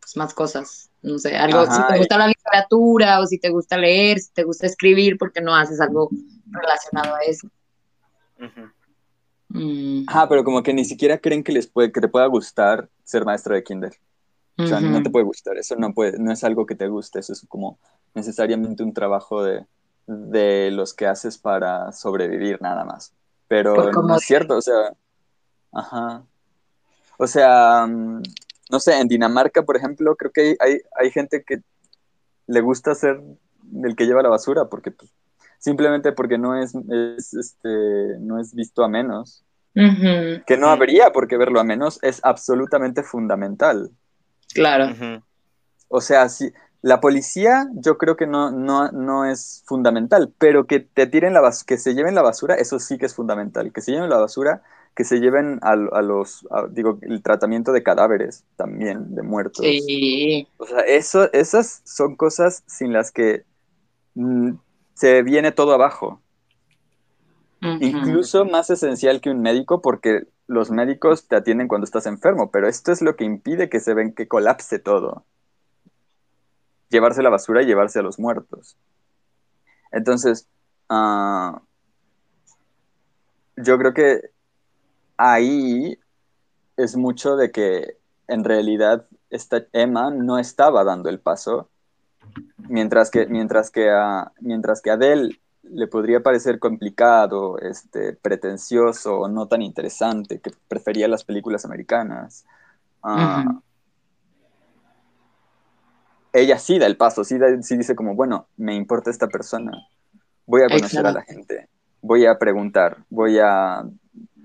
pues, 0.00 0.16
más 0.16 0.34
cosas. 0.34 0.90
No 1.02 1.18
sé, 1.18 1.36
algo, 1.36 1.66
Ajá, 1.66 1.70
si 1.70 1.84
te 1.86 1.98
y- 1.98 1.98
gusta 1.98 2.18
la 2.18 2.28
literatura 2.28 3.20
o 3.20 3.26
si 3.26 3.38
te 3.38 3.50
gusta 3.50 3.76
leer, 3.76 4.20
si 4.20 4.32
te 4.32 4.44
gusta 4.44 4.66
escribir, 4.66 5.18
porque 5.18 5.42
no 5.42 5.54
haces 5.54 5.80
algo 5.82 6.10
relacionado 6.50 7.14
a 7.14 7.20
eso. 7.26 7.48
Mm, 9.50 10.04
Ajá, 10.06 10.28
pero 10.28 10.44
como 10.44 10.62
que 10.62 10.74
ni 10.74 10.84
siquiera 10.84 11.18
creen 11.18 11.42
que 11.42 11.52
les 11.52 11.66
puede, 11.66 11.92
que 11.92 12.00
te 12.00 12.08
pueda 12.08 12.26
gustar 12.26 12.88
ser 13.04 13.24
maestra 13.24 13.54
de 13.56 13.64
kinder. 13.64 13.92
O 14.62 14.66
sea, 14.66 14.80
no 14.80 15.00
ujú. 15.00 15.02
te 15.02 15.10
puede 15.10 15.24
gustar, 15.26 15.58
eso 15.58 15.76
no 15.76 15.94
puede, 15.94 16.18
no 16.18 16.32
es 16.32 16.44
algo 16.44 16.66
que 16.66 16.74
te 16.76 16.88
guste, 16.88 17.20
eso 17.20 17.32
es 17.34 17.46
como 17.48 17.78
necesariamente 18.14 18.82
un 18.82 18.94
trabajo 18.94 19.42
de, 19.44 19.66
de 20.06 20.70
los 20.72 20.94
que 20.94 21.06
haces 21.06 21.38
para 21.38 21.92
sobrevivir 21.92 22.62
nada 22.62 22.84
más. 22.84 23.14
Pero 23.48 23.92
no 23.92 24.16
es 24.16 24.24
cierto, 24.24 24.56
o 24.56 24.62
sea, 24.62 24.94
ajá. 25.74 26.22
O 27.18 27.26
sea, 27.26 27.86
mm, 27.86 28.22
no 28.70 28.80
sé, 28.80 28.98
en 28.98 29.08
Dinamarca, 29.08 29.62
por 29.62 29.76
ejemplo, 29.76 30.16
creo 30.16 30.32
que 30.32 30.40
hay, 30.40 30.56
hay, 30.60 30.80
hay 30.96 31.10
gente 31.10 31.44
que 31.44 31.62
le 32.46 32.60
gusta 32.60 32.94
ser 32.94 33.20
el 33.82 33.96
que 33.96 34.06
lleva 34.06 34.22
la 34.22 34.28
basura, 34.28 34.66
porque 34.66 34.90
pues, 34.90 35.10
simplemente 35.58 36.12
porque 36.12 36.38
no 36.38 36.56
es, 36.56 36.74
es, 36.74 37.34
este, 37.34 38.18
no 38.20 38.38
es 38.38 38.54
visto 38.54 38.84
a 38.84 38.88
menos. 38.88 39.44
Que 39.74 40.56
no 40.56 40.68
habría 40.68 41.10
por 41.10 41.26
qué 41.26 41.36
verlo 41.36 41.58
a 41.58 41.64
menos, 41.64 41.98
es 42.02 42.20
absolutamente 42.22 43.02
fundamental. 43.02 43.90
Claro. 44.54 44.94
O 45.88 46.00
sea, 46.00 46.28
si 46.28 46.52
la 46.80 47.00
policía 47.00 47.66
yo 47.74 47.98
creo 47.98 48.16
que 48.16 48.26
no, 48.26 48.50
no, 48.52 48.92
no 48.92 49.24
es 49.24 49.64
fundamental, 49.66 50.32
pero 50.38 50.66
que 50.66 50.80
te 50.80 51.06
tiren 51.06 51.32
la 51.32 51.40
bas- 51.40 51.64
que 51.64 51.78
se 51.78 51.94
lleven 51.94 52.14
la 52.14 52.22
basura, 52.22 52.54
eso 52.54 52.78
sí 52.78 52.98
que 52.98 53.06
es 53.06 53.14
fundamental. 53.14 53.72
Que 53.72 53.80
se 53.80 53.90
lleven 53.90 54.10
la 54.10 54.18
basura, 54.18 54.62
que 54.94 55.04
se 55.04 55.18
lleven 55.18 55.58
a, 55.62 55.72
a 55.72 56.02
los, 56.02 56.46
a- 56.50 56.66
digo, 56.68 56.98
el 57.02 57.22
tratamiento 57.22 57.72
de 57.72 57.82
cadáveres 57.82 58.44
también, 58.56 59.14
de 59.14 59.22
muertos. 59.22 59.64
Sí. 59.64 60.46
O 60.56 60.66
sea, 60.66 60.80
eso, 60.80 61.32
esas 61.32 61.82
son 61.84 62.16
cosas 62.16 62.62
sin 62.66 62.92
las 62.92 63.10
que 63.10 63.44
mm, 64.14 64.52
se 64.94 65.22
viene 65.22 65.52
todo 65.52 65.74
abajo. 65.74 66.20
Incluso 67.80 68.44
más 68.44 68.68
esencial 68.68 69.22
que 69.22 69.30
un 69.30 69.40
médico, 69.40 69.80
porque 69.80 70.26
los 70.46 70.70
médicos 70.70 71.26
te 71.26 71.36
atienden 71.36 71.66
cuando 71.66 71.86
estás 71.86 72.04
enfermo, 72.04 72.50
pero 72.50 72.68
esto 72.68 72.92
es 72.92 73.00
lo 73.00 73.16
que 73.16 73.24
impide 73.24 73.70
que 73.70 73.80
se 73.80 73.94
ven 73.94 74.12
que 74.14 74.28
colapse 74.28 74.78
todo. 74.78 75.24
Llevarse 76.90 77.22
la 77.22 77.30
basura 77.30 77.62
y 77.62 77.66
llevarse 77.66 77.98
a 78.00 78.02
los 78.02 78.18
muertos. 78.18 78.76
Entonces, 79.92 80.46
ah, 80.90 81.62
yo 83.56 83.78
creo 83.78 83.94
que 83.94 84.33
ahí 85.16 85.98
es 86.76 86.96
mucho 86.96 87.36
de 87.36 87.50
que 87.50 87.98
en 88.28 88.44
realidad 88.44 89.06
esta 89.30 89.64
Emma 89.72 90.10
no 90.10 90.38
estaba 90.38 90.84
dando 90.84 91.08
el 91.08 91.20
paso, 91.20 91.68
mientras 92.58 93.10
que, 93.10 93.26
mientras 93.26 93.70
que 93.70 93.90
a, 93.90 94.32
mientras 94.40 94.80
que 94.80 94.90
a 94.90 94.94
Adele 94.94 95.38
le 95.62 95.86
podría 95.86 96.22
parecer 96.22 96.58
complicado, 96.58 97.58
este, 97.58 98.12
pretencioso 98.14 99.28
no 99.28 99.46
tan 99.48 99.62
interesante, 99.62 100.40
que 100.40 100.50
prefería 100.68 101.08
las 101.08 101.24
películas 101.24 101.64
americanas. 101.64 102.44
ah. 103.02 103.60
Ella 106.32 106.58
sí 106.58 106.80
da 106.80 106.86
el 106.86 106.96
paso, 106.96 107.22
sí, 107.22 107.38
da- 107.38 107.62
sí 107.62 107.76
dice 107.76 107.94
como, 107.94 108.14
bueno, 108.16 108.48
me 108.56 108.74
importa 108.74 109.08
esta 109.08 109.28
persona, 109.28 109.70
voy 110.46 110.62
a 110.62 110.68
conocer 110.68 111.06
a 111.06 111.12
la 111.12 111.22
gente, 111.22 111.68
voy 112.02 112.26
a 112.26 112.38
preguntar, 112.38 113.04
voy 113.08 113.38
a 113.40 113.84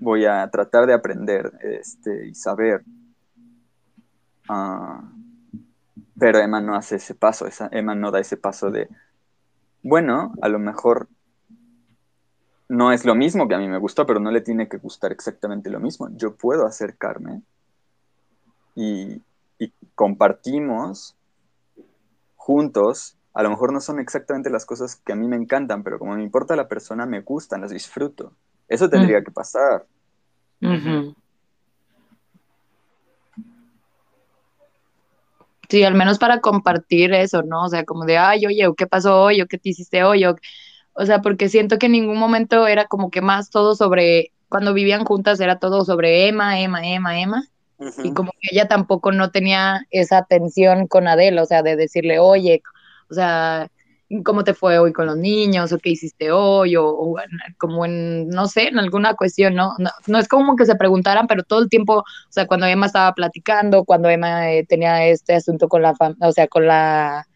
voy 0.00 0.24
a 0.24 0.48
tratar 0.50 0.86
de 0.86 0.94
aprender 0.94 1.52
este, 1.62 2.26
y 2.26 2.34
saber. 2.34 2.82
Ah, 4.48 5.02
pero 6.18 6.38
Emma 6.38 6.60
no 6.60 6.74
hace 6.74 6.96
ese 6.96 7.14
paso, 7.14 7.46
Emma 7.70 7.94
no 7.94 8.10
da 8.10 8.18
ese 8.18 8.36
paso 8.36 8.70
de, 8.70 8.88
bueno, 9.82 10.34
a 10.42 10.48
lo 10.48 10.58
mejor 10.58 11.08
no 12.68 12.92
es 12.92 13.04
lo 13.04 13.14
mismo 13.14 13.48
que 13.48 13.54
a 13.54 13.58
mí 13.58 13.68
me 13.68 13.78
gustó, 13.78 14.06
pero 14.06 14.20
no 14.20 14.30
le 14.30 14.40
tiene 14.40 14.68
que 14.68 14.78
gustar 14.78 15.12
exactamente 15.12 15.70
lo 15.70 15.80
mismo. 15.80 16.08
Yo 16.16 16.34
puedo 16.34 16.66
acercarme 16.66 17.42
y, 18.74 19.22
y 19.58 19.72
compartimos 19.94 21.16
juntos. 22.36 23.16
A 23.34 23.42
lo 23.42 23.50
mejor 23.50 23.72
no 23.72 23.80
son 23.80 23.98
exactamente 23.98 24.50
las 24.50 24.66
cosas 24.66 24.96
que 24.96 25.12
a 25.12 25.16
mí 25.16 25.26
me 25.26 25.36
encantan, 25.36 25.82
pero 25.82 25.98
como 25.98 26.14
me 26.14 26.22
importa 26.22 26.56
la 26.56 26.68
persona, 26.68 27.06
me 27.06 27.20
gustan, 27.22 27.60
las 27.60 27.70
disfruto. 27.70 28.34
Eso 28.70 28.88
tendría 28.88 29.20
que 29.22 29.32
pasar. 29.32 29.84
Sí, 35.68 35.82
al 35.82 35.94
menos 35.94 36.18
para 36.18 36.40
compartir 36.40 37.12
eso, 37.12 37.42
¿no? 37.42 37.64
O 37.64 37.68
sea, 37.68 37.84
como 37.84 38.04
de, 38.04 38.16
ay, 38.16 38.46
oye, 38.46 38.64
¿qué 38.76 38.86
pasó 38.86 39.22
hoy? 39.22 39.42
¿O 39.42 39.46
qué 39.46 39.58
te 39.58 39.70
hiciste 39.70 40.04
hoy? 40.04 40.24
O, 40.24 40.36
o 40.92 41.04
sea, 41.04 41.20
porque 41.20 41.48
siento 41.48 41.78
que 41.78 41.86
en 41.86 41.92
ningún 41.92 42.16
momento 42.16 42.68
era 42.68 42.86
como 42.86 43.10
que 43.10 43.20
más 43.20 43.50
todo 43.50 43.74
sobre, 43.74 44.30
cuando 44.48 44.72
vivían 44.72 45.04
juntas 45.04 45.40
era 45.40 45.58
todo 45.58 45.84
sobre 45.84 46.28
Emma, 46.28 46.60
Emma, 46.60 46.86
Emma, 46.86 47.20
Emma. 47.20 47.44
Y 48.04 48.12
como 48.12 48.30
que 48.32 48.48
ella 48.52 48.68
tampoco 48.68 49.10
no 49.10 49.30
tenía 49.30 49.86
esa 49.90 50.18
atención 50.18 50.86
con 50.86 51.08
Adele, 51.08 51.40
o 51.40 51.46
sea, 51.46 51.62
de 51.62 51.74
decirle, 51.74 52.20
oye, 52.20 52.62
o 53.10 53.14
sea, 53.14 53.68
cómo 54.24 54.44
te 54.44 54.54
fue 54.54 54.78
hoy 54.78 54.92
con 54.92 55.06
los 55.06 55.16
niños 55.16 55.72
o 55.72 55.78
qué 55.78 55.90
hiciste 55.90 56.32
hoy 56.32 56.76
o, 56.76 57.14
como 57.58 57.84
en, 57.84 58.28
no 58.28 58.46
sé, 58.46 58.68
en 58.68 58.78
alguna 58.78 59.14
cuestión, 59.14 59.54
¿no? 59.54 59.74
¿no? 60.06 60.18
es 60.18 60.28
como 60.28 60.56
que 60.56 60.66
se 60.66 60.74
preguntaran, 60.74 61.26
pero 61.28 61.44
todo 61.44 61.60
el 61.60 61.68
tiempo, 61.68 61.98
o 61.98 62.04
sea, 62.28 62.46
cuando 62.46 62.66
Emma 62.66 62.86
estaba 62.86 63.14
platicando, 63.14 63.84
cuando 63.84 64.08
Emma 64.08 64.50
eh, 64.52 64.66
tenía 64.66 65.06
este 65.06 65.34
asunto 65.34 65.68
con 65.68 65.82
la, 65.82 65.94
o 66.20 66.32
sea, 66.32 66.48
con 66.48 66.66
la, 66.66 67.26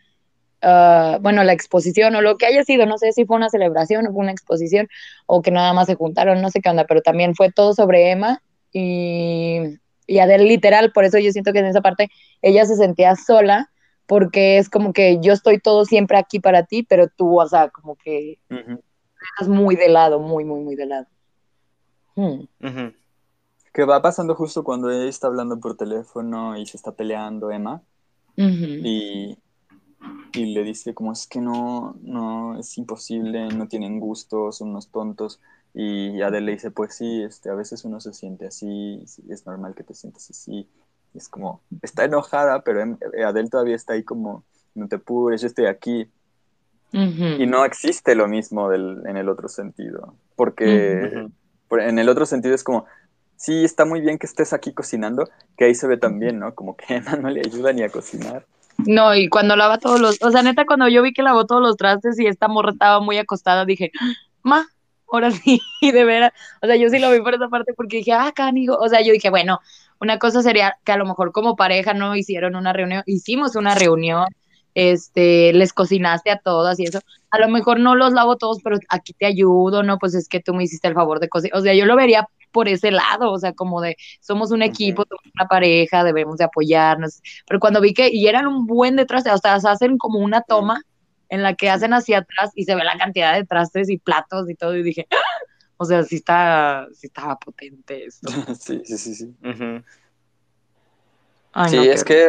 ah, 0.62 1.18
bueno, 1.22 1.44
la 1.44 1.52
exposición 1.52 2.16
o 2.16 2.22
lo 2.22 2.36
que 2.36 2.46
haya 2.46 2.64
sido, 2.64 2.86
no 2.86 2.98
sé 2.98 3.12
si 3.12 3.24
fue 3.24 3.36
una 3.36 3.50
celebración 3.50 4.06
o 4.06 4.12
fue 4.12 4.22
una 4.22 4.32
exposición 4.32 4.88
o 5.26 5.42
que 5.42 5.52
nada 5.52 5.72
más 5.74 5.86
se 5.86 5.94
juntaron, 5.94 6.42
no 6.42 6.50
sé 6.50 6.60
qué 6.60 6.70
onda, 6.70 6.86
pero 6.86 7.02
también 7.02 7.36
fue 7.36 7.52
todo 7.52 7.74
sobre 7.74 8.10
Emma 8.10 8.42
y, 8.72 9.78
y 10.08 10.18
Adele 10.18 10.44
literal, 10.44 10.90
por 10.92 11.04
eso 11.04 11.18
yo 11.18 11.30
siento 11.30 11.52
que 11.52 11.60
en 11.60 11.66
esa 11.66 11.82
parte 11.82 12.10
ella 12.42 12.66
se 12.66 12.76
sentía 12.76 13.14
sola 13.14 13.70
porque 14.06 14.58
es 14.58 14.68
como 14.68 14.92
que 14.92 15.18
yo 15.20 15.32
estoy 15.32 15.58
todo 15.58 15.84
siempre 15.84 16.18
aquí 16.18 16.40
para 16.40 16.64
ti, 16.64 16.82
pero 16.82 17.08
tú, 17.08 17.40
o 17.40 17.48
sea, 17.48 17.70
como 17.70 17.96
que 17.96 18.38
estás 18.48 19.48
muy 19.48 19.76
de 19.76 19.88
lado, 19.88 20.20
muy, 20.20 20.44
muy, 20.44 20.60
muy 20.60 20.76
de 20.76 20.86
lado. 20.86 21.06
Hmm. 22.16 22.44
Que 23.72 23.84
va 23.84 24.02
pasando 24.02 24.34
justo 24.34 24.62
cuando 24.62 24.90
ella 24.90 25.08
está 25.08 25.26
hablando 25.26 25.58
por 25.58 25.76
teléfono 25.76 26.56
y 26.56 26.66
se 26.66 26.76
está 26.76 26.92
peleando 26.92 27.50
Emma. 27.50 27.82
y, 28.36 29.38
y, 30.32 30.54
le 30.54 30.64
dice 30.64 30.92
como 30.92 31.12
es 31.12 31.26
que 31.26 31.40
no, 31.40 31.96
no, 32.02 32.58
es 32.58 32.76
imposible, 32.78 33.48
no 33.48 33.68
tienen 33.68 34.00
gustos, 34.00 34.58
son 34.58 34.70
unos 34.70 34.88
tontos. 34.88 35.40
Y 35.72 36.20
Adele 36.22 36.46
le 36.46 36.52
dice, 36.52 36.70
pues 36.70 36.94
sí, 36.94 37.22
este, 37.22 37.50
a 37.50 37.54
veces 37.54 37.84
uno 37.84 38.00
se 38.00 38.12
siente 38.12 38.46
así, 38.46 39.02
es 39.28 39.46
normal 39.46 39.74
que 39.74 39.82
te 39.82 39.94
sientas 39.94 40.30
así 40.30 40.68
es 41.14 41.28
como, 41.28 41.62
está 41.82 42.04
enojada, 42.04 42.62
pero 42.62 42.82
eh, 42.82 43.24
Adele 43.24 43.48
todavía 43.48 43.76
está 43.76 43.94
ahí 43.94 44.02
como, 44.02 44.44
no 44.74 44.88
te 44.88 44.98
pures, 44.98 45.40
yo 45.40 45.46
estoy 45.46 45.66
aquí. 45.66 46.08
Y 46.92 47.46
no 47.46 47.64
existe 47.64 48.14
lo 48.14 48.28
mismo 48.28 48.72
en 48.72 49.16
el 49.16 49.28
otro 49.28 49.48
sentido, 49.48 50.14
porque 50.36 51.26
en 51.70 51.98
el 51.98 52.08
otro 52.08 52.24
sentido 52.24 52.54
es 52.54 52.62
como, 52.62 52.84
sí, 53.36 53.64
está 53.64 53.84
muy 53.84 54.00
bien 54.00 54.16
que 54.16 54.26
estés 54.26 54.52
aquí 54.52 54.72
cocinando, 54.72 55.28
que 55.56 55.64
ahí 55.64 55.74
se 55.74 55.88
ve 55.88 55.96
también, 55.96 56.38
¿no? 56.38 56.54
Como 56.54 56.76
que 56.76 56.84
Emma 56.94 57.16
no 57.16 57.30
le 57.30 57.40
ayuda 57.40 57.72
ni 57.72 57.82
a 57.82 57.88
cocinar. 57.88 58.46
No, 58.78 59.14
y 59.14 59.28
cuando 59.28 59.56
lava 59.56 59.78
todos 59.78 60.00
los, 60.00 60.22
o 60.22 60.30
sea, 60.30 60.42
neta, 60.42 60.66
cuando 60.66 60.88
yo 60.88 61.02
vi 61.02 61.12
que 61.12 61.22
lavó 61.22 61.46
todos 61.46 61.62
los 61.62 61.76
trastes 61.76 62.18
y 62.18 62.26
esta 62.26 62.48
morra 62.48 62.70
estaba 62.72 63.00
muy 63.00 63.18
acostada, 63.18 63.64
dije, 63.64 63.92
ma, 64.42 64.66
ahora 65.10 65.30
sí, 65.30 65.60
de 65.80 66.04
veras, 66.04 66.32
o 66.60 66.66
sea, 66.66 66.76
yo 66.76 66.88
sí 66.88 66.98
lo 66.98 67.10
vi 67.10 67.20
por 67.20 67.34
esa 67.34 67.48
parte 67.48 67.72
porque 67.74 67.98
dije, 67.98 68.12
ah, 68.12 68.32
canigo, 68.34 68.76
o 68.76 68.88
sea, 68.88 69.00
yo 69.00 69.12
dije, 69.12 69.30
bueno, 69.30 69.60
una 70.04 70.18
cosa 70.18 70.42
sería 70.42 70.76
que 70.84 70.92
a 70.92 70.96
lo 70.96 71.06
mejor 71.06 71.32
como 71.32 71.56
pareja 71.56 71.94
no 71.94 72.14
hicieron 72.14 72.54
una 72.56 72.72
reunión, 72.72 73.02
hicimos 73.06 73.56
una 73.56 73.74
reunión, 73.74 74.26
este, 74.74 75.52
les 75.52 75.72
cocinaste 75.72 76.30
a 76.30 76.38
todas 76.38 76.78
y 76.78 76.84
eso. 76.84 77.00
A 77.30 77.38
lo 77.38 77.48
mejor 77.48 77.80
no 77.80 77.96
los 77.96 78.12
lavo 78.12 78.36
todos, 78.36 78.58
pero 78.62 78.78
aquí 78.88 79.12
te 79.14 79.26
ayudo, 79.26 79.82
¿no? 79.82 79.98
Pues 79.98 80.14
es 80.14 80.28
que 80.28 80.40
tú 80.40 80.54
me 80.54 80.64
hiciste 80.64 80.88
el 80.88 80.94
favor 80.94 81.20
de 81.20 81.28
cocinar. 81.28 81.58
O 81.58 81.62
sea, 81.62 81.74
yo 81.74 81.86
lo 81.86 81.96
vería 81.96 82.28
por 82.52 82.68
ese 82.68 82.92
lado, 82.92 83.32
o 83.32 83.38
sea, 83.38 83.52
como 83.52 83.80
de 83.80 83.96
somos 84.20 84.52
un 84.52 84.62
equipo, 84.62 85.04
somos 85.08 85.24
una 85.34 85.48
pareja, 85.48 86.04
debemos 86.04 86.38
de 86.38 86.44
apoyarnos. 86.44 87.20
Pero 87.46 87.58
cuando 87.60 87.80
vi 87.80 87.94
que, 87.94 88.10
y 88.12 88.28
eran 88.28 88.46
un 88.46 88.66
buen 88.66 88.96
detrás, 88.96 89.24
o 89.26 89.38
sea, 89.38 89.54
hacen 89.54 89.98
como 89.98 90.20
una 90.20 90.42
toma 90.42 90.82
en 91.30 91.42
la 91.42 91.54
que 91.54 91.70
hacen 91.70 91.94
hacia 91.94 92.18
atrás 92.18 92.52
y 92.54 92.64
se 92.64 92.74
ve 92.76 92.84
la 92.84 92.96
cantidad 92.98 93.34
de 93.34 93.44
trastes 93.44 93.90
y 93.90 93.98
platos 93.98 94.48
y 94.50 94.54
todo, 94.54 94.76
y 94.76 94.82
dije, 94.82 95.06
¡Ah! 95.10 95.16
O 95.84 95.86
sea, 95.86 96.02
sí, 96.02 96.16
está, 96.16 96.88
sí 96.94 97.08
estaba 97.08 97.36
potente 97.36 98.06
esto. 98.06 98.30
sí, 98.58 98.80
sí, 98.86 98.96
sí, 98.96 99.14
sí. 99.14 99.34
sí, 101.68 101.76
es 101.76 102.02
que... 102.04 102.26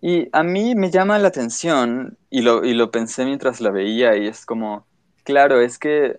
Y 0.00 0.26
a 0.32 0.42
mí 0.42 0.74
me 0.74 0.90
llama 0.90 1.18
la 1.18 1.28
atención, 1.28 2.16
y 2.30 2.40
lo, 2.40 2.64
y 2.64 2.72
lo 2.72 2.90
pensé 2.90 3.26
mientras 3.26 3.60
la 3.60 3.70
veía, 3.70 4.16
y 4.16 4.26
es 4.26 4.46
como, 4.46 4.86
claro, 5.22 5.60
es 5.60 5.78
que 5.78 6.16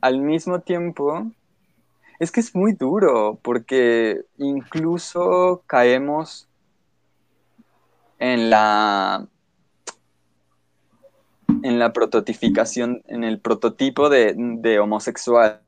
al 0.00 0.22
mismo 0.22 0.60
tiempo, 0.60 1.30
es 2.18 2.32
que 2.32 2.40
es 2.40 2.54
muy 2.54 2.72
duro, 2.72 3.38
porque 3.42 4.22
incluso 4.38 5.62
caemos 5.66 6.48
en 8.18 8.48
la 8.48 9.28
en 11.62 11.78
la 11.78 11.92
prototificación, 11.92 13.02
en 13.06 13.24
el 13.24 13.40
prototipo 13.40 14.08
de, 14.08 14.78
homosexual. 14.80 15.60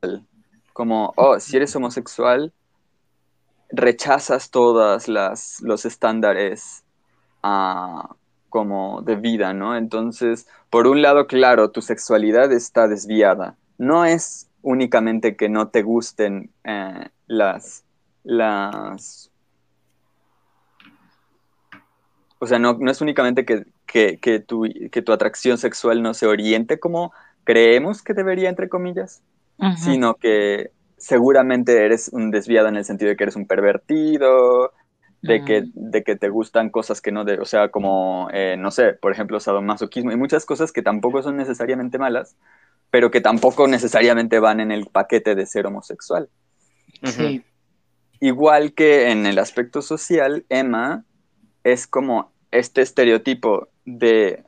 Como, 0.73 1.13
oh, 1.17 1.39
si 1.39 1.57
eres 1.57 1.75
homosexual, 1.75 2.53
rechazas 3.69 4.51
todas 4.51 5.07
las 5.07 5.61
los 5.61 5.85
estándares 5.85 6.83
ah, 7.43 8.15
como 8.49 9.01
de 9.01 9.15
vida, 9.15 9.53
¿no? 9.53 9.75
Entonces, 9.75 10.47
por 10.69 10.87
un 10.87 11.01
lado, 11.01 11.27
claro, 11.27 11.71
tu 11.71 11.81
sexualidad 11.81 12.51
está 12.51 12.87
desviada. 12.87 13.57
No 13.77 14.05
es 14.05 14.49
únicamente 14.61 15.35
que 15.35 15.49
no 15.49 15.69
te 15.69 15.81
gusten 15.81 16.51
eh, 16.63 17.09
las, 17.27 17.83
las 18.23 19.31
o 22.41 22.47
sea, 22.47 22.57
no, 22.57 22.73
no 22.73 22.89
es 22.89 22.99
únicamente 23.01 23.45
que, 23.45 23.67
que, 23.91 24.43
tu, 24.45 24.63
que 24.91 25.01
tu 25.01 25.11
atracción 25.11 25.57
sexual 25.57 26.01
no 26.01 26.13
se 26.13 26.25
oriente 26.25 26.79
como 26.79 27.13
creemos 27.43 28.01
que 28.01 28.13
debería, 28.13 28.49
entre 28.49 28.69
comillas, 28.69 29.21
sino 29.77 30.15
que 30.15 30.71
seguramente 30.97 31.85
eres 31.85 32.09
un 32.13 32.31
desviado 32.31 32.67
en 32.67 32.77
el 32.77 32.85
sentido 32.85 33.09
de 33.09 33.17
que 33.17 33.23
eres 33.23 33.35
un 33.35 33.45
pervertido, 33.45 34.71
de, 35.21 35.43
que, 35.45 35.63
de 35.73 36.03
que 36.03 36.15
te 36.15 36.29
gustan 36.29 36.69
cosas 36.69 37.01
que 37.01 37.11
no, 37.11 37.25
de, 37.25 37.39
o 37.39 37.45
sea, 37.45 37.69
como, 37.69 38.29
eh, 38.33 38.55
no 38.57 38.71
sé, 38.71 38.93
por 38.93 39.11
ejemplo, 39.11 39.39
sadomasoquismo 39.39 40.11
y 40.11 40.17
muchas 40.17 40.45
cosas 40.45 40.71
que 40.71 40.81
tampoco 40.81 41.21
son 41.21 41.37
necesariamente 41.37 41.99
malas, 41.99 42.35
pero 42.89 43.11
que 43.11 43.21
tampoco 43.21 43.67
necesariamente 43.67 44.39
van 44.39 44.59
en 44.59 44.71
el 44.71 44.87
paquete 44.87 45.35
de 45.35 45.45
ser 45.45 45.67
homosexual. 45.67 46.29
Igual 48.19 48.73
que 48.73 49.11
en 49.11 49.25
el 49.25 49.37
aspecto 49.37 49.81
social, 49.81 50.45
Emma 50.49 51.03
es 51.63 51.87
como 51.87 52.30
este 52.51 52.81
estereotipo 52.81 53.69
de, 53.85 54.43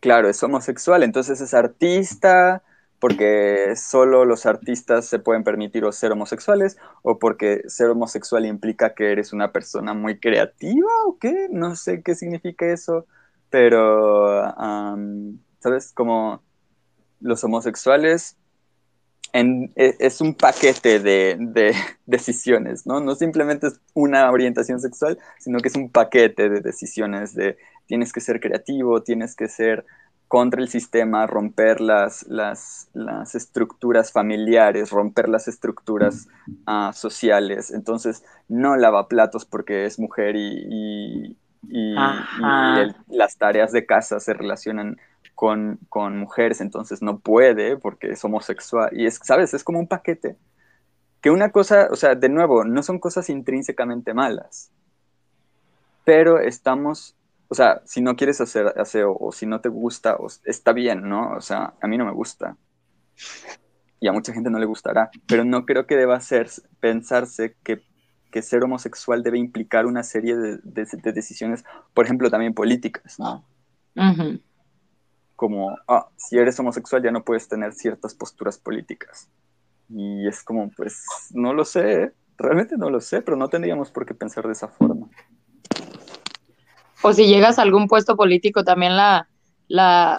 claro, 0.00 0.28
es 0.28 0.42
homosexual, 0.42 1.02
entonces 1.02 1.40
es 1.40 1.54
artista, 1.54 2.62
porque 2.98 3.74
solo 3.76 4.24
los 4.24 4.46
artistas 4.46 5.06
se 5.06 5.18
pueden 5.18 5.44
permitir 5.44 5.84
o 5.84 5.92
ser 5.92 6.12
homosexuales, 6.12 6.78
o 7.02 7.18
porque 7.18 7.62
ser 7.68 7.88
homosexual 7.90 8.46
implica 8.46 8.94
que 8.94 9.12
eres 9.12 9.32
una 9.32 9.52
persona 9.52 9.94
muy 9.94 10.18
creativa, 10.18 10.90
o 11.06 11.18
qué, 11.18 11.48
no 11.50 11.76
sé 11.76 12.02
qué 12.02 12.14
significa 12.14 12.66
eso, 12.66 13.06
pero, 13.50 14.42
¿sabes? 15.60 15.92
Como 15.92 16.42
los 17.20 17.44
homosexuales 17.44 18.36
e, 19.36 19.96
es 19.98 20.20
un 20.20 20.34
paquete 20.34 21.00
de, 21.00 21.36
de, 21.38 21.74
decisiones, 22.06 22.86
¿no? 22.86 23.00
No 23.00 23.14
simplemente 23.14 23.68
es 23.68 23.80
una 23.94 24.30
orientación 24.30 24.80
sexual, 24.80 25.18
sino 25.38 25.58
que 25.60 25.68
es 25.68 25.76
un 25.76 25.90
paquete 25.90 26.48
de 26.48 26.60
decisiones 26.60 27.34
de 27.34 27.58
tienes 27.86 28.12
que 28.12 28.20
ser 28.20 28.40
creativo, 28.40 29.02
tienes 29.02 29.36
que 29.36 29.48
ser 29.48 29.84
contra 30.28 30.60
el 30.60 30.68
sistema, 30.68 31.26
romper 31.26 31.80
las, 31.80 32.26
las, 32.26 32.88
las 32.94 33.34
estructuras 33.34 34.10
familiares, 34.10 34.90
romper 34.90 35.28
las 35.28 35.46
estructuras 35.46 36.26
uh, 36.66 36.92
sociales. 36.92 37.70
Entonces, 37.70 38.24
no 38.48 38.76
lava 38.76 39.06
platos 39.06 39.44
porque 39.44 39.84
es 39.84 40.00
mujer 40.00 40.34
y, 40.34 40.66
y, 40.68 41.36
y, 41.68 41.94
y 41.94 43.16
las 43.16 43.36
tareas 43.36 43.70
de 43.70 43.86
casa 43.86 44.18
se 44.18 44.34
relacionan 44.34 44.96
con, 45.36 45.78
con, 45.88 46.18
mujeres, 46.18 46.60
entonces 46.60 47.00
no 47.02 47.20
puede 47.20 47.76
porque 47.76 48.10
es 48.10 48.24
homosexual. 48.24 48.90
Y 48.92 49.06
es, 49.06 49.20
¿sabes? 49.22 49.54
Es 49.54 49.62
como 49.62 49.78
un 49.78 49.86
paquete 49.86 50.36
que 51.20 51.30
una 51.30 51.50
cosa, 51.50 51.88
o 51.90 51.96
sea, 51.96 52.14
de 52.14 52.28
nuevo, 52.28 52.64
no 52.64 52.84
son 52.84 52.98
cosas 53.00 53.28
intrínsecamente 53.30 54.14
malas, 54.14 54.70
pero 56.04 56.38
estamos, 56.38 57.16
o 57.48 57.54
sea, 57.56 57.82
si 57.84 58.00
no 58.00 58.14
quieres 58.14 58.40
hacer 58.40 58.68
aseo 58.76 59.16
o 59.18 59.32
si 59.32 59.44
no 59.44 59.60
te 59.60 59.68
gusta, 59.68 60.16
está 60.44 60.72
bien, 60.72 61.08
¿no? 61.08 61.32
O 61.32 61.40
sea, 61.40 61.74
a 61.80 61.88
mí 61.88 61.98
no 61.98 62.04
me 62.04 62.12
gusta. 62.12 62.56
Y 63.98 64.06
a 64.06 64.12
mucha 64.12 64.32
gente 64.32 64.50
no 64.50 64.60
le 64.60 64.66
gustará, 64.66 65.10
pero 65.26 65.44
no 65.44 65.66
creo 65.66 65.86
que 65.86 65.96
deba 65.96 66.20
ser 66.20 66.48
pensarse 66.78 67.56
que, 67.64 67.82
que 68.30 68.42
ser 68.42 68.62
homosexual 68.62 69.24
debe 69.24 69.38
implicar 69.38 69.86
una 69.86 70.04
serie 70.04 70.36
de, 70.36 70.58
de, 70.62 71.12
decisiones, 71.12 71.64
por 71.92 72.04
ejemplo, 72.04 72.30
también 72.30 72.54
políticas, 72.54 73.18
¿no? 73.18 73.44
Como, 75.36 75.76
ah, 75.86 76.08
si 76.16 76.38
eres 76.38 76.58
homosexual 76.58 77.02
ya 77.02 77.10
no 77.10 77.24
puedes 77.24 77.48
tener 77.48 77.72
ciertas 77.72 78.14
posturas 78.14 78.58
políticas. 78.58 79.30
Y 79.88 80.26
es 80.26 80.42
como, 80.42 80.70
pues, 80.76 81.04
no 81.30 81.52
lo 81.52 81.64
sé, 81.64 82.12
realmente 82.36 82.76
no 82.76 82.90
lo 82.90 83.00
sé, 83.00 83.22
pero 83.22 83.36
no 83.36 83.48
tendríamos 83.48 83.90
por 83.90 84.06
qué 84.06 84.14
pensar 84.14 84.46
de 84.46 84.52
esa 84.52 84.68
forma. 84.68 85.08
O 87.02 87.12
si 87.12 87.26
llegas 87.26 87.58
a 87.58 87.62
algún 87.62 87.86
puesto 87.86 88.16
político, 88.16 88.64
también 88.64 88.96
la, 88.96 89.28
la, 89.68 90.18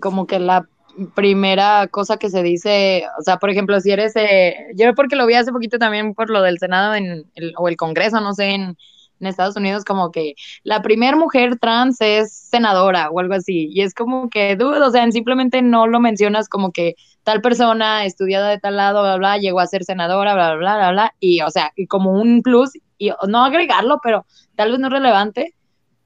como 0.00 0.26
que 0.26 0.38
la 0.38 0.68
primera 1.14 1.86
cosa 1.88 2.16
que 2.16 2.28
se 2.28 2.42
dice, 2.42 3.06
o 3.18 3.22
sea, 3.22 3.38
por 3.38 3.50
ejemplo, 3.50 3.80
si 3.80 3.90
eres, 3.90 4.14
eh, 4.16 4.54
yo 4.74 4.94
porque 4.94 5.16
lo 5.16 5.26
vi 5.26 5.34
hace 5.34 5.52
poquito 5.52 5.78
también 5.78 6.14
por 6.14 6.30
lo 6.30 6.42
del 6.42 6.58
Senado 6.58 6.94
en 6.94 7.24
o 7.56 7.68
el 7.68 7.76
Congreso, 7.76 8.20
no 8.20 8.34
sé, 8.34 8.50
en, 8.50 8.76
en 9.20 9.26
Estados 9.26 9.56
Unidos 9.56 9.84
como 9.84 10.10
que 10.10 10.34
la 10.62 10.82
primer 10.82 11.16
mujer 11.16 11.58
trans 11.58 12.00
es 12.00 12.32
senadora 12.32 13.10
o 13.10 13.20
algo 13.20 13.34
así. 13.34 13.68
Y 13.72 13.82
es 13.82 13.94
como 13.94 14.30
que, 14.30 14.56
dudo, 14.56 14.86
o 14.86 14.90
sea, 14.90 15.10
simplemente 15.10 15.62
no 15.62 15.86
lo 15.86 16.00
mencionas 16.00 16.48
como 16.48 16.72
que 16.72 16.94
tal 17.24 17.40
persona 17.40 18.04
estudiada 18.04 18.48
de 18.48 18.58
tal 18.58 18.76
lado, 18.76 19.02
bla, 19.02 19.16
bla, 19.16 19.38
llegó 19.38 19.60
a 19.60 19.66
ser 19.66 19.84
senadora, 19.84 20.34
bla, 20.34 20.54
bla, 20.54 20.76
bla, 20.76 20.90
bla, 20.90 21.14
y 21.20 21.40
o 21.42 21.50
sea, 21.50 21.72
y 21.76 21.86
como 21.86 22.12
un 22.12 22.42
plus, 22.42 22.70
y 22.96 23.10
no 23.28 23.44
agregarlo, 23.44 24.00
pero 24.02 24.24
tal 24.56 24.70
vez 24.70 24.80
no 24.80 24.86
es 24.86 24.92
relevante, 24.92 25.54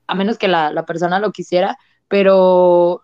a 0.07 0.15
menos 0.15 0.39
que 0.39 0.49
la, 0.49 0.73
la 0.73 0.85
persona 0.85 1.21
lo 1.21 1.33
quisiera, 1.33 1.79
pero 2.09 3.03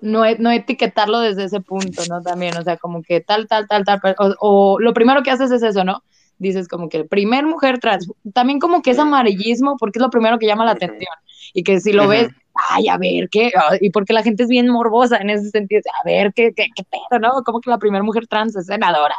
no, 0.00 0.22
no 0.38 0.50
etiquetarlo 0.50 1.20
desde 1.20 1.44
ese 1.44 1.60
punto, 1.60 2.02
¿no? 2.08 2.22
También, 2.22 2.56
o 2.56 2.62
sea, 2.62 2.76
como 2.76 3.02
que 3.02 3.20
tal, 3.20 3.46
tal, 3.46 3.68
tal, 3.68 3.84
tal, 3.84 4.00
o, 4.18 4.34
o 4.40 4.80
lo 4.80 4.94
primero 4.94 5.22
que 5.22 5.30
haces 5.30 5.50
es 5.50 5.62
eso, 5.62 5.84
¿no? 5.84 6.02
Dices 6.40 6.66
como 6.66 6.88
que 6.88 7.04
primer 7.04 7.46
mujer 7.46 7.78
trans, 7.78 8.10
también 8.34 8.58
como 8.58 8.82
que 8.82 8.90
es 8.90 8.98
amarillismo 8.98 9.76
porque 9.78 9.98
es 9.98 10.02
lo 10.02 10.10
primero 10.10 10.38
que 10.38 10.46
llama 10.46 10.64
la 10.64 10.72
atención 10.72 11.12
y 11.54 11.62
que 11.62 11.80
si 11.80 11.92
lo 11.92 12.08
ves, 12.08 12.28
ay, 12.70 12.88
a 12.88 12.98
ver, 12.98 13.28
¿qué? 13.30 13.52
Y 13.80 13.90
porque 13.90 14.12
la 14.12 14.22
gente 14.22 14.42
es 14.42 14.48
bien 14.48 14.68
morbosa 14.68 15.18
en 15.18 15.30
ese 15.30 15.50
sentido, 15.50 15.82
a 16.02 16.04
ver, 16.04 16.32
¿qué, 16.34 16.52
qué, 16.54 16.66
qué 16.74 16.82
pedo, 16.84 17.20
no? 17.20 17.42
Como 17.44 17.60
que 17.60 17.70
la 17.70 17.78
primera 17.78 18.02
mujer 18.02 18.26
trans 18.26 18.56
es 18.56 18.66
senadora 18.66 19.14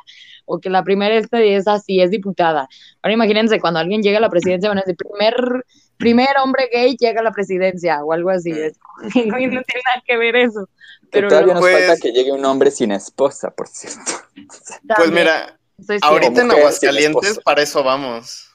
o 0.45 0.59
que 0.59 0.69
la 0.69 0.83
primera 0.83 1.15
este 1.15 1.55
es 1.55 1.67
así, 1.67 2.01
es 2.01 2.11
diputada. 2.11 2.67
Ahora 3.01 3.13
imagínense 3.13 3.59
cuando 3.59 3.79
alguien 3.79 4.01
llega 4.01 4.17
a 4.17 4.21
la 4.21 4.29
presidencia, 4.29 4.69
van 4.69 4.79
a 4.79 4.81
decir, 4.81 4.97
primer, 4.97 5.65
primer 5.97 6.29
hombre 6.43 6.69
gay 6.71 6.97
llega 6.97 7.21
a 7.21 7.23
la 7.23 7.31
presidencia 7.31 8.03
o 8.03 8.11
algo 8.11 8.31
así, 8.31 8.51
no 8.51 9.37
tiene 9.37 9.51
nada 9.55 10.03
que 10.05 10.17
ver 10.17 10.35
eso. 10.35 10.67
Pero 11.11 11.27
todavía 11.27 11.53
nos 11.53 11.69
falta 11.69 11.97
que 12.01 12.11
llegue 12.11 12.31
un 12.31 12.45
hombre 12.45 12.71
sin 12.71 12.91
esposa, 12.91 13.51
por 13.51 13.67
cierto. 13.67 14.11
Pues 14.97 15.11
mira, 15.11 15.57
Ahorita 16.01 16.41
en 16.41 16.51
Aguascalientes, 16.51 17.39
para 17.39 17.61
eso 17.61 17.83
vamos. 17.83 18.47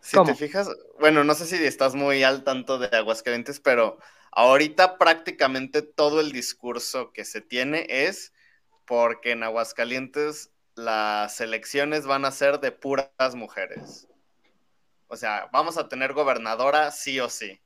Si 0.00 0.16
te 0.24 0.34
fijas, 0.34 0.68
bueno, 0.98 1.22
no 1.22 1.34
sé 1.34 1.46
si 1.46 1.56
estás 1.64 1.94
muy 1.94 2.22
al 2.22 2.42
tanto 2.42 2.78
de 2.78 2.96
Aguascalientes, 2.96 3.60
pero 3.60 3.98
ahorita 4.32 4.96
prácticamente 4.96 5.82
todo 5.82 6.20
el 6.20 6.32
discurso 6.32 7.12
que 7.12 7.24
se 7.24 7.40
tiene 7.40 7.86
es 7.88 8.32
porque 8.86 9.32
en 9.32 9.42
Aguascalientes 9.42 10.50
las 10.74 11.40
elecciones 11.40 12.06
van 12.06 12.24
a 12.24 12.30
ser 12.30 12.60
de 12.60 12.72
puras 12.72 13.34
mujeres. 13.34 14.08
O 15.08 15.16
sea, 15.16 15.48
vamos 15.52 15.76
a 15.76 15.88
tener 15.88 16.12
gobernadora 16.12 16.90
sí 16.90 17.20
o 17.20 17.28
sí. 17.28 17.60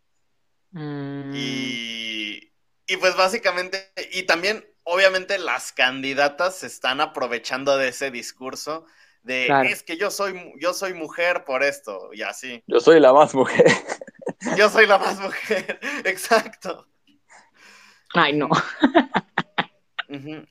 Mm. 0.73 1.33
Y, 1.35 2.53
y 2.87 2.97
pues 2.97 3.17
básicamente, 3.17 3.93
y 4.11 4.25
también 4.25 4.67
obviamente 4.85 5.39
las 5.39 5.73
candidatas 5.73 6.57
se 6.57 6.67
están 6.67 7.01
aprovechando 7.01 7.77
de 7.77 7.89
ese 7.89 8.11
discurso 8.11 8.87
de 9.23 9.47
es 9.71 9.83
que 9.83 9.97
yo 9.97 10.11
soy 10.11 10.53
yo 10.59 10.75
soy 10.75 10.95
mujer 10.95 11.45
por 11.45 11.63
esto 11.63 12.11
y 12.13 12.23
así. 12.23 12.63
Yo 12.67 12.81
soy 12.81 13.01
la 13.01 13.13
más 13.13 13.35
mujer. 13.35 13.65
Yo 14.57 14.69
soy 14.69 14.87
la 14.87 14.99
más 14.99 15.21
mujer, 15.21 15.79
exacto. 16.05 16.89
Ay, 18.13 18.33
no. 18.33 18.49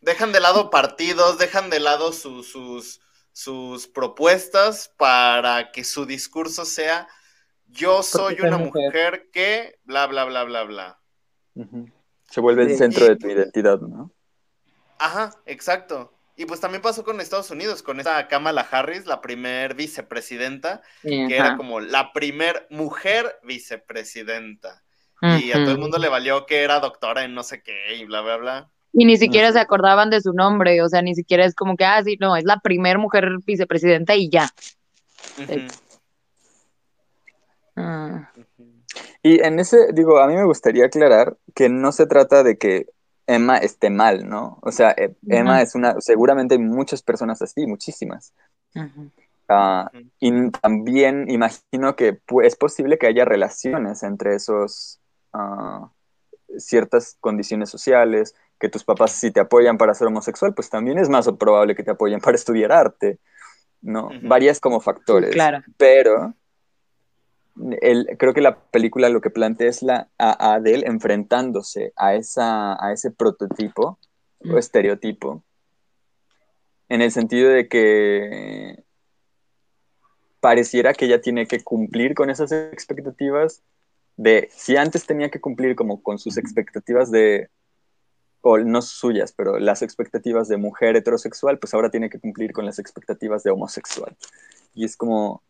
Dejan 0.02 0.32
de 0.32 0.40
lado 0.40 0.70
partidos, 0.70 1.38
dejan 1.38 1.70
de 1.70 1.82
lado 1.82 2.14
sus, 2.14 3.02
sus 3.34 3.88
propuestas 3.88 4.94
para 4.96 5.74
que 5.74 5.84
su 5.84 6.06
discurso 6.06 6.64
sea 6.64 7.10
yo 7.68 8.04
soy 8.04 8.38
una 8.42 8.58
mujer. 8.58 9.30
que 9.32 9.80
bla, 9.84 10.08
bla, 10.08 10.26
bla, 10.26 10.44
bla, 10.44 10.64
bla. 10.64 11.00
Se 12.30 12.40
vuelve 12.40 12.64
el 12.64 12.78
centro 12.78 13.06
de 13.06 13.16
tu 13.18 13.28
identidad, 13.28 13.80
¿no? 13.80 14.12
Ajá, 15.02 15.32
exacto. 15.48 16.14
Y 16.38 16.46
pues 16.46 16.60
también 16.60 16.82
pasó 16.82 17.04
con 17.04 17.20
Estados 17.20 17.50
Unidos, 17.50 17.82
con 17.82 18.00
esta 18.00 18.28
Kamala 18.28 18.62
Harris, 18.62 19.08
la 19.08 19.20
primer 19.20 19.74
vicepresidenta, 19.74 20.82
que 21.02 21.36
era 21.36 21.58
como 21.58 21.80
la 21.80 22.14
primer 22.14 22.68
mujer 22.70 23.40
vicepresidenta. 23.44 24.84
Y 25.22 25.52
a 25.52 25.56
todo 25.56 25.72
el 25.72 25.78
mundo 25.78 25.98
le 25.98 26.08
valió 26.08 26.46
que 26.46 26.62
era 26.62 26.80
doctora 26.80 27.24
en 27.24 27.34
no 27.34 27.44
sé 27.44 27.62
qué 27.62 27.96
y 27.96 28.06
bla, 28.06 28.22
bla, 28.22 28.38
bla. 28.38 28.72
Y 28.94 29.06
ni 29.06 29.18
siquiera 29.18 29.52
se 29.52 29.60
acordaban 29.60 30.10
de 30.10 30.22
su 30.22 30.34
nombre, 30.34 30.82
o 30.82 30.90
sea, 30.90 31.02
ni 31.02 31.16
siquiera 31.16 31.46
es 31.46 31.56
como 31.56 31.78
que, 31.78 31.86
ah, 31.86 32.02
sí, 32.04 32.18
no, 32.20 32.36
es 32.36 32.44
la 32.44 32.60
primer 32.60 32.98
mujer 32.98 33.38
vicepresidenta 33.46 34.16
y 34.16 34.30
ya. 34.30 34.50
Ah. 37.76 38.32
Y 39.24 39.42
en 39.44 39.60
ese, 39.60 39.78
digo, 39.94 40.20
a 40.20 40.28
mí 40.28 40.36
me 40.36 40.44
gustaría 40.44 40.86
aclarar 40.86 41.38
que 41.56 41.70
no 41.70 41.92
se 41.92 42.06
trata 42.06 42.44
de 42.44 42.58
que 42.58 42.88
Emma 43.28 43.58
esté 43.58 43.90
mal, 43.90 44.28
¿no? 44.28 44.60
O 44.62 44.72
sea, 44.72 44.92
e, 44.92 45.16
Emma 45.28 45.62
es 45.62 45.76
una, 45.76 46.00
seguramente 46.02 46.56
hay 46.56 46.60
muchas 46.60 47.02
personas 47.02 47.42
así, 47.42 47.66
muchísimas. 47.66 48.34
Ah, 49.48 49.92
y 50.20 50.50
también 50.52 51.30
imagino 51.30 51.96
que 51.96 52.20
es 52.44 52.56
posible 52.56 52.98
que 52.98 53.08
haya 53.08 53.26
relaciones 53.26 54.04
entre 54.04 54.36
esos 54.36 55.00
uh, 55.34 55.88
ciertas 56.58 57.18
condiciones 57.20 57.70
sociales, 57.70 58.36
que 58.60 58.70
tus 58.70 58.84
papás 58.84 59.12
si 59.12 59.32
te 59.32 59.40
apoyan 59.40 59.78
para 59.78 59.94
ser 59.94 60.08
homosexual, 60.08 60.54
pues 60.54 60.70
también 60.70 61.00
es 61.00 61.10
más 61.10 61.30
probable 61.40 61.76
que 61.76 61.84
te 61.84 61.92
apoyen 61.92 62.22
para 62.22 62.36
estudiar 62.36 62.72
arte, 62.72 63.20
¿no? 63.82 64.10
Varias 64.24 64.60
como 64.60 64.80
factores. 64.80 65.32
claro. 65.32 65.64
Pero 65.78 66.34
creo 68.18 68.34
que 68.34 68.42
la 68.42 68.60
película 68.60 69.10
lo 69.10 69.22
que 69.22 69.30
plantea 69.30 69.70
es 69.70 69.84
la, 69.84 70.10
a, 70.18 70.54
Adele 70.56 70.88
enfrentándose 70.88 71.94
a, 71.96 72.16
esa, 72.16 72.84
a 72.84 72.92
ese 72.92 73.12
prototipo 73.12 74.00
o 74.40 74.48
mm. 74.48 74.58
estereotipo, 74.58 75.44
en 76.90 77.02
el 77.02 77.12
sentido 77.12 77.50
de 77.50 77.68
que 77.68 78.84
pareciera 80.40 80.94
que 80.94 81.06
ella 81.06 81.22
tiene 81.22 81.48
que 81.48 81.64
cumplir 81.64 82.16
con 82.16 82.30
esas 82.30 82.52
expectativas 82.52 83.62
de, 84.18 84.50
si 84.52 84.76
antes 84.76 85.06
tenía 85.06 85.30
que 85.30 85.40
cumplir 85.40 85.76
como 85.76 86.04
con 86.04 86.20
sus 86.20 86.38
expectativas 86.38 87.12
de, 87.12 87.50
o 88.42 88.58
no 88.58 88.82
suyas, 88.82 89.32
pero 89.32 89.60
las 89.60 89.82
expectativas 89.82 90.48
de 90.48 90.58
mujer 90.58 90.96
heterosexual, 90.96 91.60
pues 91.60 91.74
ahora 91.74 91.92
tiene 91.92 92.10
que 92.10 92.20
cumplir 92.20 92.54
con 92.54 92.66
las 92.66 92.80
expectativas 92.80 93.44
de 93.44 93.52
homosexual. 93.52 94.16
Y 94.74 94.86
es 94.86 94.98
como, 94.98 95.44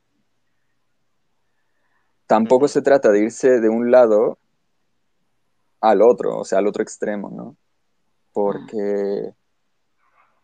tampoco 2.31 2.69
se 2.69 2.81
trata 2.81 3.11
de 3.11 3.23
irse 3.23 3.59
de 3.59 3.67
un 3.67 3.91
lado 3.91 4.39
al 5.81 6.01
otro, 6.01 6.37
o 6.37 6.45
sea, 6.45 6.59
al 6.59 6.67
otro 6.67 6.81
extremo, 6.81 7.29
¿no? 7.29 7.57
Porque, 8.31 9.33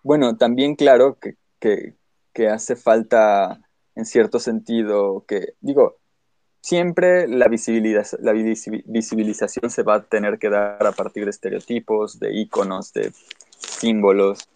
bueno, 0.03 0.35
también 0.35 0.75
claro 0.75 1.17
que, 1.17 1.95
hace 2.51 2.75
falta, 2.75 3.61
en 3.95 4.03
cierto 4.03 4.37
sentido, 4.37 5.23
que, 5.25 5.53
digo, 5.61 5.95
siempre 6.59 7.25
la, 7.25 7.49
la 8.19 8.33
visibilización 8.33 9.69
se 9.69 9.83
va 9.83 9.95
a 9.95 10.03
tener 10.03 10.39
que 10.39 10.49
dar 10.49 10.85
a 10.85 10.91
partir 10.91 11.23
de 11.23 11.29
estereotipos, 11.29 12.19
de 12.19 12.37
iconos, 12.37 12.91
de 12.91 13.13
símbolos, 13.59 14.49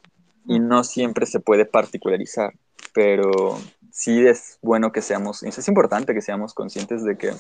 y 0.48 0.60
no 0.60 0.84
siempre 0.84 1.26
se 1.26 1.40
puede 1.40 1.64
particularizar, 1.64 2.52
pero 2.94 3.58
sí 3.92 4.26
es 4.26 4.58
bueno 4.62 4.92
que 4.92 5.02
seamos, 5.02 5.44
es 5.44 5.68
importante 5.68 6.14
que 6.14 6.22
seamos 6.22 6.54
conscientes 6.54 7.04
de 7.04 7.18
que 7.18 7.34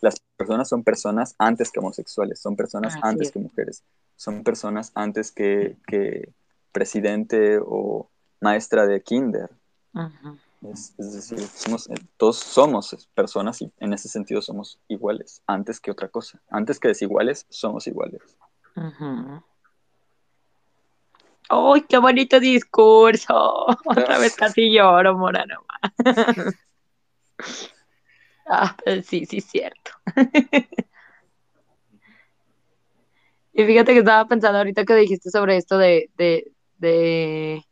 las 0.00 0.20
personas 0.36 0.68
son 0.68 0.84
personas 0.84 1.34
antes 1.38 1.70
que 1.70 1.80
homosexuales, 1.80 2.40
son 2.40 2.56
personas 2.56 2.94
antes 3.02 3.30
que 3.30 3.38
mujeres, 3.38 3.82
son 4.16 4.44
personas 4.44 4.92
antes 4.94 5.32
que, 5.32 5.76
presidente 6.72 7.58
o 7.62 8.08
maestra 8.40 8.86
de 8.86 9.02
kinder. 9.02 9.50
es, 10.62 10.94
decir, 10.98 11.40
somos, 11.40 11.88
todos 12.18 12.36
somos 12.36 13.08
personas 13.14 13.62
y 13.62 13.72
en 13.80 13.94
ese 13.94 14.08
sentido 14.08 14.42
somos 14.42 14.78
iguales, 14.88 15.42
antes 15.46 15.80
que 15.80 15.90
otra 15.90 16.08
cosa. 16.08 16.40
Antes 16.50 16.78
que 16.78 16.88
desiguales, 16.88 17.46
somos 17.48 17.86
iguales. 17.86 18.20
¡Ay, 21.48 21.82
qué 21.88 21.98
bonito 21.98 22.40
discurso! 22.40 23.66
Otra 23.86 24.18
vez 24.18 24.34
casi 24.36 24.72
lloro, 24.72 25.16
Morano. 25.16 25.64
ah, 28.46 28.76
pues 28.84 29.06
sí, 29.06 29.26
sí, 29.26 29.38
es 29.38 29.44
cierto. 29.46 29.92
y 33.52 33.64
fíjate 33.64 33.92
que 33.92 34.00
estaba 34.00 34.28
pensando 34.28 34.58
ahorita 34.58 34.84
que 34.84 34.94
dijiste 34.94 35.30
sobre 35.30 35.56
esto 35.56 35.78
de, 35.78 36.10
de, 36.16 36.52
de 36.78 37.64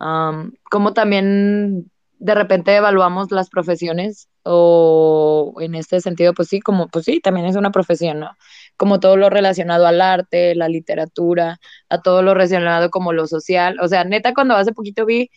um, 0.00 0.52
cómo 0.70 0.94
también 0.94 1.90
de 2.18 2.34
repente 2.34 2.76
evaluamos 2.76 3.30
las 3.32 3.50
profesiones 3.50 4.29
o 4.42 5.54
en 5.60 5.74
este 5.74 6.00
sentido, 6.00 6.32
pues 6.34 6.48
sí, 6.48 6.60
como, 6.60 6.88
pues 6.88 7.04
sí, 7.04 7.20
también 7.20 7.46
es 7.46 7.56
una 7.56 7.70
profesión, 7.70 8.20
¿no? 8.20 8.36
Como 8.76 9.00
todo 9.00 9.16
lo 9.16 9.30
relacionado 9.30 9.86
al 9.86 10.00
arte, 10.00 10.54
la 10.54 10.68
literatura, 10.68 11.60
a 11.88 12.00
todo 12.02 12.22
lo 12.22 12.34
relacionado 12.34 12.90
como 12.90 13.12
lo 13.12 13.26
social. 13.26 13.78
O 13.80 13.88
sea, 13.88 14.04
neta, 14.04 14.34
cuando 14.34 14.56
hace 14.56 14.72
poquito 14.72 15.04
vi 15.06 15.30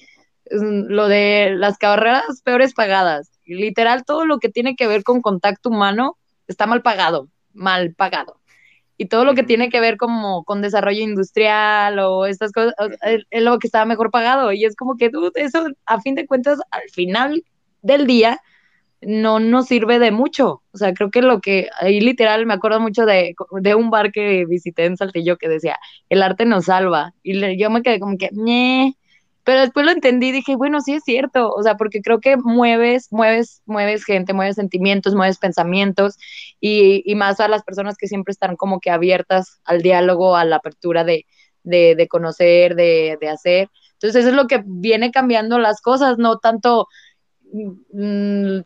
mm, 0.51 0.85
lo 0.87 1.07
de 1.07 1.53
las 1.55 1.77
carreras 1.77 2.41
peores 2.43 2.73
pagadas, 2.73 3.31
literal, 3.45 4.05
todo 4.05 4.25
lo 4.25 4.39
que 4.39 4.49
tiene 4.49 4.75
que 4.75 4.87
ver 4.87 5.03
con 5.03 5.21
contacto 5.21 5.69
humano 5.69 6.17
está 6.47 6.65
mal 6.65 6.81
pagado, 6.81 7.29
mal 7.53 7.93
pagado. 7.95 8.39
Y 8.97 9.07
todo 9.07 9.25
lo 9.25 9.33
que 9.33 9.43
tiene 9.43 9.69
que 9.69 9.79
ver 9.81 9.97
como 9.97 10.43
con 10.45 10.61
desarrollo 10.61 11.01
industrial 11.01 11.99
o 11.99 12.25
estas 12.25 12.51
cosas, 12.51 12.73
es 13.01 13.43
lo 13.43 13.57
que 13.59 13.67
está 13.67 13.85
mejor 13.85 14.11
pagado. 14.11 14.51
Y 14.53 14.65
es 14.65 14.75
como 14.75 14.97
que, 14.97 15.09
tú 15.09 15.31
eso 15.35 15.65
a 15.85 15.99
fin 15.99 16.15
de 16.15 16.27
cuentas, 16.27 16.59
al 16.71 16.89
final 16.91 17.43
del 17.81 18.07
día, 18.07 18.39
no 19.07 19.39
nos 19.39 19.67
sirve 19.67 19.99
de 19.99 20.11
mucho. 20.11 20.63
O 20.71 20.77
sea, 20.77 20.93
creo 20.93 21.11
que 21.11 21.21
lo 21.21 21.41
que 21.41 21.69
ahí 21.79 21.99
literal 21.99 22.45
me 22.45 22.53
acuerdo 22.53 22.79
mucho 22.79 23.05
de, 23.05 23.35
de 23.61 23.75
un 23.75 23.89
bar 23.89 24.11
que 24.11 24.45
visité 24.45 24.85
en 24.85 24.97
Saltillo 24.97 25.37
que 25.37 25.49
decía, 25.49 25.77
el 26.09 26.23
arte 26.23 26.45
nos 26.45 26.65
salva. 26.65 27.13
Y 27.23 27.57
yo 27.57 27.69
me 27.69 27.81
quedé 27.81 27.99
como 27.99 28.17
que, 28.17 28.29
pero 29.43 29.61
después 29.61 29.85
lo 29.85 29.91
entendí 29.91 30.27
y 30.29 30.31
dije, 30.31 30.55
bueno, 30.55 30.79
sí 30.81 30.93
es 30.93 31.03
cierto, 31.03 31.49
o 31.51 31.61
sea, 31.63 31.75
porque 31.75 32.01
creo 32.01 32.21
que 32.21 32.37
mueves, 32.37 33.09
mueves, 33.11 33.61
mueves 33.65 34.05
gente, 34.05 34.33
mueves 34.33 34.55
sentimientos, 34.55 35.15
mueves 35.15 35.37
pensamientos 35.37 36.17
y, 36.61 37.03
y 37.05 37.15
más 37.15 37.39
a 37.41 37.49
las 37.49 37.63
personas 37.63 37.97
que 37.97 38.07
siempre 38.07 38.31
están 38.31 38.55
como 38.55 38.79
que 38.79 38.89
abiertas 38.89 39.59
al 39.65 39.81
diálogo, 39.81 40.37
a 40.37 40.45
la 40.45 40.57
apertura 40.57 41.03
de, 41.03 41.25
de, 41.63 41.95
de 41.95 42.07
conocer, 42.07 42.75
de, 42.75 43.17
de 43.19 43.29
hacer. 43.29 43.69
Entonces 43.93 44.21
eso 44.21 44.29
es 44.29 44.35
lo 44.35 44.47
que 44.47 44.63
viene 44.65 45.11
cambiando 45.11 45.59
las 45.59 45.81
cosas, 45.81 46.17
no 46.17 46.37
tanto 46.37 46.87
mm, 47.91 48.61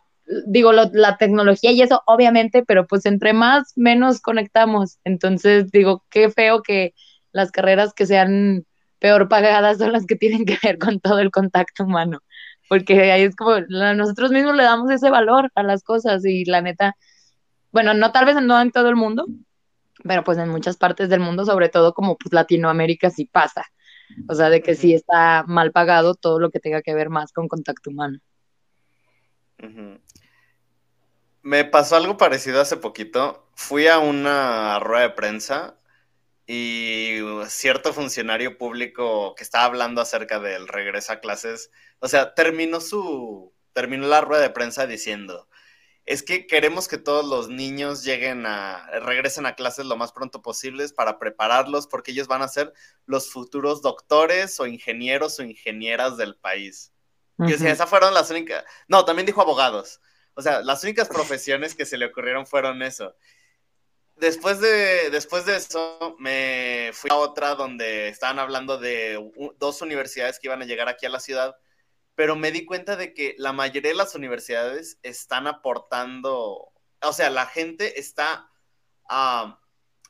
digo, 0.46 0.74
lo, 0.74 0.90
la 0.94 1.18
tecnología 1.18 1.72
y 1.72 1.82
eso, 1.82 2.02
obviamente, 2.06 2.64
pero 2.66 2.88
pues 2.88 3.06
entre 3.06 3.34
más, 3.34 3.74
menos 3.76 4.22
conectamos. 4.22 5.00
Entonces, 5.04 5.72
digo, 5.72 6.04
qué 6.10 6.30
feo 6.30 6.62
que 6.62 6.94
las 7.32 7.52
carreras 7.52 7.94
que 7.94 8.06
sean 8.06 8.66
peor 9.00 9.28
pagadas 9.30 9.78
son 9.78 9.92
las 9.92 10.06
que 10.06 10.16
tienen 10.16 10.46
que 10.46 10.58
ver 10.64 10.78
con 10.78 11.00
todo 11.00 11.20
el 11.20 11.32
contacto 11.32 11.84
humano, 11.84 12.20
porque 12.70 13.12
ahí 13.12 13.24
es 13.24 13.36
como, 13.36 13.60
nosotros 13.70 14.32
mismos 14.32 14.56
le 14.56 14.64
damos 14.64 14.92
ese 14.92 15.10
valor 15.10 15.52
a 15.56 15.64
las 15.64 15.84
cosas 15.84 16.26
y 16.26 16.46
la 16.46 16.62
neta, 16.62 16.96
bueno, 17.72 17.94
no 17.94 18.12
tal 18.12 18.26
vez 18.26 18.42
no 18.42 18.60
en 18.60 18.72
todo 18.72 18.90
el 18.90 18.96
mundo, 18.96 19.28
pero 20.04 20.24
pues 20.24 20.38
en 20.38 20.50
muchas 20.50 20.78
partes 20.78 21.10
del 21.10 21.20
mundo, 21.20 21.46
sobre 21.46 21.70
todo 21.70 21.94
como 21.94 22.18
pues 22.18 22.34
Latinoamérica 22.34 23.10
sí 23.10 23.26
pasa. 23.26 23.66
O 24.30 24.36
sea, 24.36 24.50
de 24.50 24.62
que 24.62 24.76
sí 24.76 24.94
está 24.94 25.44
mal 25.48 25.72
pagado 25.72 26.16
todo 26.16 26.40
lo 26.40 26.50
que 26.50 26.60
tenga 26.60 26.82
que 26.82 26.94
ver 26.94 27.10
más 27.10 27.34
con 27.34 27.50
contacto 27.50 27.90
humano. 27.90 28.20
Me 31.42 31.66
pasó 31.66 31.96
algo 31.96 32.18
parecido 32.18 32.62
hace 32.62 32.78
poquito. 32.78 33.48
Fui 33.56 33.88
a 33.88 34.00
una 34.00 34.80
rueda 34.80 35.04
de 35.04 35.10
prensa 35.12 35.78
y 36.48 37.20
cierto 37.50 37.94
funcionario 37.94 38.58
público 38.58 39.36
que 39.36 39.44
estaba 39.44 39.66
hablando 39.66 40.02
acerca 40.02 40.40
del 40.40 40.68
regreso 40.70 41.12
a 41.12 41.20
clases, 41.20 41.72
o 42.00 42.08
sea, 42.08 42.34
terminó 42.34 42.80
su 42.80 43.54
terminó 43.74 44.08
la 44.08 44.22
rueda 44.22 44.42
de 44.42 44.50
prensa 44.50 44.88
diciendo, 44.88 45.50
es 46.06 46.24
que 46.24 46.48
queremos 46.48 46.88
que 46.88 46.98
todos 46.98 47.26
los 47.26 47.50
niños 47.50 48.04
lleguen 48.06 48.46
a 48.46 48.90
regresen 49.02 49.46
a 49.46 49.56
clases 49.56 49.86
lo 49.86 49.98
más 49.98 50.14
pronto 50.14 50.42
posible 50.42 50.88
para 50.96 51.20
prepararlos 51.20 51.86
porque 51.86 52.12
ellos 52.12 52.28
van 52.28 52.42
a 52.42 52.48
ser 52.48 52.74
los 53.06 53.30
futuros 53.30 53.82
doctores 53.82 54.58
o 54.62 54.68
ingenieros 54.68 55.38
o 55.40 55.44
ingenieras 55.44 56.16
del 56.16 56.36
país. 56.38 56.94
Y 57.40 57.54
o 57.54 57.58
sea, 57.58 57.72
esas 57.72 57.90
fueron 57.90 58.14
las 58.16 58.32
únicas. 58.32 58.64
No, 58.88 59.06
también 59.06 59.28
dijo 59.28 59.42
abogados. 59.42 60.02
O 60.38 60.42
sea, 60.44 60.62
las 60.62 60.84
únicas 60.84 61.08
profesiones 61.08 61.74
que 61.74 61.88
se 61.88 61.98
le 61.98 62.06
ocurrieron 62.06 62.46
fueron 62.46 62.84
eso. 62.84 63.16
Después 64.18 64.60
de, 64.60 65.10
después 65.10 65.48
de 65.48 65.58
eso, 65.58 66.16
me 66.20 66.92
fui 66.94 67.10
a 67.10 67.16
otra 67.16 67.56
donde 67.56 68.08
estaban 68.10 68.38
hablando 68.38 68.78
de 68.78 69.32
dos 69.58 69.82
universidades 69.82 70.38
que 70.38 70.46
iban 70.46 70.62
a 70.62 70.66
llegar 70.66 70.90
aquí 70.90 71.08
a 71.08 71.10
la 71.10 71.20
ciudad, 71.20 71.56
pero 72.14 72.36
me 72.36 72.52
di 72.52 72.66
cuenta 72.66 72.96
de 72.96 73.16
que 73.16 73.34
la 73.40 73.52
mayoría 73.52 73.90
de 73.90 73.98
las 73.98 74.14
universidades 74.14 75.00
están 75.02 75.48
aportando, 75.48 76.72
o 77.02 77.14
sea, 77.14 77.32
la 77.32 77.48
gente 77.48 78.00
está 78.00 78.52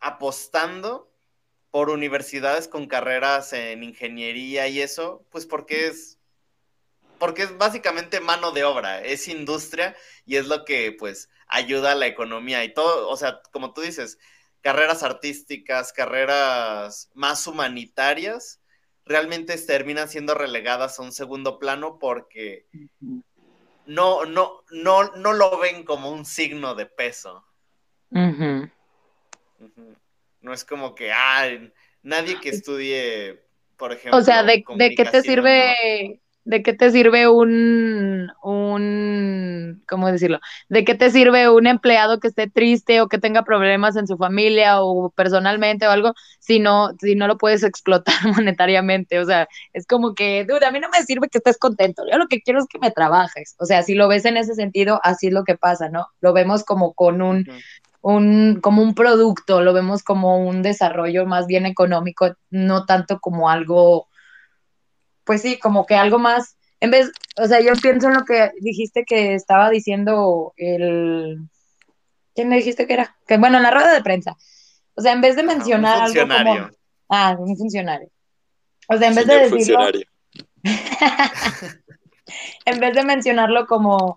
apostando 0.02 1.10
por 1.72 1.90
universidades 1.90 2.68
con 2.68 2.88
carreras 2.88 3.54
en 3.54 3.82
ingeniería 3.82 4.68
y 4.68 4.82
eso, 4.82 5.26
pues 5.32 5.46
porque 5.46 5.88
es 5.88 6.17
porque 7.20 7.44
es 7.44 7.58
básicamente 7.58 8.20
mano 8.20 8.52
de 8.52 8.64
obra, 8.64 9.02
es 9.02 9.28
industria 9.28 9.96
y 10.26 10.36
es 10.36 10.48
lo 10.48 10.66
que 10.66 10.92
pues 10.92 11.30
ayuda 11.48 11.94
a 11.94 11.96
la 11.96 12.08
economía 12.08 12.64
y 12.64 12.74
todo, 12.74 13.10
o 13.10 13.18
sea, 13.18 13.42
como 13.52 13.74
tú 13.74 13.82
dices, 13.82 14.20
carreras 14.62 15.04
artísticas, 15.04 15.94
carreras 15.94 17.10
más 17.14 17.48
humanitarias, 17.48 18.60
realmente 19.06 19.58
terminan 19.58 20.10
siendo 20.10 20.34
relegadas 20.34 21.00
a 21.00 21.04
un 21.04 21.12
segundo 21.12 21.60
plano 21.60 21.98
porque 22.00 22.68
no, 23.86 24.26
no, 24.26 24.64
no, 24.72 25.16
no 25.16 25.34
lo 25.34 25.58
ven 25.60 25.84
como 25.84 26.12
un 26.12 26.26
signo 26.26 26.76
de 26.76 26.86
peso. 26.86 27.46
No 30.42 30.54
es 30.54 30.66
como 30.66 30.94
que, 30.96 31.12
ah, 31.12 31.48
nadie 32.04 32.40
que 32.40 32.50
estudie, 32.50 33.44
por 33.78 33.94
ejemplo. 33.94 34.20
O 34.20 34.22
sea, 34.22 34.44
¿de, 34.44 34.64
¿de 34.76 34.96
qué 34.96 35.06
te 35.06 35.22
sirve? 35.22 36.22
¿De 36.48 36.64
qué 36.64 36.74
te 36.74 36.90
sirve 36.92 37.28
un, 37.28 38.32
un, 38.42 39.84
¿cómo 39.88 40.10
decirlo? 40.10 40.40
¿De 40.70 40.86
qué 40.86 40.96
te 40.96 41.12
sirve 41.12 41.50
un 41.50 41.68
empleado 41.68 42.22
que 42.22 42.30
esté 42.30 42.50
triste 42.50 43.02
o 43.02 43.10
que 43.10 43.18
tenga 43.18 43.44
problemas 43.44 43.98
en 43.98 44.08
su 44.08 44.16
familia 44.16 44.82
o 44.82 45.10
personalmente 45.10 45.86
o 45.86 45.92
algo 45.92 46.14
si 46.40 46.60
no, 46.60 46.92
si 47.02 47.16
no 47.16 47.28
lo 47.28 47.38
puedes 47.38 47.64
explotar 47.64 48.16
monetariamente? 48.34 49.20
O 49.20 49.26
sea, 49.26 49.50
es 49.74 49.86
como 49.86 50.16
que, 50.16 50.46
dude, 50.46 50.66
a 50.66 50.72
mí 50.72 50.80
no 50.80 50.88
me 50.90 51.04
sirve 51.04 51.28
que 51.28 51.40
estés 51.40 51.58
contento, 51.58 52.04
yo 52.10 52.18
lo 52.18 52.28
que 52.28 52.42
quiero 52.42 52.60
es 52.60 52.66
que 52.70 52.80
me 52.80 52.92
trabajes. 52.92 53.56
O 53.60 53.66
sea, 53.66 53.84
si 53.84 53.94
lo 53.94 54.08
ves 54.08 54.24
en 54.24 54.38
ese 54.38 54.56
sentido, 54.56 55.02
así 55.04 55.28
es 55.28 55.34
lo 55.34 55.44
que 55.44 55.58
pasa, 55.58 55.90
¿no? 55.90 56.08
Lo 56.22 56.32
vemos 56.32 56.64
como 56.64 56.94
con 56.94 57.22
un, 57.22 57.46
un, 58.02 58.62
como 58.62 58.84
un 58.84 58.96
producto, 58.96 59.62
lo 59.62 59.74
vemos 59.74 60.02
como 60.02 60.38
un 60.38 60.62
desarrollo 60.62 61.26
más 61.26 61.46
bien 61.46 61.66
económico, 61.66 62.38
no 62.50 62.86
tanto 62.86 63.20
como 63.20 63.50
algo 63.50 64.07
pues 65.28 65.44
sí, 65.44 65.60
como 65.60 65.86
que 65.86 65.94
algo 65.94 66.18
más, 66.18 66.58
en 66.80 66.90
vez, 66.90 67.12
o 67.40 67.46
sea, 67.46 67.60
yo 67.60 67.74
pienso 67.80 68.08
en 68.08 68.16
lo 68.16 68.26
que 68.26 68.50
dijiste 68.62 69.06
que 69.06 69.36
estaba 69.36 69.70
diciendo 69.70 70.54
el, 70.58 71.38
¿quién 72.34 72.50
me 72.50 72.56
dijiste 72.56 72.88
que 72.88 72.94
era? 72.94 73.16
Que 73.28 73.38
bueno, 73.38 73.58
en 73.58 73.64
la 73.64 73.72
rueda 73.72 73.94
de 73.94 74.02
prensa. 74.02 74.36
O 74.96 75.02
sea, 75.02 75.12
en 75.12 75.22
vez 75.22 75.36
de 75.36 75.44
mencionar 75.44 76.02
algo 76.02 76.22
como, 76.22 76.70
ah, 77.10 77.36
un 77.38 77.56
funcionario. 77.56 78.10
O 78.88 78.98
sea, 78.98 79.10
en 79.10 79.16
vez 79.16 79.28
de 79.28 79.50
decirlo, 79.50 79.92
en 82.66 82.80
vez 82.80 82.96
de 82.96 83.04
mencionarlo 83.04 83.68
como 83.68 84.16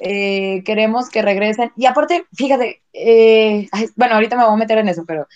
eh, 0.00 0.62
queremos 0.64 1.10
que 1.10 1.22
regresen. 1.22 1.72
Y 1.76 1.86
aparte, 1.86 2.26
fíjate, 2.32 2.82
eh, 2.92 3.68
bueno, 3.96 4.14
ahorita 4.14 4.36
me 4.36 4.44
voy 4.44 4.54
a 4.54 4.56
meter 4.56 4.78
en 4.78 4.88
eso, 4.88 5.04
pero 5.06 5.26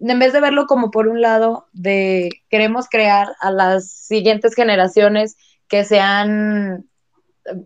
en 0.00 0.18
vez 0.18 0.32
de 0.32 0.40
verlo 0.40 0.66
como 0.66 0.90
por 0.90 1.08
un 1.08 1.20
lado 1.20 1.66
de 1.72 2.30
queremos 2.48 2.88
crear 2.88 3.28
a 3.40 3.50
las 3.50 3.90
siguientes 3.90 4.54
generaciones 4.54 5.36
que 5.68 5.84
sean 5.84 6.86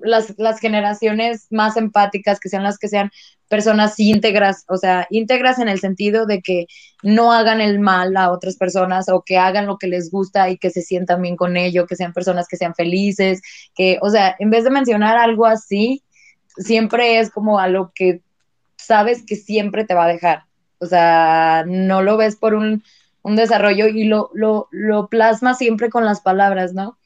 las, 0.02 0.34
las, 0.38 0.60
generaciones 0.60 1.46
más 1.50 1.76
empáticas, 1.76 2.40
que 2.40 2.48
sean 2.48 2.62
las 2.62 2.78
que 2.78 2.88
sean 2.88 3.10
personas 3.48 3.98
íntegras, 3.98 4.64
o 4.68 4.76
sea, 4.76 5.06
íntegras 5.10 5.58
en 5.58 5.68
el 5.68 5.78
sentido 5.78 6.26
de 6.26 6.40
que 6.40 6.66
no 7.02 7.32
hagan 7.32 7.60
el 7.60 7.78
mal 7.80 8.16
a 8.16 8.30
otras 8.30 8.56
personas 8.56 9.08
o 9.08 9.22
que 9.22 9.36
hagan 9.36 9.66
lo 9.66 9.78
que 9.78 9.86
les 9.86 10.10
gusta 10.10 10.48
y 10.48 10.58
que 10.58 10.70
se 10.70 10.82
sientan 10.82 11.22
bien 11.22 11.36
con 11.36 11.56
ello, 11.56 11.86
que 11.86 11.96
sean 11.96 12.12
personas 12.12 12.48
que 12.48 12.56
sean 12.56 12.74
felices, 12.74 13.42
que, 13.74 13.98
o 14.00 14.10
sea, 14.10 14.34
en 14.38 14.50
vez 14.50 14.64
de 14.64 14.70
mencionar 14.70 15.16
algo 15.18 15.46
así, 15.46 16.02
siempre 16.56 17.18
es 17.18 17.30
como 17.30 17.58
a 17.58 17.68
lo 17.68 17.92
que 17.94 18.22
sabes 18.76 19.24
que 19.26 19.36
siempre 19.36 19.84
te 19.84 19.94
va 19.94 20.04
a 20.04 20.08
dejar. 20.08 20.44
O 20.84 20.86
sea, 20.86 21.64
no 21.66 22.02
lo 22.02 22.16
ves 22.18 22.36
por 22.36 22.54
un, 22.54 22.82
desarrollo 23.24 23.86
y 23.88 24.04
lo, 24.04 24.30
lo, 24.34 24.68
lo 24.70 25.08
plasma 25.08 25.54
siempre 25.54 25.88
con 25.88 26.04
las 26.04 26.20
palabras, 26.20 26.74
¿no? 26.74 26.98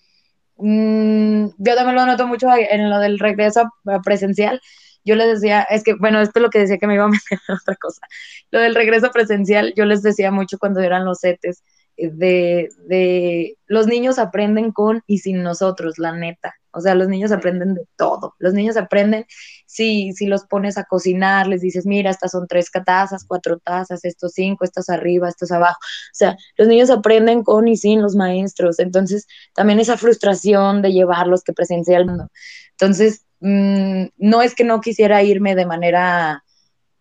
Mm, 0.57 1.51
yo 1.59 1.75
también 1.77 1.95
lo 1.95 2.07
noto 2.07 2.27
mucho 2.27 2.49
en 2.57 2.91
lo 2.91 2.99
del 2.99 3.19
regreso 3.21 3.73
presencial. 4.05 4.61
Yo 5.05 5.15
les 5.15 5.41
decía, 5.41 5.63
es 5.63 5.85
que, 5.85 5.95
bueno, 5.95 6.21
esto 6.21 6.41
es 6.41 6.43
lo 6.43 6.51
que 6.51 6.59
decía 6.59 6.79
que 6.79 6.87
me 6.89 6.95
iba 6.95 7.05
a 7.05 7.09
meter 7.09 7.39
en 7.49 7.55
otra 7.55 7.77
cosa. 7.77 8.03
Lo 8.51 8.61
del 8.61 8.75
regreso 8.75 9.11
presencial, 9.13 9.73
yo 9.77 9.85
les 9.85 10.03
decía 10.03 10.31
mucho 10.33 10.59
cuando 10.59 10.81
eran 10.81 11.05
los 11.05 11.21
CETES, 11.21 11.63
de, 11.99 12.69
de 12.87 13.59
los 13.67 13.87
niños 13.87 14.19
aprenden 14.19 14.73
con 14.73 15.03
y 15.07 15.19
sin 15.19 15.43
nosotros, 15.43 15.99
la 15.99 16.13
neta. 16.13 16.55
O 16.71 16.81
sea, 16.81 16.95
los 16.95 17.09
niños 17.09 17.33
aprenden 17.33 17.75
de 17.75 17.87
todo. 17.97 18.35
Los 18.39 18.55
niños 18.55 18.77
aprenden 18.77 19.27
si, 19.67 20.13
si 20.13 20.27
los 20.27 20.45
pones 20.45 20.79
a 20.79 20.85
cocinar, 20.85 21.47
les 21.49 21.61
dices, 21.61 21.87
mira, 21.87 22.11
estas 22.11 22.31
son 22.31 22.47
tres 22.47 22.71
tazas, 22.71 23.25
cuatro 23.27 23.59
tazas, 23.59 24.05
estos 24.05 24.33
cinco, 24.33 24.65
estos 24.65 24.89
arriba, 24.89 25.29
estos 25.29 25.51
abajo. 25.51 25.79
O 25.81 26.15
sea, 26.15 26.37
los 26.57 26.69
niños 26.69 26.91
aprenden 26.91 27.43
con 27.43 27.67
y 27.67 27.77
sin 27.77 28.01
los 28.01 28.15
maestros. 28.15 28.79
Entonces, 28.79 29.27
también 29.55 29.81
esa 29.81 29.97
frustración 29.97 30.83
de 30.83 30.93
llevarlos 30.93 31.43
que 31.43 31.53
mundo. 32.07 32.29
Entonces, 32.73 33.25
mm, 33.41 34.05
no 34.19 34.43
es 34.43 34.55
que 34.55 34.65
no 34.65 34.81
quisiera 34.81 35.23
irme 35.23 35.55
de 35.55 35.67
manera, 35.67 36.45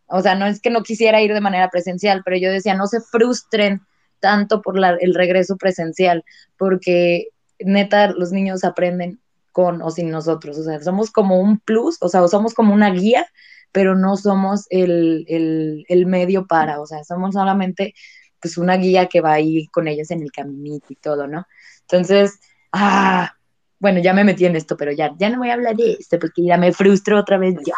o 0.07 0.21
sea, 0.21 0.35
no 0.35 0.47
es 0.47 0.61
que 0.61 0.69
no 0.69 0.81
quisiera 0.81 1.21
ir 1.21 1.33
de 1.33 1.41
manera 1.41 1.69
presencial, 1.69 2.21
pero 2.25 2.37
yo 2.37 2.51
decía, 2.51 2.73
no 2.73 2.87
se 2.87 3.01
frustren 3.01 3.81
tanto 4.20 4.61
por 4.61 4.78
el 4.78 5.15
regreso 5.15 5.57
presencial, 5.57 6.24
porque 6.57 7.30
neta, 7.59 8.11
los 8.11 8.32
niños 8.32 8.63
aprenden 8.63 9.20
con 9.51 9.82
o 9.82 9.89
sin 9.89 10.11
nosotros. 10.11 10.57
O 10.57 10.63
sea, 10.63 10.80
somos 10.82 11.11
como 11.11 11.39
un 11.39 11.59
plus, 11.59 11.97
o 12.01 12.09
sea, 12.09 12.28
somos 12.28 12.53
como 12.53 12.74
una 12.74 12.91
guía, 12.91 13.26
pero 13.72 13.95
no 13.95 14.15
somos 14.18 14.65
el, 14.70 15.86
medio 16.07 16.45
para, 16.45 16.80
o 16.80 16.86
sea, 16.86 17.03
somos 17.03 17.34
solamente 17.34 17.93
pues 18.39 18.57
una 18.57 18.78
guía 18.78 19.07
que 19.07 19.20
va 19.22 19.34
ahí 19.34 19.65
con 19.68 19.88
ellos 19.88 20.11
en 20.11 20.22
el 20.22 20.32
caminito 20.32 20.86
y 20.89 20.95
todo, 20.95 21.28
¿no? 21.28 21.47
Entonces, 21.82 22.39
ah, 22.72 23.34
bueno, 23.80 23.99
ya 23.99 24.13
me 24.13 24.24
metí 24.24 24.45
en 24.45 24.55
esto, 24.55 24.78
pero 24.78 24.91
ya, 24.91 25.13
ya 25.18 25.30
no 25.30 25.39
voy 25.39 25.49
a 25.49 25.53
hablar 25.53 25.76
de 25.76 25.93
esto 25.93 26.20
porque 26.20 26.43
ya 26.43 26.57
me 26.57 26.72
frustro 26.72 27.20
otra 27.20 27.38
vez 27.38 27.55
ya. 27.65 27.74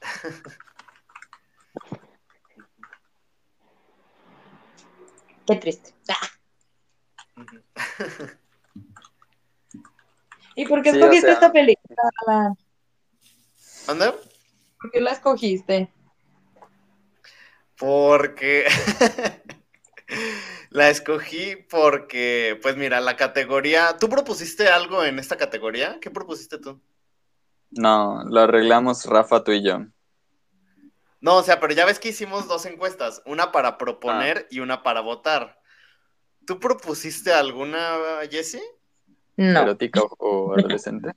Qué 5.48 5.56
triste. 5.56 5.94
Ah. 6.08 6.28
¿Y 10.54 10.66
por 10.66 10.82
qué 10.82 10.90
escogiste 10.90 11.30
esta 11.30 11.50
película? 11.50 12.54
¿Dónde? 13.86 14.12
¿Por 14.78 14.90
qué 14.90 15.00
la 15.00 15.12
escogiste? 15.12 15.90
Porque 17.78 18.66
la 20.70 20.90
escogí 20.90 21.56
porque, 21.56 22.58
pues 22.60 22.76
mira, 22.76 23.00
la 23.00 23.16
categoría. 23.16 23.96
¿Tú 23.98 24.10
propusiste 24.10 24.68
algo 24.68 25.02
en 25.02 25.18
esta 25.18 25.38
categoría? 25.38 25.98
¿Qué 25.98 26.10
propusiste 26.10 26.58
tú? 26.58 26.78
No, 27.70 28.22
lo 28.24 28.40
arreglamos 28.40 29.06
Rafa, 29.06 29.42
tú 29.42 29.52
y 29.52 29.64
yo. 29.64 29.86
No, 31.20 31.36
o 31.36 31.42
sea, 31.42 31.58
pero 31.60 31.74
ya 31.74 31.84
ves 31.84 31.98
que 31.98 32.10
hicimos 32.10 32.46
dos 32.46 32.64
encuestas, 32.66 33.22
una 33.26 33.50
para 33.50 33.76
proponer 33.76 34.44
ah. 34.44 34.46
y 34.50 34.60
una 34.60 34.82
para 34.82 35.00
votar. 35.00 35.58
¿Tú 36.46 36.60
propusiste 36.60 37.32
alguna, 37.32 37.96
Jessie? 38.30 38.62
No. 39.36 39.62
¿Erótica 39.62 40.02
o, 40.18 40.54
adolescente? 40.58 41.12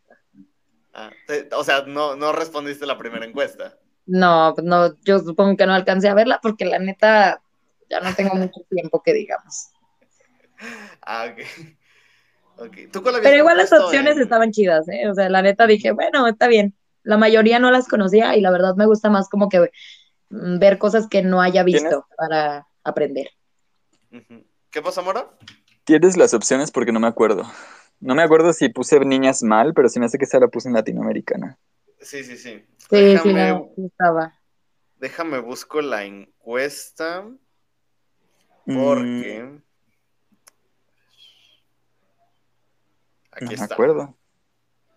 Ah, 0.94 1.12
o 1.56 1.64
sea, 1.64 1.84
no, 1.84 2.16
no 2.16 2.32
respondiste 2.32 2.86
la 2.86 2.98
primera 2.98 3.26
encuesta. 3.26 3.78
No, 4.06 4.54
pues 4.56 4.66
no, 4.66 5.00
yo 5.04 5.20
supongo 5.20 5.56
que 5.56 5.66
no 5.66 5.74
alcancé 5.74 6.10
a 6.10 6.14
verla 6.14 6.40
porque 6.42 6.66
la 6.66 6.80
neta 6.80 7.42
ya 7.90 8.00
no 8.00 8.14
tengo 8.16 8.36
mucho 8.36 8.62
tiempo 8.70 9.02
que 9.04 9.14
digamos. 9.14 9.70
Ah, 11.02 11.28
ok. 11.32 12.68
okay. 12.68 12.88
Pero 12.92 13.36
igual 13.36 13.58
las 13.58 13.72
opciones 13.72 14.18
estaban 14.18 14.52
chidas, 14.52 14.88
¿eh? 14.90 15.10
O 15.10 15.14
sea, 15.14 15.30
la 15.30 15.42
neta 15.42 15.66
dije, 15.66 15.92
bueno, 15.92 16.28
está 16.28 16.48
bien. 16.48 16.76
La 17.04 17.18
mayoría 17.18 17.60
no 17.60 17.72
las 17.72 17.88
conocía 17.88 18.36
y 18.36 18.42
la 18.42 18.52
verdad 18.52 18.76
me 18.76 18.86
gusta 18.86 19.10
más 19.10 19.30
como 19.30 19.50
que 19.50 19.72
mm, 20.30 20.60
ver 20.60 20.78
cosas 20.78 21.08
que 21.08 21.22
no 21.22 21.42
haya 21.42 21.64
visto 21.64 22.06
para 22.18 22.68
aprender. 22.84 23.30
¿Qué 24.70 24.82
pasa, 24.82 25.02
Mora? 25.02 25.30
Tienes 25.84 26.18
las 26.18 26.34
opciones 26.34 26.72
porque 26.72 26.92
no 26.92 27.00
me 27.00 27.08
acuerdo. 27.08 27.44
No 28.00 28.16
me 28.16 28.24
acuerdo 28.24 28.54
si 28.54 28.70
puse 28.70 29.00
niñas 29.00 29.44
mal, 29.44 29.74
pero 29.74 29.90
sí 29.90 30.00
me 30.00 30.06
hace 30.06 30.18
que 30.18 30.26
esa 30.26 30.40
la 30.40 30.48
puse 30.48 30.68
en 30.68 30.74
latinoamericana. 30.74 31.58
Sí, 32.00 32.24
sí, 32.24 32.38
sí. 32.38 32.66
Sí, 32.78 32.88
déjame, 32.90 33.70
sí, 33.76 33.86
estaba. 33.86 34.34
Déjame 34.98 35.40
busco 35.40 35.82
la 35.82 36.04
encuesta. 36.04 37.28
Porque. 38.66 39.44
Mm. 39.44 39.64
Aquí 43.32 43.46
no 43.46 43.52
está. 43.52 43.68
me 43.68 43.74
acuerdo. 43.74 44.18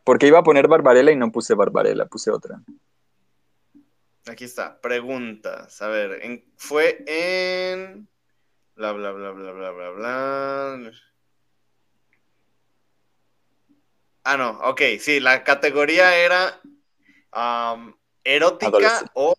Porque 0.04 0.26
iba 0.26 0.38
a 0.38 0.44
poner 0.44 0.68
Barbarella 0.68 1.10
y 1.10 1.16
no 1.16 1.32
puse 1.32 1.54
Barbarella, 1.54 2.06
puse 2.06 2.30
otra. 2.30 2.60
Aquí 4.26 4.44
está. 4.44 4.80
Preguntas. 4.80 5.80
A 5.82 5.88
ver, 5.88 6.44
fue 6.56 7.02
en. 7.06 8.08
Bla, 8.76 8.92
bla, 8.92 9.12
bla, 9.12 9.30
bla, 9.30 9.52
bla, 9.52 9.70
bla, 9.70 9.90
bla. 9.90 10.92
Ah, 14.24 14.36
no, 14.38 14.58
ok, 14.62 14.80
sí, 14.98 15.20
la 15.20 15.44
categoría 15.44 16.16
era 16.16 16.60
erótica 18.24 19.10
o, 19.14 19.36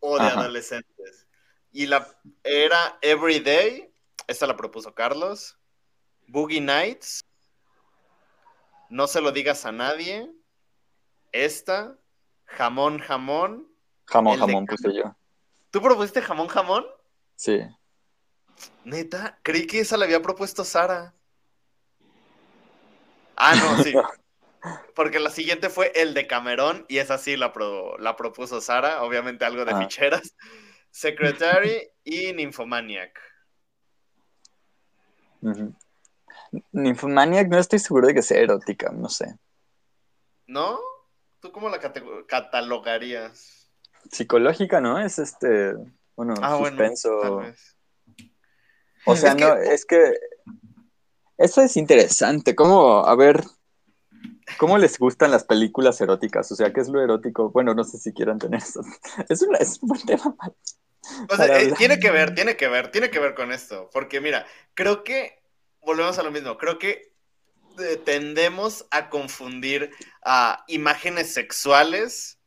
de 0.00 0.24
adolescentes. 0.24 1.26
Y 1.72 1.86
la 1.86 2.06
era 2.44 2.98
Everyday, 3.00 3.90
esta 4.26 4.46
la 4.46 4.56
propuso 4.56 4.94
Carlos. 4.94 5.58
Boogie 6.26 6.60
Nights. 6.60 7.25
No 8.88 9.06
se 9.06 9.20
lo 9.20 9.32
digas 9.32 9.66
a 9.66 9.72
nadie. 9.72 10.30
Esta. 11.32 11.98
Jamón, 12.44 12.98
jamón. 12.98 13.68
Jamón, 14.06 14.38
jamón 14.38 14.66
puse 14.66 14.94
yo. 14.94 15.16
¿Tú 15.70 15.82
propusiste 15.82 16.22
jamón, 16.22 16.48
jamón? 16.48 16.86
Sí. 17.34 17.60
Neta, 18.84 19.38
creí 19.42 19.66
que 19.66 19.80
esa 19.80 19.96
la 19.96 20.04
había 20.04 20.22
propuesto 20.22 20.64
Sara. 20.64 21.14
Ah, 23.36 23.54
no, 23.54 23.82
sí. 23.82 23.92
Porque 24.94 25.20
la 25.20 25.30
siguiente 25.30 25.68
fue 25.68 25.92
el 25.94 26.14
de 26.14 26.26
Camerón, 26.26 26.86
y 26.88 26.98
esa 26.98 27.18
sí 27.18 27.36
la, 27.36 27.52
la 27.98 28.16
propuso 28.16 28.60
Sara, 28.60 29.02
obviamente 29.02 29.44
algo 29.44 29.64
de 29.64 29.72
ah. 29.72 29.78
ficheras. 29.78 30.34
Secretary 30.90 31.90
y 32.04 32.32
Nymphomaniac. 32.32 33.20
Nymphomaniac 36.72 37.48
no 37.48 37.58
estoy 37.58 37.78
seguro 37.78 38.06
de 38.06 38.14
que 38.14 38.22
sea 38.22 38.38
erótica, 38.38 38.90
no 38.92 39.08
sé. 39.08 39.36
¿No? 40.46 40.78
¿Tú 41.40 41.52
cómo 41.52 41.68
la 41.68 41.80
catalogarías? 42.26 43.70
Psicológica, 44.10 44.80
¿no? 44.80 44.98
Es 44.98 45.18
este, 45.18 45.74
bueno, 46.14 46.34
ah, 46.40 46.58
suspenso. 46.58 47.42
o 49.04 49.16
sea, 49.16 49.34
no, 49.34 49.54
es 49.54 49.84
que 49.84 50.14
eso 51.36 51.60
es 51.62 51.76
interesante. 51.76 52.54
¿Cómo, 52.54 53.04
a 53.04 53.14
ver, 53.16 53.44
¿Cómo 54.58 54.78
les 54.78 54.98
gustan 54.98 55.30
las 55.30 55.44
películas 55.44 56.00
eróticas? 56.00 56.50
O 56.52 56.56
sea, 56.56 56.72
¿qué 56.72 56.80
es 56.80 56.88
lo 56.88 57.02
erótico? 57.02 57.50
Bueno, 57.50 57.74
no 57.74 57.84
sé 57.84 57.98
si 57.98 58.12
quieran 58.12 58.38
tener 58.38 58.62
eso. 58.62 58.80
Es, 59.28 59.42
un 59.82 59.88
buen 59.88 60.02
tema. 60.02 60.34
O 61.28 61.36
sea, 61.36 61.60
eh, 61.60 61.72
tiene 61.76 61.98
que 61.98 62.10
ver, 62.10 62.34
tiene 62.34 62.56
que 62.56 62.68
ver, 62.68 62.90
tiene 62.90 63.10
que 63.10 63.18
ver 63.18 63.34
con 63.34 63.52
esto. 63.52 63.90
Porque 63.92 64.20
mira, 64.20 64.46
creo 64.74 65.04
que, 65.04 65.42
volvemos 65.86 66.18
a 66.18 66.22
lo 66.22 66.30
mismo, 66.30 66.58
creo 66.58 66.78
que 66.78 67.14
eh, 67.78 67.96
tendemos 68.04 68.86
a 68.90 69.08
confundir 69.08 69.90
a 70.24 70.64
imágenes 70.66 71.32
sexuales 71.32 72.38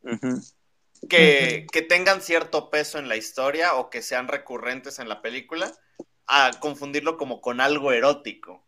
que, 1.08 1.66
que 1.72 1.82
tengan 1.82 2.20
cierto 2.20 2.70
peso 2.70 2.98
en 2.98 3.08
la 3.08 3.16
historia 3.16 3.74
o 3.74 3.90
que 3.90 4.02
sean 4.02 4.28
recurrentes 4.28 4.98
en 4.98 5.08
la 5.08 5.22
película, 5.22 5.72
a 6.26 6.50
confundirlo 6.60 7.16
como 7.16 7.40
con 7.40 7.60
algo 7.60 7.90
erótico. 7.90 8.64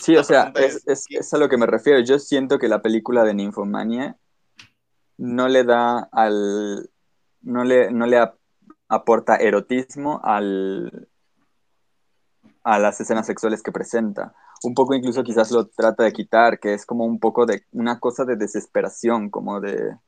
sí, 0.00 0.16
o 0.16 0.24
sea, 0.24 0.52
es, 0.56 1.34
a 1.34 1.38
lo 1.38 1.48
que 1.48 1.56
me 1.56 1.66
refiero. 1.66 2.00
Yo 2.00 2.18
siento 2.18 2.58
que 2.58 2.68
la 2.68 2.82
película 2.82 3.24
de 3.24 3.34
Ninfomania 3.34 4.16
no 5.16 5.48
le 5.48 5.64
da 5.64 6.08
al. 6.12 6.90
no 7.42 7.64
le, 7.64 7.90
no 7.90 8.06
le 8.06 8.18
aporta 8.88 9.36
erotismo 9.36 10.20
al, 10.22 11.08
a 12.64 12.78
las 12.78 13.00
escenas 13.00 13.26
sexuales 13.26 13.62
que 13.62 13.72
presenta. 13.72 14.34
Un 14.62 14.74
poco 14.74 14.94
incluso 14.94 15.22
quizás 15.22 15.50
lo 15.50 15.66
trata 15.68 16.04
de 16.04 16.12
quitar, 16.12 16.58
que 16.58 16.74
es 16.74 16.86
como 16.86 17.04
un 17.04 17.20
poco 17.20 17.46
de 17.46 17.64
una 17.72 18.00
cosa 18.00 18.24
de 18.24 18.36
desesperación, 18.36 19.30
como 19.30 19.60
de. 19.60 19.98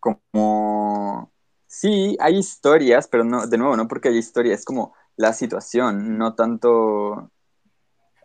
como. 0.00 1.32
Sí, 1.66 2.16
hay 2.20 2.38
historias, 2.38 3.08
pero 3.08 3.24
no, 3.24 3.46
de 3.46 3.58
nuevo, 3.58 3.76
no 3.76 3.88
porque 3.88 4.08
hay 4.08 4.16
historias, 4.16 4.60
es 4.60 4.64
como 4.64 4.94
la 5.16 5.32
situación, 5.34 6.16
no 6.16 6.34
tanto... 6.34 7.30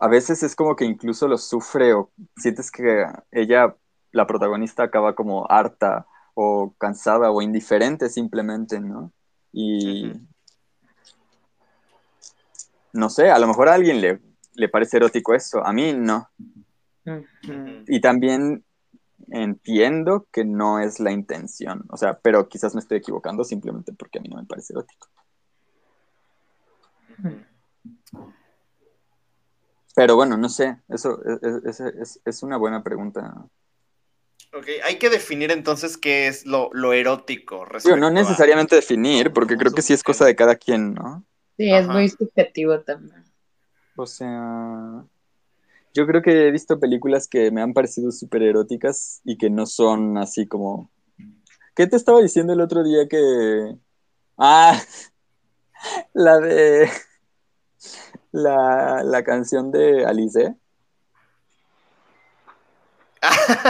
A 0.00 0.08
veces 0.08 0.42
es 0.42 0.56
como 0.56 0.76
que 0.76 0.84
incluso 0.86 1.28
lo 1.28 1.38
sufre 1.38 1.92
o 1.94 2.10
sientes 2.36 2.70
que 2.70 3.06
ella, 3.30 3.76
la 4.12 4.26
protagonista, 4.26 4.84
acaba 4.84 5.14
como 5.14 5.46
harta 5.50 6.06
o 6.34 6.74
cansada 6.78 7.30
o 7.30 7.42
indiferente 7.42 8.08
simplemente, 8.08 8.80
¿no? 8.80 9.12
Y... 9.52 10.12
No 12.92 13.10
sé, 13.10 13.30
a 13.30 13.38
lo 13.40 13.48
mejor 13.48 13.68
a 13.68 13.74
alguien 13.74 14.00
le, 14.00 14.20
le 14.54 14.68
parece 14.68 14.98
erótico 14.98 15.34
eso, 15.34 15.64
a 15.64 15.72
mí 15.72 15.92
no. 15.92 16.28
Y 17.88 18.00
también 18.00 18.64
entiendo 19.28 20.26
que 20.30 20.44
no 20.44 20.80
es 20.80 21.00
la 21.00 21.10
intención. 21.10 21.84
O 21.88 21.96
sea, 21.96 22.18
pero 22.18 22.48
quizás 22.48 22.74
me 22.74 22.80
estoy 22.80 22.98
equivocando 22.98 23.44
simplemente 23.44 23.92
porque 23.92 24.18
a 24.18 24.22
mí 24.22 24.28
no 24.28 24.36
me 24.36 24.46
parece 24.46 24.72
erótico. 24.72 25.08
Pero 29.94 30.16
bueno, 30.16 30.36
no 30.36 30.48
sé, 30.48 30.80
eso 30.88 31.20
es, 31.64 31.80
es, 31.80 32.20
es 32.24 32.42
una 32.42 32.56
buena 32.56 32.82
pregunta. 32.82 33.46
Ok, 34.56 34.66
hay 34.84 34.98
que 34.98 35.10
definir 35.10 35.50
entonces 35.50 35.96
qué 35.96 36.28
es 36.28 36.46
lo, 36.46 36.70
lo 36.72 36.92
erótico. 36.92 37.66
Digo, 37.82 37.96
no 37.96 38.10
necesariamente 38.10 38.76
definir, 38.76 39.32
porque 39.32 39.56
creo 39.56 39.72
que 39.72 39.82
sí 39.82 39.92
es 39.92 40.04
cosa 40.04 40.24
de 40.26 40.36
cada 40.36 40.54
quien, 40.54 40.94
¿no? 40.94 41.24
Sí, 41.56 41.72
es 41.72 41.88
muy 41.88 42.08
subjetivo 42.08 42.78
también. 42.80 43.24
O 43.96 44.06
sea, 44.06 45.04
yo 45.92 46.06
creo 46.06 46.22
que 46.22 46.48
he 46.48 46.50
visto 46.52 46.78
películas 46.78 47.26
que 47.26 47.50
me 47.50 47.62
han 47.62 47.72
parecido 47.72 48.12
súper 48.12 48.42
eróticas 48.42 49.20
y 49.24 49.36
que 49.38 49.50
no 49.50 49.66
son 49.66 50.18
así 50.18 50.46
como... 50.46 50.90
¿Qué 51.74 51.88
te 51.88 51.96
estaba 51.96 52.20
diciendo 52.20 52.52
el 52.52 52.60
otro 52.60 52.84
día 52.84 53.08
que... 53.08 53.76
Ah, 54.38 54.80
la 56.12 56.38
de... 56.38 56.88
La, 58.32 59.04
la 59.04 59.22
canción 59.22 59.70
de 59.70 60.04
Alice. 60.04 60.56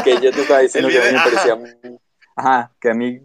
Que 0.04 0.20
yo 0.20 0.30
te 0.32 0.42
estaba 0.42 0.60
diciendo 0.60 0.88
que 0.90 0.98
a 0.98 1.04
mí 1.04 1.12
me 1.12 1.24
parecía 1.24 1.54
muy... 1.56 1.70
Ajá, 2.36 2.72
que 2.80 2.90
a 2.90 2.94
mí, 2.94 3.20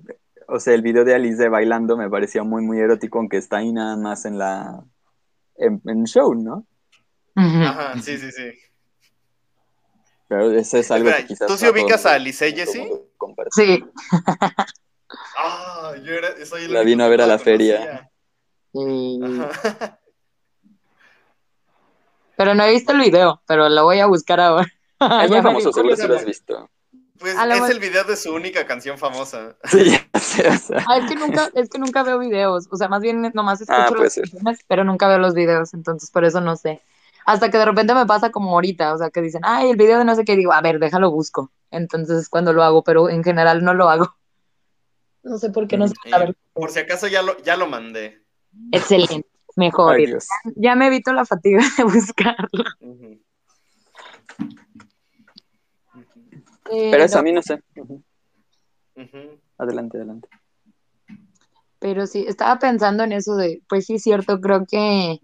o 0.48 0.60
sea, 0.60 0.74
el 0.74 0.82
video 0.82 1.04
de 1.04 1.16
Alice 1.16 1.50
bailando 1.50 1.98
me 1.98 2.10
parecía 2.10 2.44
muy, 2.44 2.62
muy 2.64 2.80
erótico, 2.80 3.20
aunque 3.20 3.38
está 3.38 3.58
ahí 3.58 3.72
nada 3.72 3.98
más 3.98 4.26
en 4.26 4.38
la... 4.38 4.84
en, 5.56 5.82
en 5.86 6.06
show, 6.06 6.34
¿no? 6.36 6.66
Ajá, 7.36 8.00
sí, 8.02 8.18
sí, 8.18 8.32
sí. 8.32 8.52
Pero 10.28 10.52
eso 10.52 10.78
es 10.78 10.92
algo 10.92 11.10
que 11.16 11.26
quizás... 11.26 11.48
¿Tú 11.48 11.58
sí 11.58 11.68
ubicas 11.68 12.06
a 12.06 12.14
Alice, 12.14 12.52
Jessie? 12.52 12.90
Sí. 13.52 13.84
Ah, 15.36 15.94
yo 16.04 16.14
era, 16.14 16.46
soy 16.46 16.66
el 16.66 16.74
La 16.74 16.84
vino 16.84 17.04
a 17.04 17.08
ver 17.08 17.22
a 17.22 17.28
la 17.28 17.40
feria. 17.40 18.12
Pero 22.38 22.54
no 22.54 22.64
he 22.64 22.72
visto 22.72 22.92
el 22.94 23.00
video, 23.00 23.42
pero 23.46 23.68
lo 23.68 23.84
voy 23.84 24.00
a 24.00 24.06
buscar 24.06 24.40
ahora. 24.40 24.72
Es 25.00 25.30
muy 25.30 25.41
famoso, 25.41 25.72
seguro 25.72 25.95
si 25.95 26.08
lo 26.08 26.16
has 26.16 26.26
visto. 26.26 26.70
Pues 27.18 27.36
es 27.38 27.70
el 27.70 27.80
video 27.80 28.06
de 28.06 28.16
su 28.16 28.34
única 28.34 28.66
canción 28.66 28.97
famosa. 28.97 29.58
Sí, 29.66 29.91
sí 30.22 30.41
o 30.41 30.58
sea. 30.58 30.86
ah, 30.88 30.97
es, 30.97 31.06
que 31.10 31.16
nunca, 31.16 31.50
es 31.54 31.70
que 31.70 31.78
nunca 31.80 32.04
veo 32.04 32.18
videos. 32.18 32.68
O 32.72 32.78
sea, 32.78 32.88
más 32.88 33.02
bien 33.02 33.30
nomás 33.34 33.60
escucho 33.60 33.78
Ah, 33.78 33.91
las 33.97 34.14
ser. 34.14 34.24
canciones, 34.30 34.60
pero 34.68 34.84
nunca 34.86 35.08
veo 35.10 35.18
los 35.18 35.34
videos, 35.34 35.74
entonces 35.74 36.10
por 36.12 36.24
eso 36.24 36.39
no 36.39 36.56
sé. 36.56 36.82
Hasta 37.26 37.50
que 37.52 37.58
de 37.58 37.66
repente 37.66 37.93
me 37.93 38.06
pasa 38.06 38.32
como 38.32 38.52
ahorita, 38.52 38.93
o 38.93 38.97
sea, 38.97 39.10
que 39.10 39.22
dicen, 39.22 39.41
ay, 39.43 39.70
el 39.72 39.76
video 39.78 39.97
de 40.00 40.06
no 40.06 40.16
sé 40.16 40.24
qué, 40.24 40.34
y 40.34 40.38
digo, 40.38 40.54
a 40.54 40.62
ver, 40.62 40.80
déjalo 40.80 41.12
busco. 41.12 41.52
Entonces 41.72 42.20
es 42.22 42.30
cuando 42.30 42.54
lo 42.54 42.64
hago, 42.64 42.84
pero 42.84 43.10
en 43.10 43.24
general 43.24 43.64
no 43.66 43.74
lo 43.74 43.89
hago. 43.89 44.16
No 45.24 45.38
sé 45.38 45.50
por 45.50 45.68
qué 45.68 45.78
no 45.78 45.88
sé. 45.89 45.95
Eh, 46.06 46.14
A 46.14 46.20
ver, 46.20 46.36
por 46.54 46.72
si 46.72 46.80
acaso 46.80 47.08
ya 47.08 47.22
lo, 47.22 47.38
ya 47.43 47.58
lo 47.58 47.68
mandé. 47.68 48.24
excelente, 48.72 49.28
mejor. 49.58 49.95
Ay. 49.97 50.08
Ya 50.56 50.76
me 50.76 50.88
evito 50.88 51.12
la 51.12 51.26
fatiga 51.26 51.62
de 51.78 51.84
buscarlo. 51.84 52.64
Ujú. 52.80 53.20
Pero 56.70 57.03
eso 57.03 57.20
a 57.20 57.24
mí 57.24 57.32
no 57.32 57.41
sé. 57.41 57.61
Adelante, 59.57 59.97
adelante. 59.97 60.30
Pero 61.80 62.07
sí, 62.07 62.26
estaba 62.28 62.59
pensando 62.59 63.03
en 63.03 63.13
eso 63.13 63.36
de, 63.36 63.61
pues 63.70 63.86
sí, 63.86 63.95
es 63.95 64.03
cierto, 64.03 64.41
creo 64.41 64.65
que, 64.65 65.20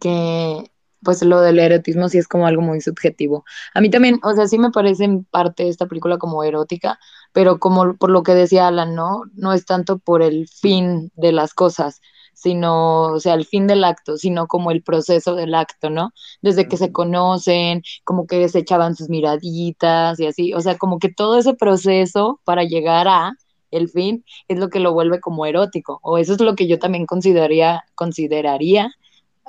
que 0.00 0.70
pues 1.02 1.22
lo 1.22 1.40
del 1.40 1.58
erotismo 1.58 2.08
sí 2.08 2.18
es 2.18 2.26
como 2.26 2.46
algo 2.46 2.62
muy 2.62 2.80
subjetivo. 2.80 3.44
A 3.74 3.80
mí 3.80 3.90
también, 3.90 4.18
o 4.22 4.32
sea, 4.34 4.48
sí 4.48 4.58
me 4.58 4.70
parece 4.70 5.04
en 5.04 5.24
parte 5.24 5.68
esta 5.68 5.86
película 5.86 6.18
como 6.18 6.42
erótica, 6.42 6.98
pero 7.32 7.58
como 7.58 7.94
por 7.96 8.10
lo 8.10 8.22
que 8.22 8.34
decía 8.34 8.68
Alan, 8.68 8.94
¿no? 8.94 9.22
No 9.34 9.52
es 9.52 9.66
tanto 9.66 9.98
por 9.98 10.22
el 10.22 10.48
fin 10.48 11.12
de 11.14 11.32
las 11.32 11.52
cosas, 11.52 12.00
sino, 12.36 13.12
o 13.14 13.20
sea, 13.20 13.34
el 13.34 13.46
fin 13.46 13.66
del 13.66 13.82
acto, 13.82 14.18
sino 14.18 14.46
como 14.46 14.70
el 14.70 14.82
proceso 14.82 15.34
del 15.34 15.54
acto, 15.54 15.88
¿no? 15.90 16.12
Desde 16.42 16.68
que 16.68 16.76
se 16.76 16.92
conocen, 16.92 17.82
como 18.04 18.26
que 18.26 18.48
se 18.50 18.58
echaban 18.60 18.94
sus 18.94 19.08
miraditas 19.08 20.20
y 20.20 20.26
así, 20.26 20.52
o 20.54 20.60
sea, 20.60 20.76
como 20.76 20.98
que 20.98 21.08
todo 21.08 21.38
ese 21.38 21.54
proceso 21.54 22.40
para 22.44 22.64
llegar 22.64 23.08
a 23.08 23.32
el 23.70 23.88
fin 23.88 24.24
es 24.48 24.58
lo 24.58 24.68
que 24.68 24.80
lo 24.80 24.92
vuelve 24.92 25.20
como 25.20 25.46
erótico, 25.46 25.98
o 26.02 26.18
eso 26.18 26.34
es 26.34 26.40
lo 26.40 26.54
que 26.56 26.66
yo 26.68 26.78
también 26.78 27.06
consideraría, 27.06 27.84
consideraría 27.94 28.92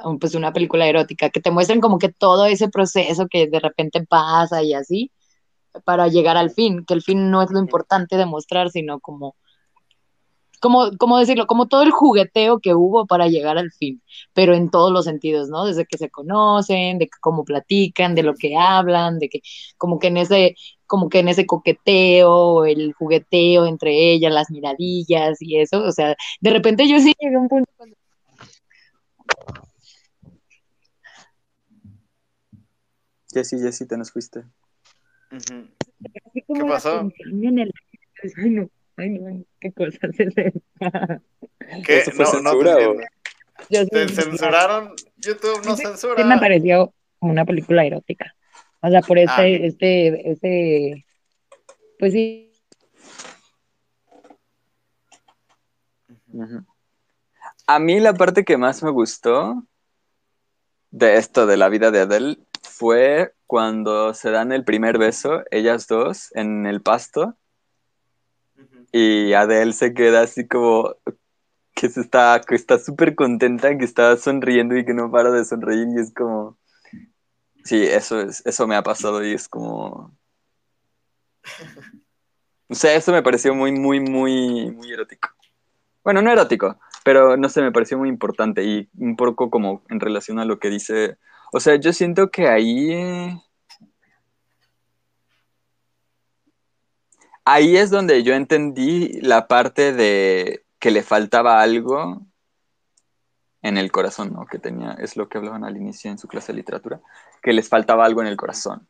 um, 0.06 0.18
pues 0.20 0.34
una 0.36 0.54
película 0.54 0.88
erótica, 0.88 1.30
que 1.30 1.42
te 1.42 1.52
muestren 1.52 1.82
como 1.82 2.00
que 2.00 2.10
todo 2.10 2.46
ese 2.46 2.70
proceso 2.70 3.28
que 3.28 3.48
de 3.48 3.60
repente 3.60 4.06
pasa 4.06 4.64
y 4.64 4.74
así, 4.74 5.12
para 5.86 6.08
llegar 6.08 6.38
al 6.38 6.52
fin, 6.52 6.86
que 6.86 6.94
el 6.94 7.02
fin 7.02 7.32
no 7.32 7.42
es 7.42 7.52
lo 7.52 7.60
importante 7.60 8.18
de 8.18 8.26
mostrar, 8.26 8.70
sino 8.72 9.00
como, 9.00 9.36
como, 10.60 10.92
¿cómo 10.98 11.20
decirlo? 11.20 11.48
Como 11.48 11.68
todo 11.68 11.84
el 11.84 11.92
jugueteo 11.92 12.60
que 12.60 12.74
hubo 12.74 13.06
para 13.06 13.28
llegar 13.28 13.58
al 13.58 13.72
fin, 13.72 14.02
pero 14.34 14.54
en 14.54 14.70
todos 14.70 14.92
los 14.92 15.06
sentidos, 15.06 15.50
¿no? 15.50 15.66
Desde 15.66 15.86
que 15.86 15.98
se 15.98 16.10
conocen, 16.10 16.98
de 17.00 17.06
que 17.06 17.18
cómo 17.22 17.44
platican, 17.46 18.16
de 18.16 18.24
lo 18.24 18.36
que 18.36 18.56
hablan, 18.58 19.20
de 19.20 19.30
que 19.30 19.42
como 19.78 20.00
que 20.00 20.08
en 20.08 20.18
ese, 20.18 20.56
como 20.86 21.10
que 21.10 21.20
en 21.20 21.30
ese 21.30 21.46
coqueteo, 21.46 22.66
el 22.66 22.94
jugueteo 22.94 23.66
entre 23.66 24.12
ellas, 24.14 24.34
las 24.34 24.50
miradillas 24.50 25.42
y 25.42 25.58
eso, 25.60 25.84
o 25.84 25.92
sea, 25.92 26.16
de 26.42 26.50
repente 26.50 26.88
yo 26.88 27.00
sí 27.00 27.14
llegué 27.20 27.36
a 27.36 27.40
un 27.40 27.50
punto 27.50 27.72
cuando 27.78 27.96
Jessy, 33.34 33.60
Jessy, 33.60 33.86
te 33.86 33.98
nos 33.98 34.12
fuiste. 34.12 34.44
Así 35.30 36.42
como 36.48 36.66
¿Qué 36.66 36.70
pasó? 36.72 37.12
Ay, 38.38 38.50
no, 38.50 38.70
ay, 38.98 39.10
no, 39.10 39.44
qué 39.60 39.72
cosas 39.72 40.00
es 40.20 40.38
esa. 40.38 41.22
¿Qué? 41.86 42.00
¿Eso 42.00 42.12
fue 42.12 42.26
No, 42.26 42.32
no 42.34 42.52
te 42.52 42.58
censura 42.66 42.76
o- 42.76 42.80
entiendo. 42.80 43.04
Yo 43.70 43.82
sí- 43.84 43.90
¿Te 43.92 44.08
censuraron? 44.10 44.94
YouTube 45.18 45.66
no 45.66 45.76
Sí, 45.76 45.84
censura. 45.84 46.16
Sí 46.22 46.24
me 46.28 46.38
pareció 46.38 46.94
como 47.20 47.32
una 47.32 47.46
película 47.46 47.86
erótica. 47.86 48.36
O 48.82 48.90
sea, 48.90 49.02
por 49.02 49.18
este, 49.18 49.32
Ah, 49.32 49.42
ok. 49.58 49.64
este, 49.66 50.32
este, 50.32 51.06
pues 52.00 52.14
sí. 52.14 52.52
A 57.66 57.80
mí 57.80 58.00
la 58.00 58.14
parte 58.14 58.46
que 58.46 58.58
más 58.58 58.84
me 58.84 58.92
gustó 58.92 59.64
de 60.92 61.18
esto 61.18 61.46
de 61.46 61.58
la 61.58 61.70
vida 61.70 61.92
de 61.92 62.02
Adele 62.02 62.38
fue 62.64 63.34
cuando 63.46 64.14
se 64.14 64.32
dan 64.32 64.52
el 64.52 64.64
primer 64.64 64.98
beso, 64.98 65.44
ellas 65.52 65.88
dos, 65.88 66.30
en 66.36 66.66
el 66.66 66.82
pasto. 66.82 67.36
Y 68.98 69.34
Adele 69.34 69.74
se 69.74 69.94
queda 69.94 70.22
así 70.22 70.48
como 70.48 70.96
que 71.76 71.90
se 71.90 72.02
está, 72.02 72.42
que 72.42 72.56
está 72.56 72.80
súper 72.80 73.14
contenta, 73.14 73.78
que 73.78 73.86
está 73.86 74.18
sonriendo 74.18 74.76
y 74.76 74.84
que 74.84 74.96
no 74.96 75.12
para 75.12 75.30
de 75.30 75.46
sonreír, 75.46 75.88
y 75.96 76.00
es 76.00 76.12
como, 76.12 76.58
sí, 77.64 77.84
eso 77.84 78.20
es, 78.20 78.44
eso 78.46 78.66
me 78.66 78.76
ha 78.76 78.82
pasado 78.82 79.24
y 79.24 79.34
es 79.34 79.48
como, 79.48 80.12
o 82.68 82.76
sea, 82.76 82.96
eso 82.96 83.12
me 83.12 83.22
pareció 83.22 83.54
muy, 83.54 83.72
muy, 83.72 84.00
muy, 84.00 84.72
muy 84.72 84.92
erótico. 84.92 85.30
Bueno, 86.04 86.22
no 86.24 86.32
erótico, 86.32 86.80
pero 87.04 87.38
no 87.38 87.50
sé, 87.50 87.62
me 87.62 87.72
pareció 87.72 88.00
muy 88.00 88.10
importante 88.10 88.64
y 88.64 88.90
un 88.98 89.16
poco 89.16 89.52
como 89.52 89.84
en 89.90 90.00
relación 90.00 90.40
a 90.40 90.46
lo 90.46 90.58
que 90.58 90.70
dice, 90.70 91.18
o 91.54 91.60
sea, 91.60 91.76
yo 91.76 91.94
siento 91.94 92.32
que 92.32 92.48
ahí... 92.48 93.40
Ahí 97.50 97.78
es 97.78 97.90
donde 97.90 98.24
yo 98.24 98.34
entendí 98.34 99.22
la 99.22 99.48
parte 99.48 99.94
de 99.94 100.66
que 100.80 100.92
le 100.92 101.02
faltaba 101.02 101.62
algo 101.62 102.28
en 103.62 103.78
el 103.78 103.90
corazón, 103.90 104.34
¿no? 104.34 104.46
Que 104.46 104.60
tenía, 104.60 104.98
es 105.00 105.16
lo 105.16 105.30
que 105.30 105.38
hablaban 105.38 105.64
al 105.64 105.78
inicio 105.78 106.12
en 106.12 106.18
su 106.18 106.28
clase 106.28 106.52
de 106.52 106.58
literatura, 106.58 107.00
que 107.42 107.54
les 107.54 107.70
faltaba 107.70 108.04
algo 108.04 108.20
en 108.20 108.28
el 108.28 108.36
corazón, 108.36 108.86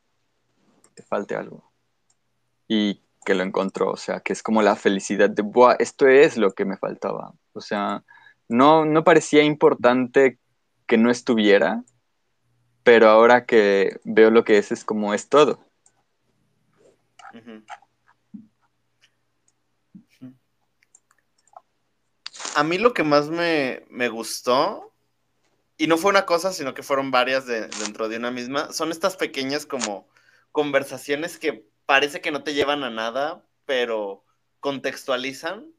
que 0.95 1.03
falte 1.03 1.36
algo. 1.36 1.72
Y 2.68 3.03
que 3.24 3.36
lo 3.36 3.43
encontró, 3.43 3.91
o 3.91 3.95
sea, 3.95 4.22
que 4.22 4.34
es 4.34 4.41
como 4.41 4.64
la 4.64 4.76
felicidad 4.76 5.30
de, 5.30 5.43
Buah, 5.43 5.76
esto 5.78 6.08
es 6.08 6.36
lo 6.36 6.49
que 6.53 6.66
me 6.66 6.78
faltaba. 6.78 7.36
O 7.53 7.62
sea, 7.62 8.03
no, 8.49 8.86
no 8.86 9.03
parecía 9.03 9.43
importante 9.43 10.39
que 10.88 10.97
no 10.97 11.12
estuviera, 11.12 11.84
pero 12.82 13.08
ahora 13.08 13.45
que 13.45 13.99
veo 14.03 14.32
lo 14.32 14.43
que 14.43 14.58
es, 14.58 14.72
es 14.72 14.84
como 14.84 15.14
es 15.14 15.30
todo. 15.30 15.60
A 22.56 22.64
mí 22.64 22.78
lo 22.78 22.93
que 22.93 23.04
más 23.04 23.30
me, 23.30 23.86
me 23.89 24.10
gustó, 24.10 24.93
y 25.78 25.88
no 25.88 25.98
fue 25.98 26.10
una 26.10 26.26
cosa, 26.26 26.52
sino 26.54 26.74
que 26.74 26.82
fueron 26.84 27.12
varias 27.12 27.45
de- 27.45 27.68
dentro 27.68 28.10
de 28.10 28.18
una 28.18 28.32
misma, 28.32 28.74
son 28.74 28.91
estas 28.91 29.16
pequeñas 29.16 29.66
como 29.66 30.08
conversaciones 30.52 31.38
que 31.38 31.68
parece 31.86 32.20
que 32.20 32.32
no 32.32 32.43
te 32.43 32.54
llevan 32.56 32.84
a 32.84 32.89
nada, 32.89 33.43
pero 33.66 34.24
contextualizan, 34.60 35.72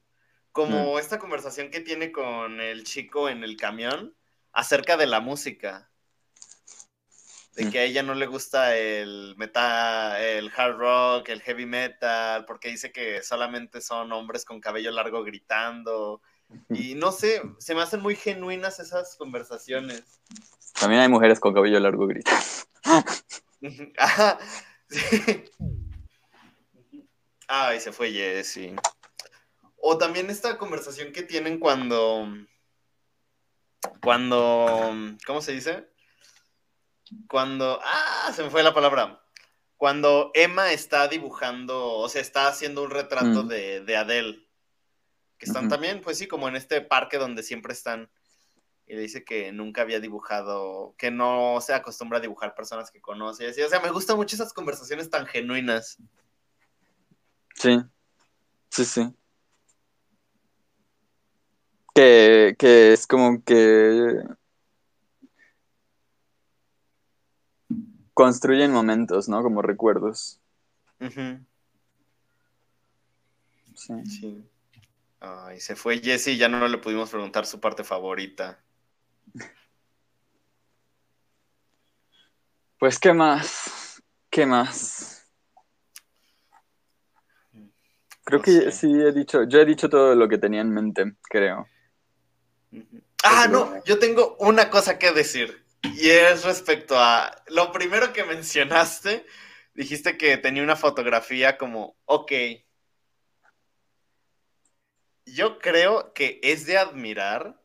como 0.53 0.99
esta 0.99 1.19
conversación 1.19 1.71
que 1.71 1.81
tiene 1.81 2.11
con 2.11 2.61
el 2.61 2.85
chico 2.85 3.29
en 3.29 3.45
el 3.45 3.57
camión 3.57 4.14
acerca 4.53 4.97
de 4.97 5.07
la 5.07 5.21
música. 5.21 5.91
de 7.55 7.64
Mm. 7.64 7.71
que 7.73 7.79
a 7.81 7.83
ella 7.83 8.03
no 8.05 8.14
le 8.14 8.27
gusta 8.27 8.77
el 8.77 9.35
metal, 9.37 10.21
el 10.23 10.53
hard 10.57 10.77
rock, 10.77 11.29
el 11.31 11.43
heavy 11.43 11.66
metal, 11.66 12.45
porque 12.45 12.69
dice 12.69 12.93
que 12.93 13.21
solamente 13.21 13.81
son 13.81 14.12
hombres 14.12 14.45
con 14.45 14.61
cabello 14.61 14.93
largo 14.93 15.25
gritando. 15.25 16.23
Y 16.70 16.94
no 16.96 17.12
sé, 17.12 17.42
se 17.59 17.74
me 17.74 17.82
hacen 17.82 18.01
muy 18.01 18.16
genuinas 18.16 18.80
esas 18.80 19.16
conversaciones. 19.16 20.20
También 20.78 21.03
hay 21.03 21.09
mujeres 21.09 21.40
con 21.40 21.55
cabello 21.55 21.80
largo 21.80 22.07
gritando. 22.07 22.40
Ajá, 23.99 24.38
sí. 24.88 25.44
Ay, 27.49 27.80
se 27.80 27.92
fue 27.92 28.12
Jessie. 28.12 28.76
O 29.76 29.96
también 29.99 30.28
esta 30.30 30.59
conversación 30.59 31.12
que 31.12 31.22
tienen 31.22 31.59
cuando. 31.59 32.28
Cuando. 34.03 35.16
¿Cómo 35.26 35.40
se 35.40 35.53
dice? 35.53 35.88
Cuando. 37.28 37.80
¡Ah! 37.82 38.32
Se 38.34 38.42
me 38.42 38.51
fue 38.51 38.62
la 38.62 38.74
palabra. 38.74 39.24
Cuando 39.76 40.32
Emma 40.34 40.72
está 40.72 41.07
dibujando, 41.09 41.94
o 41.94 42.09
sea, 42.09 42.20
está 42.20 42.49
haciendo 42.49 42.82
un 42.82 42.90
retrato 42.90 43.44
Mm. 43.44 43.49
de, 43.49 43.80
de 43.82 43.96
Adele. 43.96 44.47
Que 45.39 45.47
están 45.47 45.68
también, 45.68 46.01
pues 46.01 46.18
sí, 46.18 46.26
como 46.26 46.49
en 46.49 46.57
este 46.57 46.80
parque 46.80 47.16
donde 47.16 47.43
siempre 47.43 47.72
están. 47.72 48.11
Y 48.86 48.95
le 48.95 49.03
dice 49.03 49.24
que 49.24 49.53
nunca 49.53 49.82
había 49.82 50.01
dibujado, 50.01 50.95
que 50.99 51.11
no 51.11 51.61
se 51.61 51.74
acostumbra 51.74 52.18
a 52.18 52.20
dibujar 52.22 52.55
personas 52.55 52.91
que 52.91 53.01
conoce. 53.01 53.45
y 53.45 53.47
así. 53.49 53.62
O 53.62 53.68
sea, 53.68 53.80
me 53.80 53.91
gustan 53.91 54.16
mucho 54.16 54.34
esas 54.34 54.53
conversaciones 54.53 55.11
tan 55.11 55.26
genuinas. 55.26 55.99
Sí, 57.55 57.78
sí, 58.70 58.84
sí. 58.84 59.14
Que, 61.95 62.57
que 62.59 62.93
es 62.93 63.07
como 63.07 63.43
que 63.45 64.22
construyen 68.14 68.72
momentos, 68.72 69.28
¿no? 69.28 69.43
Como 69.45 69.62
recuerdos. 69.62 70.41
Sí. 73.74 73.95
sí. 74.07 74.45
Ay, 75.21 75.61
se 75.61 75.75
fue 75.75 75.99
Jessie, 75.99 76.37
ya 76.37 76.49
no 76.49 76.66
le 76.69 76.79
pudimos 76.79 77.11
preguntar 77.11 77.47
su 77.47 77.61
parte 77.61 77.83
favorita. 77.85 78.62
Pues, 82.79 82.99
¿qué 82.99 83.12
más? 83.12 84.01
¿Qué 84.31 84.47
más? 84.47 85.27
Creo 88.23 88.39
No 88.39 88.45
que 88.45 88.53
sé. 88.53 88.73
sí 88.73 88.93
he 88.93 89.11
dicho, 89.11 89.43
yo 89.45 89.59
he 89.61 89.64
dicho 89.64 89.89
todo 89.89 90.14
lo 90.14 90.29
que 90.29 90.39
tenía 90.39 90.61
en 90.61 90.71
mente, 90.73 91.14
creo. 91.23 91.66
Ah, 93.25 93.49
no, 93.51 93.83
yo 93.85 93.99
tengo 93.99 94.37
una 94.39 94.71
cosa 94.71 94.99
que 94.99 95.12
decir. 95.12 95.64
Y 95.83 96.11
es 96.11 96.45
respecto 96.45 96.97
a 96.99 97.43
lo 97.49 97.73
primero 97.73 98.12
que 98.12 98.25
mencionaste. 98.25 99.27
Dijiste 99.75 100.16
que 100.16 100.37
tenía 100.37 100.62
una 100.62 100.77
fotografía 100.77 101.57
como, 101.57 101.97
ok. 102.05 102.33
Yo 105.35 105.59
creo 105.59 106.12
que 106.12 106.41
es 106.43 106.66
de 106.66 106.79
admirar 106.79 107.61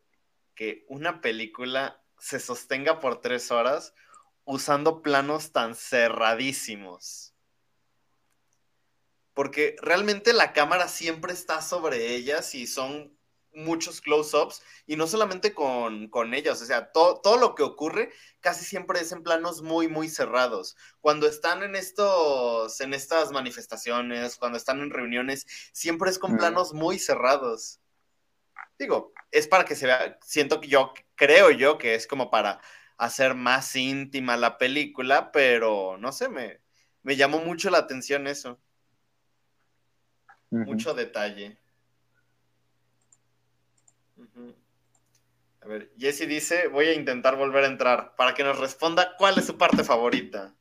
que 0.56 0.86
una 0.88 1.22
película 1.22 2.02
se 2.20 2.40
sostenga 2.40 3.00
por 3.00 3.22
tres 3.22 3.52
horas 3.52 3.94
usando 4.46 5.02
planos 5.02 5.52
tan 5.52 5.76
cerradísimos. 5.76 7.34
Porque 9.34 9.76
realmente 9.82 10.34
la 10.34 10.54
cámara 10.54 10.88
siempre 10.88 11.34
está 11.34 11.62
sobre 11.62 12.16
ellas 12.16 12.54
y 12.56 12.68
son 12.68 13.18
muchos 13.56 14.02
close-ups 14.02 14.62
y 14.88 14.96
no 14.96 15.08
solamente 15.08 15.54
con, 15.54 16.10
con 16.10 16.34
ellas, 16.34 16.62
o 16.62 16.66
sea, 16.66 16.92
to- 16.92 17.20
todo 17.24 17.38
lo 17.38 17.56
que 17.56 17.64
ocurre 17.64 18.12
casi 18.42 18.66
siempre 18.66 19.00
es 19.00 19.12
en 19.12 19.24
planos 19.24 19.62
muy, 19.62 19.88
muy 19.88 20.10
cerrados. 20.10 20.76
Cuando 21.02 21.28
están 21.28 21.64
en 21.64 21.76
estos, 21.76 22.80
en 22.82 22.94
estas 22.94 23.32
manifestaciones, 23.32 24.38
cuando 24.38 24.58
están 24.58 24.82
en 24.82 24.90
reuniones, 24.92 25.46
siempre 25.74 26.10
es 26.10 26.20
con 26.20 26.36
planos 26.38 26.74
muy 26.74 27.00
cerrados. 27.00 27.80
Digo, 28.78 29.14
es 29.32 29.48
para 29.48 29.66
que 29.66 29.76
se 29.76 29.86
vea, 29.88 30.18
siento 30.24 30.60
que 30.62 30.68
yo, 30.68 30.94
creo 31.16 31.52
yo 31.52 31.78
que 31.78 31.96
es 31.96 32.08
como 32.08 32.30
para 32.32 32.60
hacer 32.98 33.36
más 33.36 33.76
íntima 33.76 34.38
la 34.38 34.58
película, 34.58 35.32
pero 35.32 35.98
no 35.98 36.12
sé, 36.12 36.30
me, 36.30 36.62
me 37.04 37.16
llamó 37.16 37.40
mucho 37.40 37.70
la 37.70 37.80
atención 37.80 38.28
eso, 38.28 38.60
mucho 40.64 40.94
detalle. 40.94 41.58
A 45.64 45.68
ver, 45.68 45.92
Jesse 45.98 46.28
dice, 46.28 46.68
voy 46.68 46.88
a 46.88 46.94
intentar 46.94 47.38
volver 47.38 47.64
a 47.64 47.68
entrar 47.68 48.16
para 48.18 48.34
que 48.34 48.44
nos 48.44 48.60
responda 48.60 49.16
cuál 49.18 49.38
es 49.38 49.46
su 49.46 49.58
parte 49.58 49.84
favorita 49.86 50.54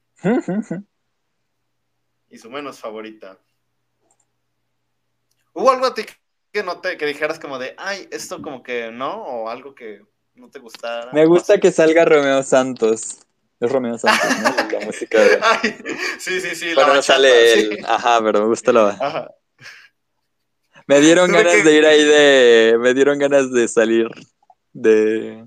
y 2.31 2.39
su 2.39 2.49
menos 2.51 2.79
favorita. 2.79 3.37
¿Hubo 5.55 5.71
algo 5.73 5.87
a 5.87 5.95
ti 5.95 6.05
que 6.53 6.63
no 6.63 6.81
te, 6.81 6.97
que 6.97 7.05
dijeras 7.07 7.41
como 7.41 7.59
de, 7.59 7.75
ay, 7.79 8.09
esto 8.13 8.41
como 8.41 8.63
que 8.63 8.91
no, 8.93 9.13
o 9.23 9.49
algo 9.49 9.75
que 9.75 10.03
no 10.35 10.49
te 10.51 10.61
gustara? 10.61 11.11
Me 11.13 11.27
gusta 11.27 11.59
que 11.59 11.73
salga 11.73 12.05
Romeo 12.05 12.43
Santos. 12.45 13.19
Es 13.59 13.71
Romeo 13.71 13.99
Santos, 13.99 14.31
¿no? 14.39 14.51
La 14.79 14.87
música 14.87 15.21
de... 15.21 15.39
Ay, 15.43 15.77
sí, 16.19 16.41
sí, 16.41 16.55
sí. 16.55 16.69
la 16.75 16.75
Bueno, 16.85 16.95
no 16.95 17.03
sale 17.03 17.55
sí. 17.55 17.61
él. 17.73 17.85
Ajá, 17.87 18.21
pero 18.23 18.41
me 18.41 18.47
gusta 18.47 18.73
la... 18.73 18.89
Ajá. 18.91 19.35
Me 20.87 21.01
dieron 21.01 21.31
ganas 21.31 21.57
que- 21.57 21.63
de 21.65 21.75
ir 21.75 21.87
ahí 21.87 22.05
de... 22.05 22.77
Me 22.79 22.95
dieron 22.95 23.19
ganas 23.19 23.53
de 23.53 23.67
salir 23.69 24.09
de... 24.73 25.47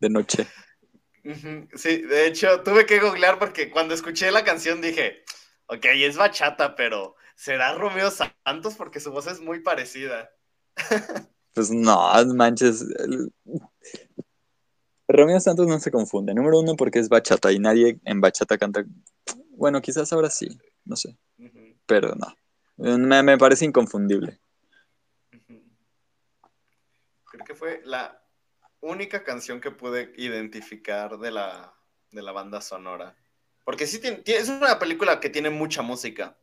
De 0.00 0.08
noche. 0.08 0.46
Sí, 1.74 2.02
de 2.02 2.26
hecho, 2.26 2.62
tuve 2.62 2.84
que 2.86 2.98
googlear 2.98 3.38
porque 3.38 3.70
cuando 3.70 3.94
escuché 3.94 4.32
la 4.32 4.42
canción 4.42 4.80
dije, 4.80 5.22
ok, 5.66 5.84
es 5.94 6.16
bachata, 6.16 6.74
pero 6.74 7.14
¿será 7.36 7.74
Romeo 7.74 8.10
Santos? 8.10 8.74
Porque 8.74 8.98
su 8.98 9.12
voz 9.12 9.26
es 9.28 9.40
muy 9.40 9.60
parecida. 9.60 10.30
Pues 11.54 11.70
no, 11.70 12.10
manches. 12.34 12.82
Romeo 15.06 15.38
Santos 15.38 15.66
no 15.66 15.78
se 15.80 15.90
confunde. 15.90 16.32
Número 16.32 16.58
uno 16.60 16.76
porque 16.76 16.98
es 16.98 17.10
bachata 17.10 17.52
y 17.52 17.58
nadie 17.58 18.00
en 18.06 18.22
bachata 18.22 18.56
canta... 18.56 18.86
Bueno, 19.50 19.82
quizás 19.82 20.10
ahora 20.14 20.30
sí, 20.30 20.48
no 20.86 20.96
sé. 20.96 21.14
Pero 21.84 22.14
no. 22.14 22.34
Me, 22.96 23.22
me 23.22 23.36
parece 23.36 23.66
inconfundible. 23.66 24.40
Creo 27.44 27.44
que 27.44 27.54
fue 27.54 27.82
la 27.84 28.22
única 28.80 29.22
canción 29.24 29.60
que 29.60 29.70
pude 29.70 30.12
identificar 30.16 31.18
de 31.18 31.30
la, 31.30 31.74
de 32.10 32.22
la 32.22 32.32
banda 32.32 32.60
sonora. 32.60 33.16
Porque 33.64 33.86
sí, 33.86 34.00
tiene, 34.00 34.18
tiene- 34.18 34.40
es 34.40 34.48
una 34.48 34.78
película 34.78 35.20
que 35.20 35.30
tiene 35.30 35.50
mucha 35.50 35.82
música. 35.82 36.36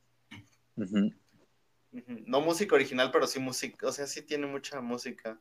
No 1.92 2.42
música 2.42 2.76
original, 2.76 3.12
pero 3.12 3.28
sí 3.28 3.40
música, 3.40 3.88
o 3.88 3.92
sea, 3.92 4.08
sí 4.08 4.22
tiene 4.22 4.48
mucha 4.48 4.80
música. 4.80 5.40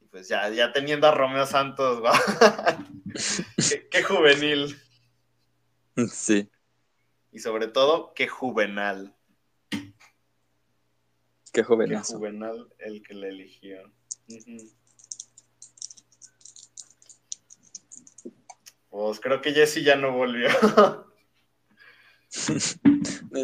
Y 0.00 0.06
pues 0.06 0.28
ya, 0.28 0.48
ya 0.48 0.72
teniendo 0.72 1.06
a 1.08 1.10
Romeo 1.12 1.44
Santos, 1.46 2.02
qué, 3.70 3.88
qué 3.90 4.02
juvenil. 4.02 4.76
Sí. 6.10 6.48
Y 7.32 7.40
sobre 7.40 7.66
todo, 7.68 8.14
qué 8.14 8.28
juvenal. 8.28 9.14
Qué 9.70 9.92
Qué 11.52 11.62
jovenazo. 11.62 12.18
juvenal 12.18 12.72
el 12.78 13.02
que 13.02 13.14
le 13.14 13.28
eligió. 13.30 13.92
Pues 18.90 19.20
creo 19.20 19.40
que 19.40 19.52
Jesse 19.52 19.82
ya 19.82 19.96
no 19.96 20.12
volvió. 20.12 20.48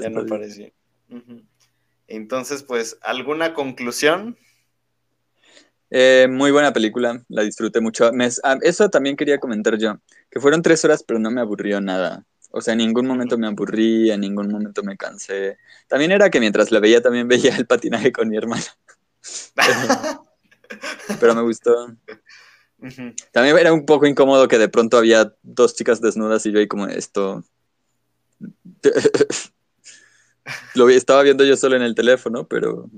ya 0.00 0.10
no 0.10 0.20
apareció. 0.22 0.72
Entonces, 2.08 2.62
pues, 2.62 2.98
¿alguna 3.02 3.54
conclusión? 3.54 4.36
Eh, 5.90 6.26
muy 6.28 6.50
buena 6.50 6.72
película, 6.72 7.22
la 7.28 7.42
disfruté 7.42 7.80
mucho. 7.80 8.12
Me- 8.12 8.28
ah, 8.44 8.58
eso 8.62 8.88
también 8.88 9.14
quería 9.16 9.38
comentar 9.38 9.76
yo, 9.76 9.98
que 10.30 10.40
fueron 10.40 10.62
tres 10.62 10.84
horas, 10.84 11.04
pero 11.06 11.20
no 11.20 11.30
me 11.30 11.42
aburrió 11.42 11.80
nada. 11.80 12.24
O 12.50 12.60
sea, 12.60 12.72
en 12.72 12.78
ningún 12.78 13.06
momento 13.06 13.36
me 13.38 13.46
aburrí, 13.46 14.10
en 14.10 14.20
ningún 14.20 14.50
momento 14.50 14.82
me 14.82 14.96
cansé. 14.96 15.58
También 15.88 16.12
era 16.12 16.30
que 16.30 16.40
mientras 16.40 16.70
la 16.70 16.80
veía, 16.80 17.02
también 17.02 17.28
veía 17.28 17.56
el 17.56 17.66
patinaje 17.66 18.10
con 18.12 18.28
mi 18.28 18.36
hermana, 18.36 18.64
pero 21.20 21.34
me 21.34 21.42
gustó. 21.42 21.94
También 23.30 23.58
era 23.58 23.72
un 23.72 23.86
poco 23.86 24.06
incómodo 24.06 24.48
que 24.48 24.58
de 24.58 24.68
pronto 24.68 24.98
había 24.98 25.34
dos 25.42 25.76
chicas 25.76 26.00
desnudas 26.00 26.44
y 26.46 26.52
yo 26.52 26.58
ahí 26.58 26.66
como 26.66 26.86
esto. 26.86 27.44
Lo 30.74 30.88
estaba 30.88 31.22
viendo 31.22 31.44
yo 31.44 31.56
solo 31.56 31.76
en 31.76 31.82
el 31.82 31.94
teléfono, 31.94 32.48
pero, 32.48 32.90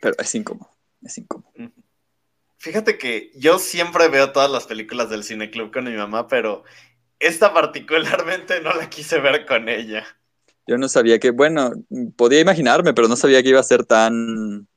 pero 0.00 0.14
es 0.18 0.34
incómodo, 0.34 0.70
es 1.02 1.16
incómodo. 1.16 1.50
Fíjate 2.58 2.98
que 2.98 3.32
yo 3.34 3.58
siempre 3.58 4.08
veo 4.08 4.32
todas 4.32 4.50
las 4.50 4.66
películas 4.66 5.08
del 5.08 5.24
Cineclub 5.24 5.72
con 5.72 5.84
mi 5.84 5.96
mamá, 5.96 6.28
pero 6.28 6.64
esta 7.18 7.54
particularmente 7.54 8.60
no 8.60 8.74
la 8.74 8.90
quise 8.90 9.18
ver 9.20 9.46
con 9.46 9.68
ella. 9.68 10.04
Yo 10.66 10.78
no 10.78 10.88
sabía 10.88 11.18
que, 11.18 11.30
bueno, 11.30 11.72
podía 12.16 12.40
imaginarme, 12.40 12.94
pero 12.94 13.08
no 13.08 13.16
sabía 13.16 13.42
que 13.42 13.48
iba 13.50 13.60
a 13.60 13.64
ser 13.64 13.84
tan, 13.84 14.68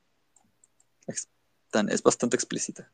tan 1.70 1.90
es 1.90 2.02
bastante 2.02 2.36
explícita. 2.36 2.92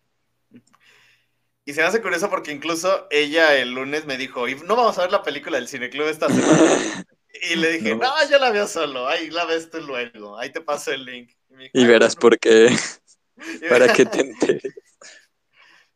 Y 1.63 1.73
se 1.73 1.81
me 1.81 1.87
hace 1.87 2.01
curioso 2.01 2.29
porque 2.29 2.51
incluso 2.51 3.07
ella 3.11 3.55
el 3.55 3.71
lunes 3.71 4.05
me 4.05 4.17
dijo, 4.17 4.47
"Y 4.47 4.55
no 4.55 4.75
vamos 4.75 4.97
a 4.97 5.01
ver 5.01 5.11
la 5.11 5.23
película 5.23 5.57
del 5.57 5.67
Cineclub 5.67 6.07
esta 6.07 6.27
semana. 6.27 6.51
Y 7.49 7.55
le 7.55 7.71
dije, 7.71 7.95
No. 7.95 8.01
no, 8.01 8.29
yo 8.29 8.37
la 8.39 8.51
veo 8.51 8.67
solo, 8.67 9.07
ahí 9.07 9.29
la 9.29 9.45
ves 9.45 9.69
tú 9.69 9.79
luego, 9.79 10.37
ahí 10.37 10.51
te 10.51 10.59
paso 10.59 10.91
el 10.91 11.05
link. 11.05 11.31
dijo, 11.49 11.69
Y 11.73 11.81
"Ay, 11.81 11.87
verás 11.87 12.15
bueno". 12.15 12.19
por 12.21 12.39
qué, 12.39 12.67
para 13.69 13.93
que 13.93 14.05
te 14.05 14.19
enteres. 14.19 14.73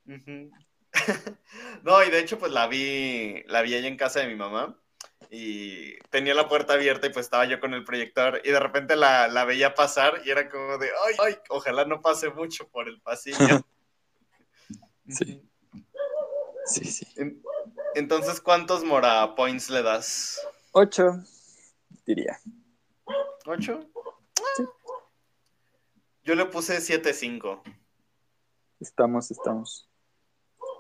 No, 1.84 2.04
y 2.04 2.10
de 2.10 2.20
hecho, 2.20 2.40
pues 2.40 2.52
la 2.54 2.68
vi, 2.68 3.44
la 3.48 3.62
vi 3.62 3.76
ella 3.76 3.88
en 3.90 3.98
casa 3.98 4.22
de 4.22 4.28
mi 4.28 4.36
mamá 4.36 4.80
y 5.38 5.98
tenía 6.12 6.34
la 6.34 6.48
puerta 6.48 6.74
abierta 6.74 7.08
y 7.08 7.10
pues 7.12 7.26
estaba 7.26 7.44
yo 7.46 7.60
con 7.60 7.74
el 7.74 7.84
proyector 7.84 8.40
y 8.46 8.52
de 8.52 8.60
repente 8.60 8.96
la, 8.96 9.28
la 9.28 9.44
veía 9.44 9.76
pasar 9.76 10.22
y 10.24 10.30
era 10.30 10.50
como 10.50 10.78
de, 10.78 10.88
ay, 11.08 11.16
ay, 11.20 11.38
ojalá 11.50 11.84
no 11.84 12.02
pase 12.02 12.30
mucho 12.30 12.70
por 12.70 12.88
el 12.88 13.02
pasillo. 13.02 13.38
Sí. 15.08 15.40
Sí, 16.66 16.84
sí. 16.86 17.06
En- 17.18 17.40
Entonces, 17.94 18.42
¿cuántos 18.42 18.84
Mora 18.84 19.36
Points 19.36 19.70
le 19.70 19.84
das? 19.84 20.42
Ocho, 20.72 21.04
diría. 22.08 22.40
¿Ocho? 23.46 23.88
Yo 26.24 26.34
le 26.34 26.46
puse 26.46 26.80
7-5. 26.80 27.62
Estamos, 28.80 29.30
estamos. 29.30 29.88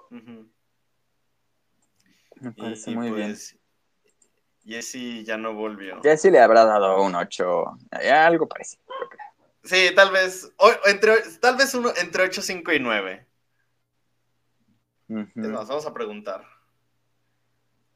Me 0.10 0.49
Y, 2.49 2.52
parece 2.60 2.90
y 2.91 2.95
muy 2.95 3.11
bien. 3.11 3.38
Jesse 4.65 5.23
ya 5.23 5.37
no 5.37 5.53
volvió. 5.53 6.01
Jesse 6.01 6.31
le 6.31 6.39
habrá 6.39 6.65
dado 6.65 7.01
un 7.03 7.15
8. 7.15 7.65
Algo 7.91 8.47
parecido. 8.47 8.83
Sí, 9.63 9.89
tal 9.95 10.11
vez, 10.11 10.51
o- 10.57 10.71
entre, 10.85 11.21
tal 11.39 11.55
vez 11.55 11.73
uno 11.73 11.91
entre 11.97 12.23
8, 12.23 12.41
5 12.41 12.71
y 12.71 12.79
9. 12.79 13.27
Es 15.07 15.15
Ujú. 15.15 15.39
más, 15.49 15.67
vamos 15.67 15.85
a 15.85 15.93
preguntar. 15.93 16.43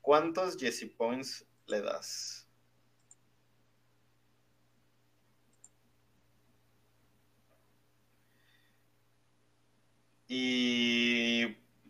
¿Cuántos 0.02 0.58
Jesse 0.58 0.86
Points 0.98 1.46
le 1.68 1.82
das? 1.82 2.48
Y 10.28 11.48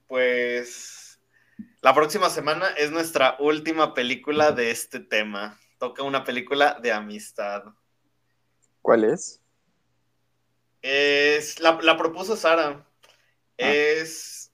pues 0.08 1.09
la 1.82 1.94
próxima 1.94 2.30
semana 2.30 2.70
es 2.78 2.92
nuestra 2.92 3.36
última 3.40 3.94
película 3.94 4.52
de 4.52 4.72
este 4.72 5.00
tema. 5.00 5.60
Toca 5.78 6.04
una 6.04 6.24
película 6.24 6.78
de 6.82 6.92
amistad. 6.92 7.64
¿Cuál 8.82 9.06
es? 9.06 9.42
Es, 10.82 11.60
la, 11.60 11.80
la 11.82 11.98
propuso 11.98 12.36
Sara. 12.36 12.86
Es. 13.58 14.52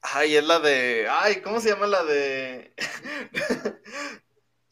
Ay, 0.00 0.36
es 0.36 0.44
la 0.44 0.58
de. 0.60 1.06
Ay, 1.10 1.40
¿cómo 1.42 1.60
se 1.60 1.70
llama 1.70 1.86
la 1.86 2.04
de.? 2.04 2.74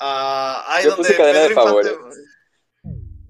Ah, 0.03 0.65
ay, 0.67 0.85
Yo 0.85 0.91
donde 0.93 1.09
puse 1.09 1.17
cadena 1.19 1.41
de 1.41 1.49
Infante-. 1.49 1.99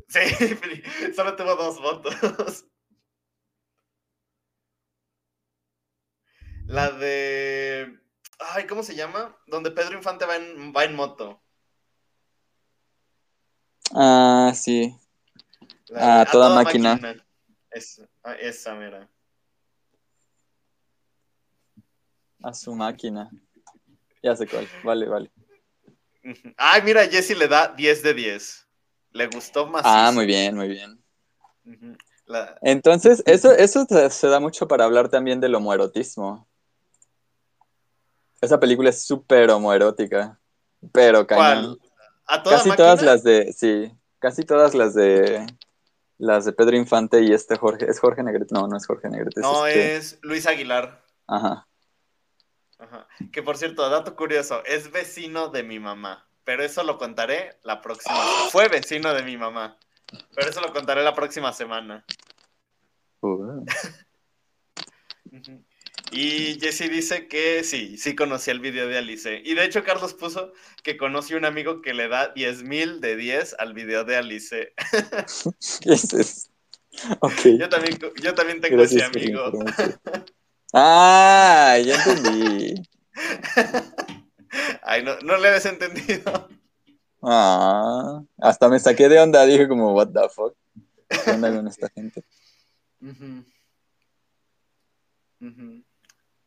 Sí, 0.07 1.13
solo 1.17 1.35
tuvo 1.35 1.57
dos 1.57 1.81
votos. 1.81 2.15
La 6.67 6.91
de. 6.93 7.20
Ay, 8.61 8.67
¿cómo 8.67 8.83
se 8.83 8.95
llama? 8.95 9.35
Donde 9.47 9.71
Pedro 9.71 9.97
Infante 9.97 10.27
va 10.27 10.37
en, 10.37 10.71
va 10.77 10.85
en 10.85 10.95
moto. 10.95 11.41
Ah, 13.95 14.53
sí. 14.55 14.95
La 15.87 16.19
Ah, 16.19 16.21
A 16.21 16.25
Toda 16.27 16.55
Máquina. 16.55 17.01
Esa, 17.71 18.07
ah, 18.23 18.35
esa, 18.35 18.75
mira. 18.75 19.09
A 22.43 22.53
su 22.53 22.75
máquina. 22.75 23.31
Ya 24.23 24.37
sé 24.37 24.47
cuál. 24.47 24.69
Vale, 24.85 25.09
vale. 25.09 25.31
Ay, 26.59 26.83
mira, 26.83 27.07
Jesse 27.07 27.35
le 27.39 27.49
da 27.49 27.69
10 27.69 28.03
de 28.03 28.13
10. 28.13 28.69
Le 29.13 29.27
gustó 29.29 29.67
más. 29.69 29.83
Ah, 29.87 30.11
muy 30.13 30.27
bien, 30.27 30.55
muy 30.55 30.69
bien. 30.69 31.03
La... 32.27 32.59
Entonces, 32.61 33.23
eso, 33.25 33.53
eso 33.53 33.87
se 33.89 34.11
se 34.11 34.27
da 34.27 34.39
mucho 34.39 34.69
para 34.69 34.85
hablar 34.85 35.09
también 35.09 35.41
del 35.41 35.55
homoerotismo. 35.55 36.50
Esa 38.41 38.59
película 38.59 38.91
es 38.91 39.03
súper 39.05 39.51
homoerótica. 39.51 40.39
Pero 40.93 41.27
cañón. 41.27 41.79
¿A 42.27 42.43
toda 42.43 42.57
Casi 42.57 42.69
máquina? 42.71 42.87
todas 42.87 43.03
las 43.03 43.23
de, 43.25 43.53
sí, 43.53 43.93
casi 44.19 44.45
todas 44.45 44.75
las 44.75 44.95
de 44.95 45.47
las 46.17 46.45
de 46.45 46.53
Pedro 46.53 46.77
Infante 46.77 47.23
y 47.23 47.33
este 47.33 47.57
Jorge, 47.57 47.87
es 47.91 47.99
Jorge 47.99 48.23
Negrete, 48.23 48.55
no, 48.55 48.69
no 48.69 48.77
es 48.77 48.87
Jorge 48.87 49.09
Negrete, 49.09 49.41
No, 49.41 49.67
este- 49.67 49.97
es 49.97 50.19
Luis 50.23 50.47
Aguilar. 50.47 51.03
ajá. 51.27 51.67
Ajá. 52.79 53.07
Que 53.33 53.43
por 53.43 53.59
cierto, 53.59 53.89
dato 53.91 54.17
curioso, 54.17 54.65
es 54.65 54.91
vecino 54.91 55.49
de 55.49 55.63
mi 55.63 55.79
mamá. 55.79 56.27
Pero 56.45 56.63
eso 56.63 56.83
lo 56.83 56.97
contaré 56.97 57.59
la 57.63 57.83
próxima. 57.83 58.17
Fue 58.51 58.69
vecino 58.69 59.13
de 59.13 59.23
mi 59.23 59.37
mamá. 59.37 59.77
Pero 60.35 60.49
eso 60.49 60.61
lo 60.63 60.73
contaré 60.73 61.03
la 61.05 61.15
próxima 61.15 61.53
semana. 61.53 62.05
Uh. 63.21 63.65
Y 66.13 66.59
Jesse 66.61 66.91
dice 66.91 67.29
que 67.29 67.63
sí, 67.63 67.97
sí 67.97 68.17
conocía 68.17 68.53
el 68.53 68.61
video 68.61 68.89
de 68.89 68.99
Alice. 68.99 69.43
Y 69.45 69.55
de 69.55 69.65
hecho, 69.65 69.85
Carlos 69.85 70.15
puso 70.15 70.53
que 70.83 70.97
conoce 70.97 71.37
un 71.37 71.45
amigo 71.45 71.83
que 71.83 71.95
le 71.95 72.09
da 72.09 72.29
10 72.29 72.63
mil 72.65 73.01
de 73.01 73.17
10 73.17 73.55
al 73.59 73.75
video 73.75 74.05
de 74.05 74.17
Alice. 74.17 74.73
es. 75.85 76.51
Ok. 77.21 77.43
Yo 77.59 77.69
también, 77.69 77.99
yo 78.23 78.35
también 78.35 78.61
tengo 78.61 78.79
Gracias 78.79 79.11
ese 79.11 79.19
amigo. 79.19 79.53
Ah, 80.73 81.77
ya 81.85 81.97
entendí. 81.97 82.81
Ay, 84.83 85.03
no, 85.03 85.19
no 85.19 85.37
le 85.37 85.49
habías 85.49 85.67
entendido. 85.67 86.49
Ah, 87.23 88.23
hasta 88.39 88.69
me 88.69 88.79
saqué 88.79 89.09
de 89.09 89.19
onda, 89.19 89.45
dije 89.47 89.67
como, 89.67 89.93
what 89.93 90.11
the 90.13 90.29
fuck. 90.29 90.55
¿Qué 91.09 91.31
onda 91.33 91.53
con 91.53 91.67
esta 91.67 91.89
gente? 91.89 92.23
Ujú. 93.01 93.45
Ujú. 95.41 95.83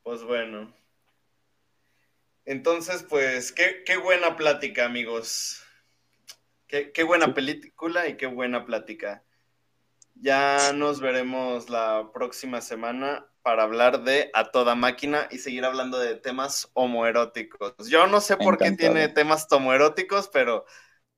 Pues 0.03 0.23
bueno. 0.23 0.73
Entonces, 2.45 3.03
pues, 3.09 3.51
qué, 3.51 3.83
qué 3.85 3.97
buena 3.97 4.35
plática, 4.37 4.85
amigos. 4.85 5.61
Qué, 6.67 6.91
qué 6.91 7.03
buena 7.03 7.33
película 7.33 8.07
y 8.07 8.17
qué 8.17 8.25
buena 8.25 8.65
plática. 8.65 9.23
Ya 10.15 10.73
nos 10.73 11.01
veremos 11.01 11.69
la 11.69 12.09
próxima 12.13 12.61
semana 12.61 13.27
para 13.41 13.63
hablar 13.63 14.03
de 14.03 14.31
A 14.33 14.51
Toda 14.51 14.75
Máquina 14.75 15.27
y 15.31 15.39
seguir 15.39 15.65
hablando 15.65 15.99
de 15.99 16.15
temas 16.15 16.69
homoeróticos. 16.73 17.75
Yo 17.89 18.07
no 18.07 18.21
sé 18.21 18.37
por 18.37 18.57
qué 18.57 18.71
tiene 18.71 19.09
temas 19.09 19.47
homoeróticos, 19.51 20.29
pero 20.29 20.65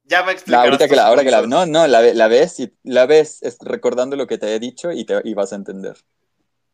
ya 0.04 0.24
me 0.24 0.32
La, 0.32 0.34
explicarás. 0.34 0.66
ahorita 0.66 0.88
que 0.88 0.96
la, 0.96 1.08
ahora 1.08 1.24
que 1.24 1.32
la, 1.32 1.42
no, 1.48 1.66
no, 1.66 1.88
la, 1.88 2.02
ve- 2.02 2.14
la 2.14 2.28
ves 2.28 2.60
y 2.60 2.74
la 2.84 3.06
ves 3.06 3.42
es- 3.44 3.58
recordando 3.62 4.16
lo 4.16 4.28
que 4.28 4.38
te 4.38 4.54
he 4.56 4.60
dicho 4.60 4.92
y, 4.92 5.06
te, 5.06 5.22
y 5.24 5.34
vas 5.34 5.54
a 5.54 5.58
entender. 5.58 5.98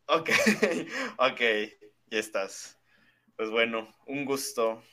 Ok, 0.07 0.29
ok, 1.17 1.41
ya 2.11 2.19
estás. 2.19 2.77
Pues 3.35 3.49
bueno, 3.49 3.87
un 4.05 4.25
gusto. 4.25 4.83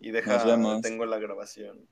Y 0.00 0.10
deja, 0.10 0.34
Nos 0.36 0.46
vemos. 0.46 0.82
tengo 0.82 1.06
la 1.06 1.18
grabación. 1.18 1.88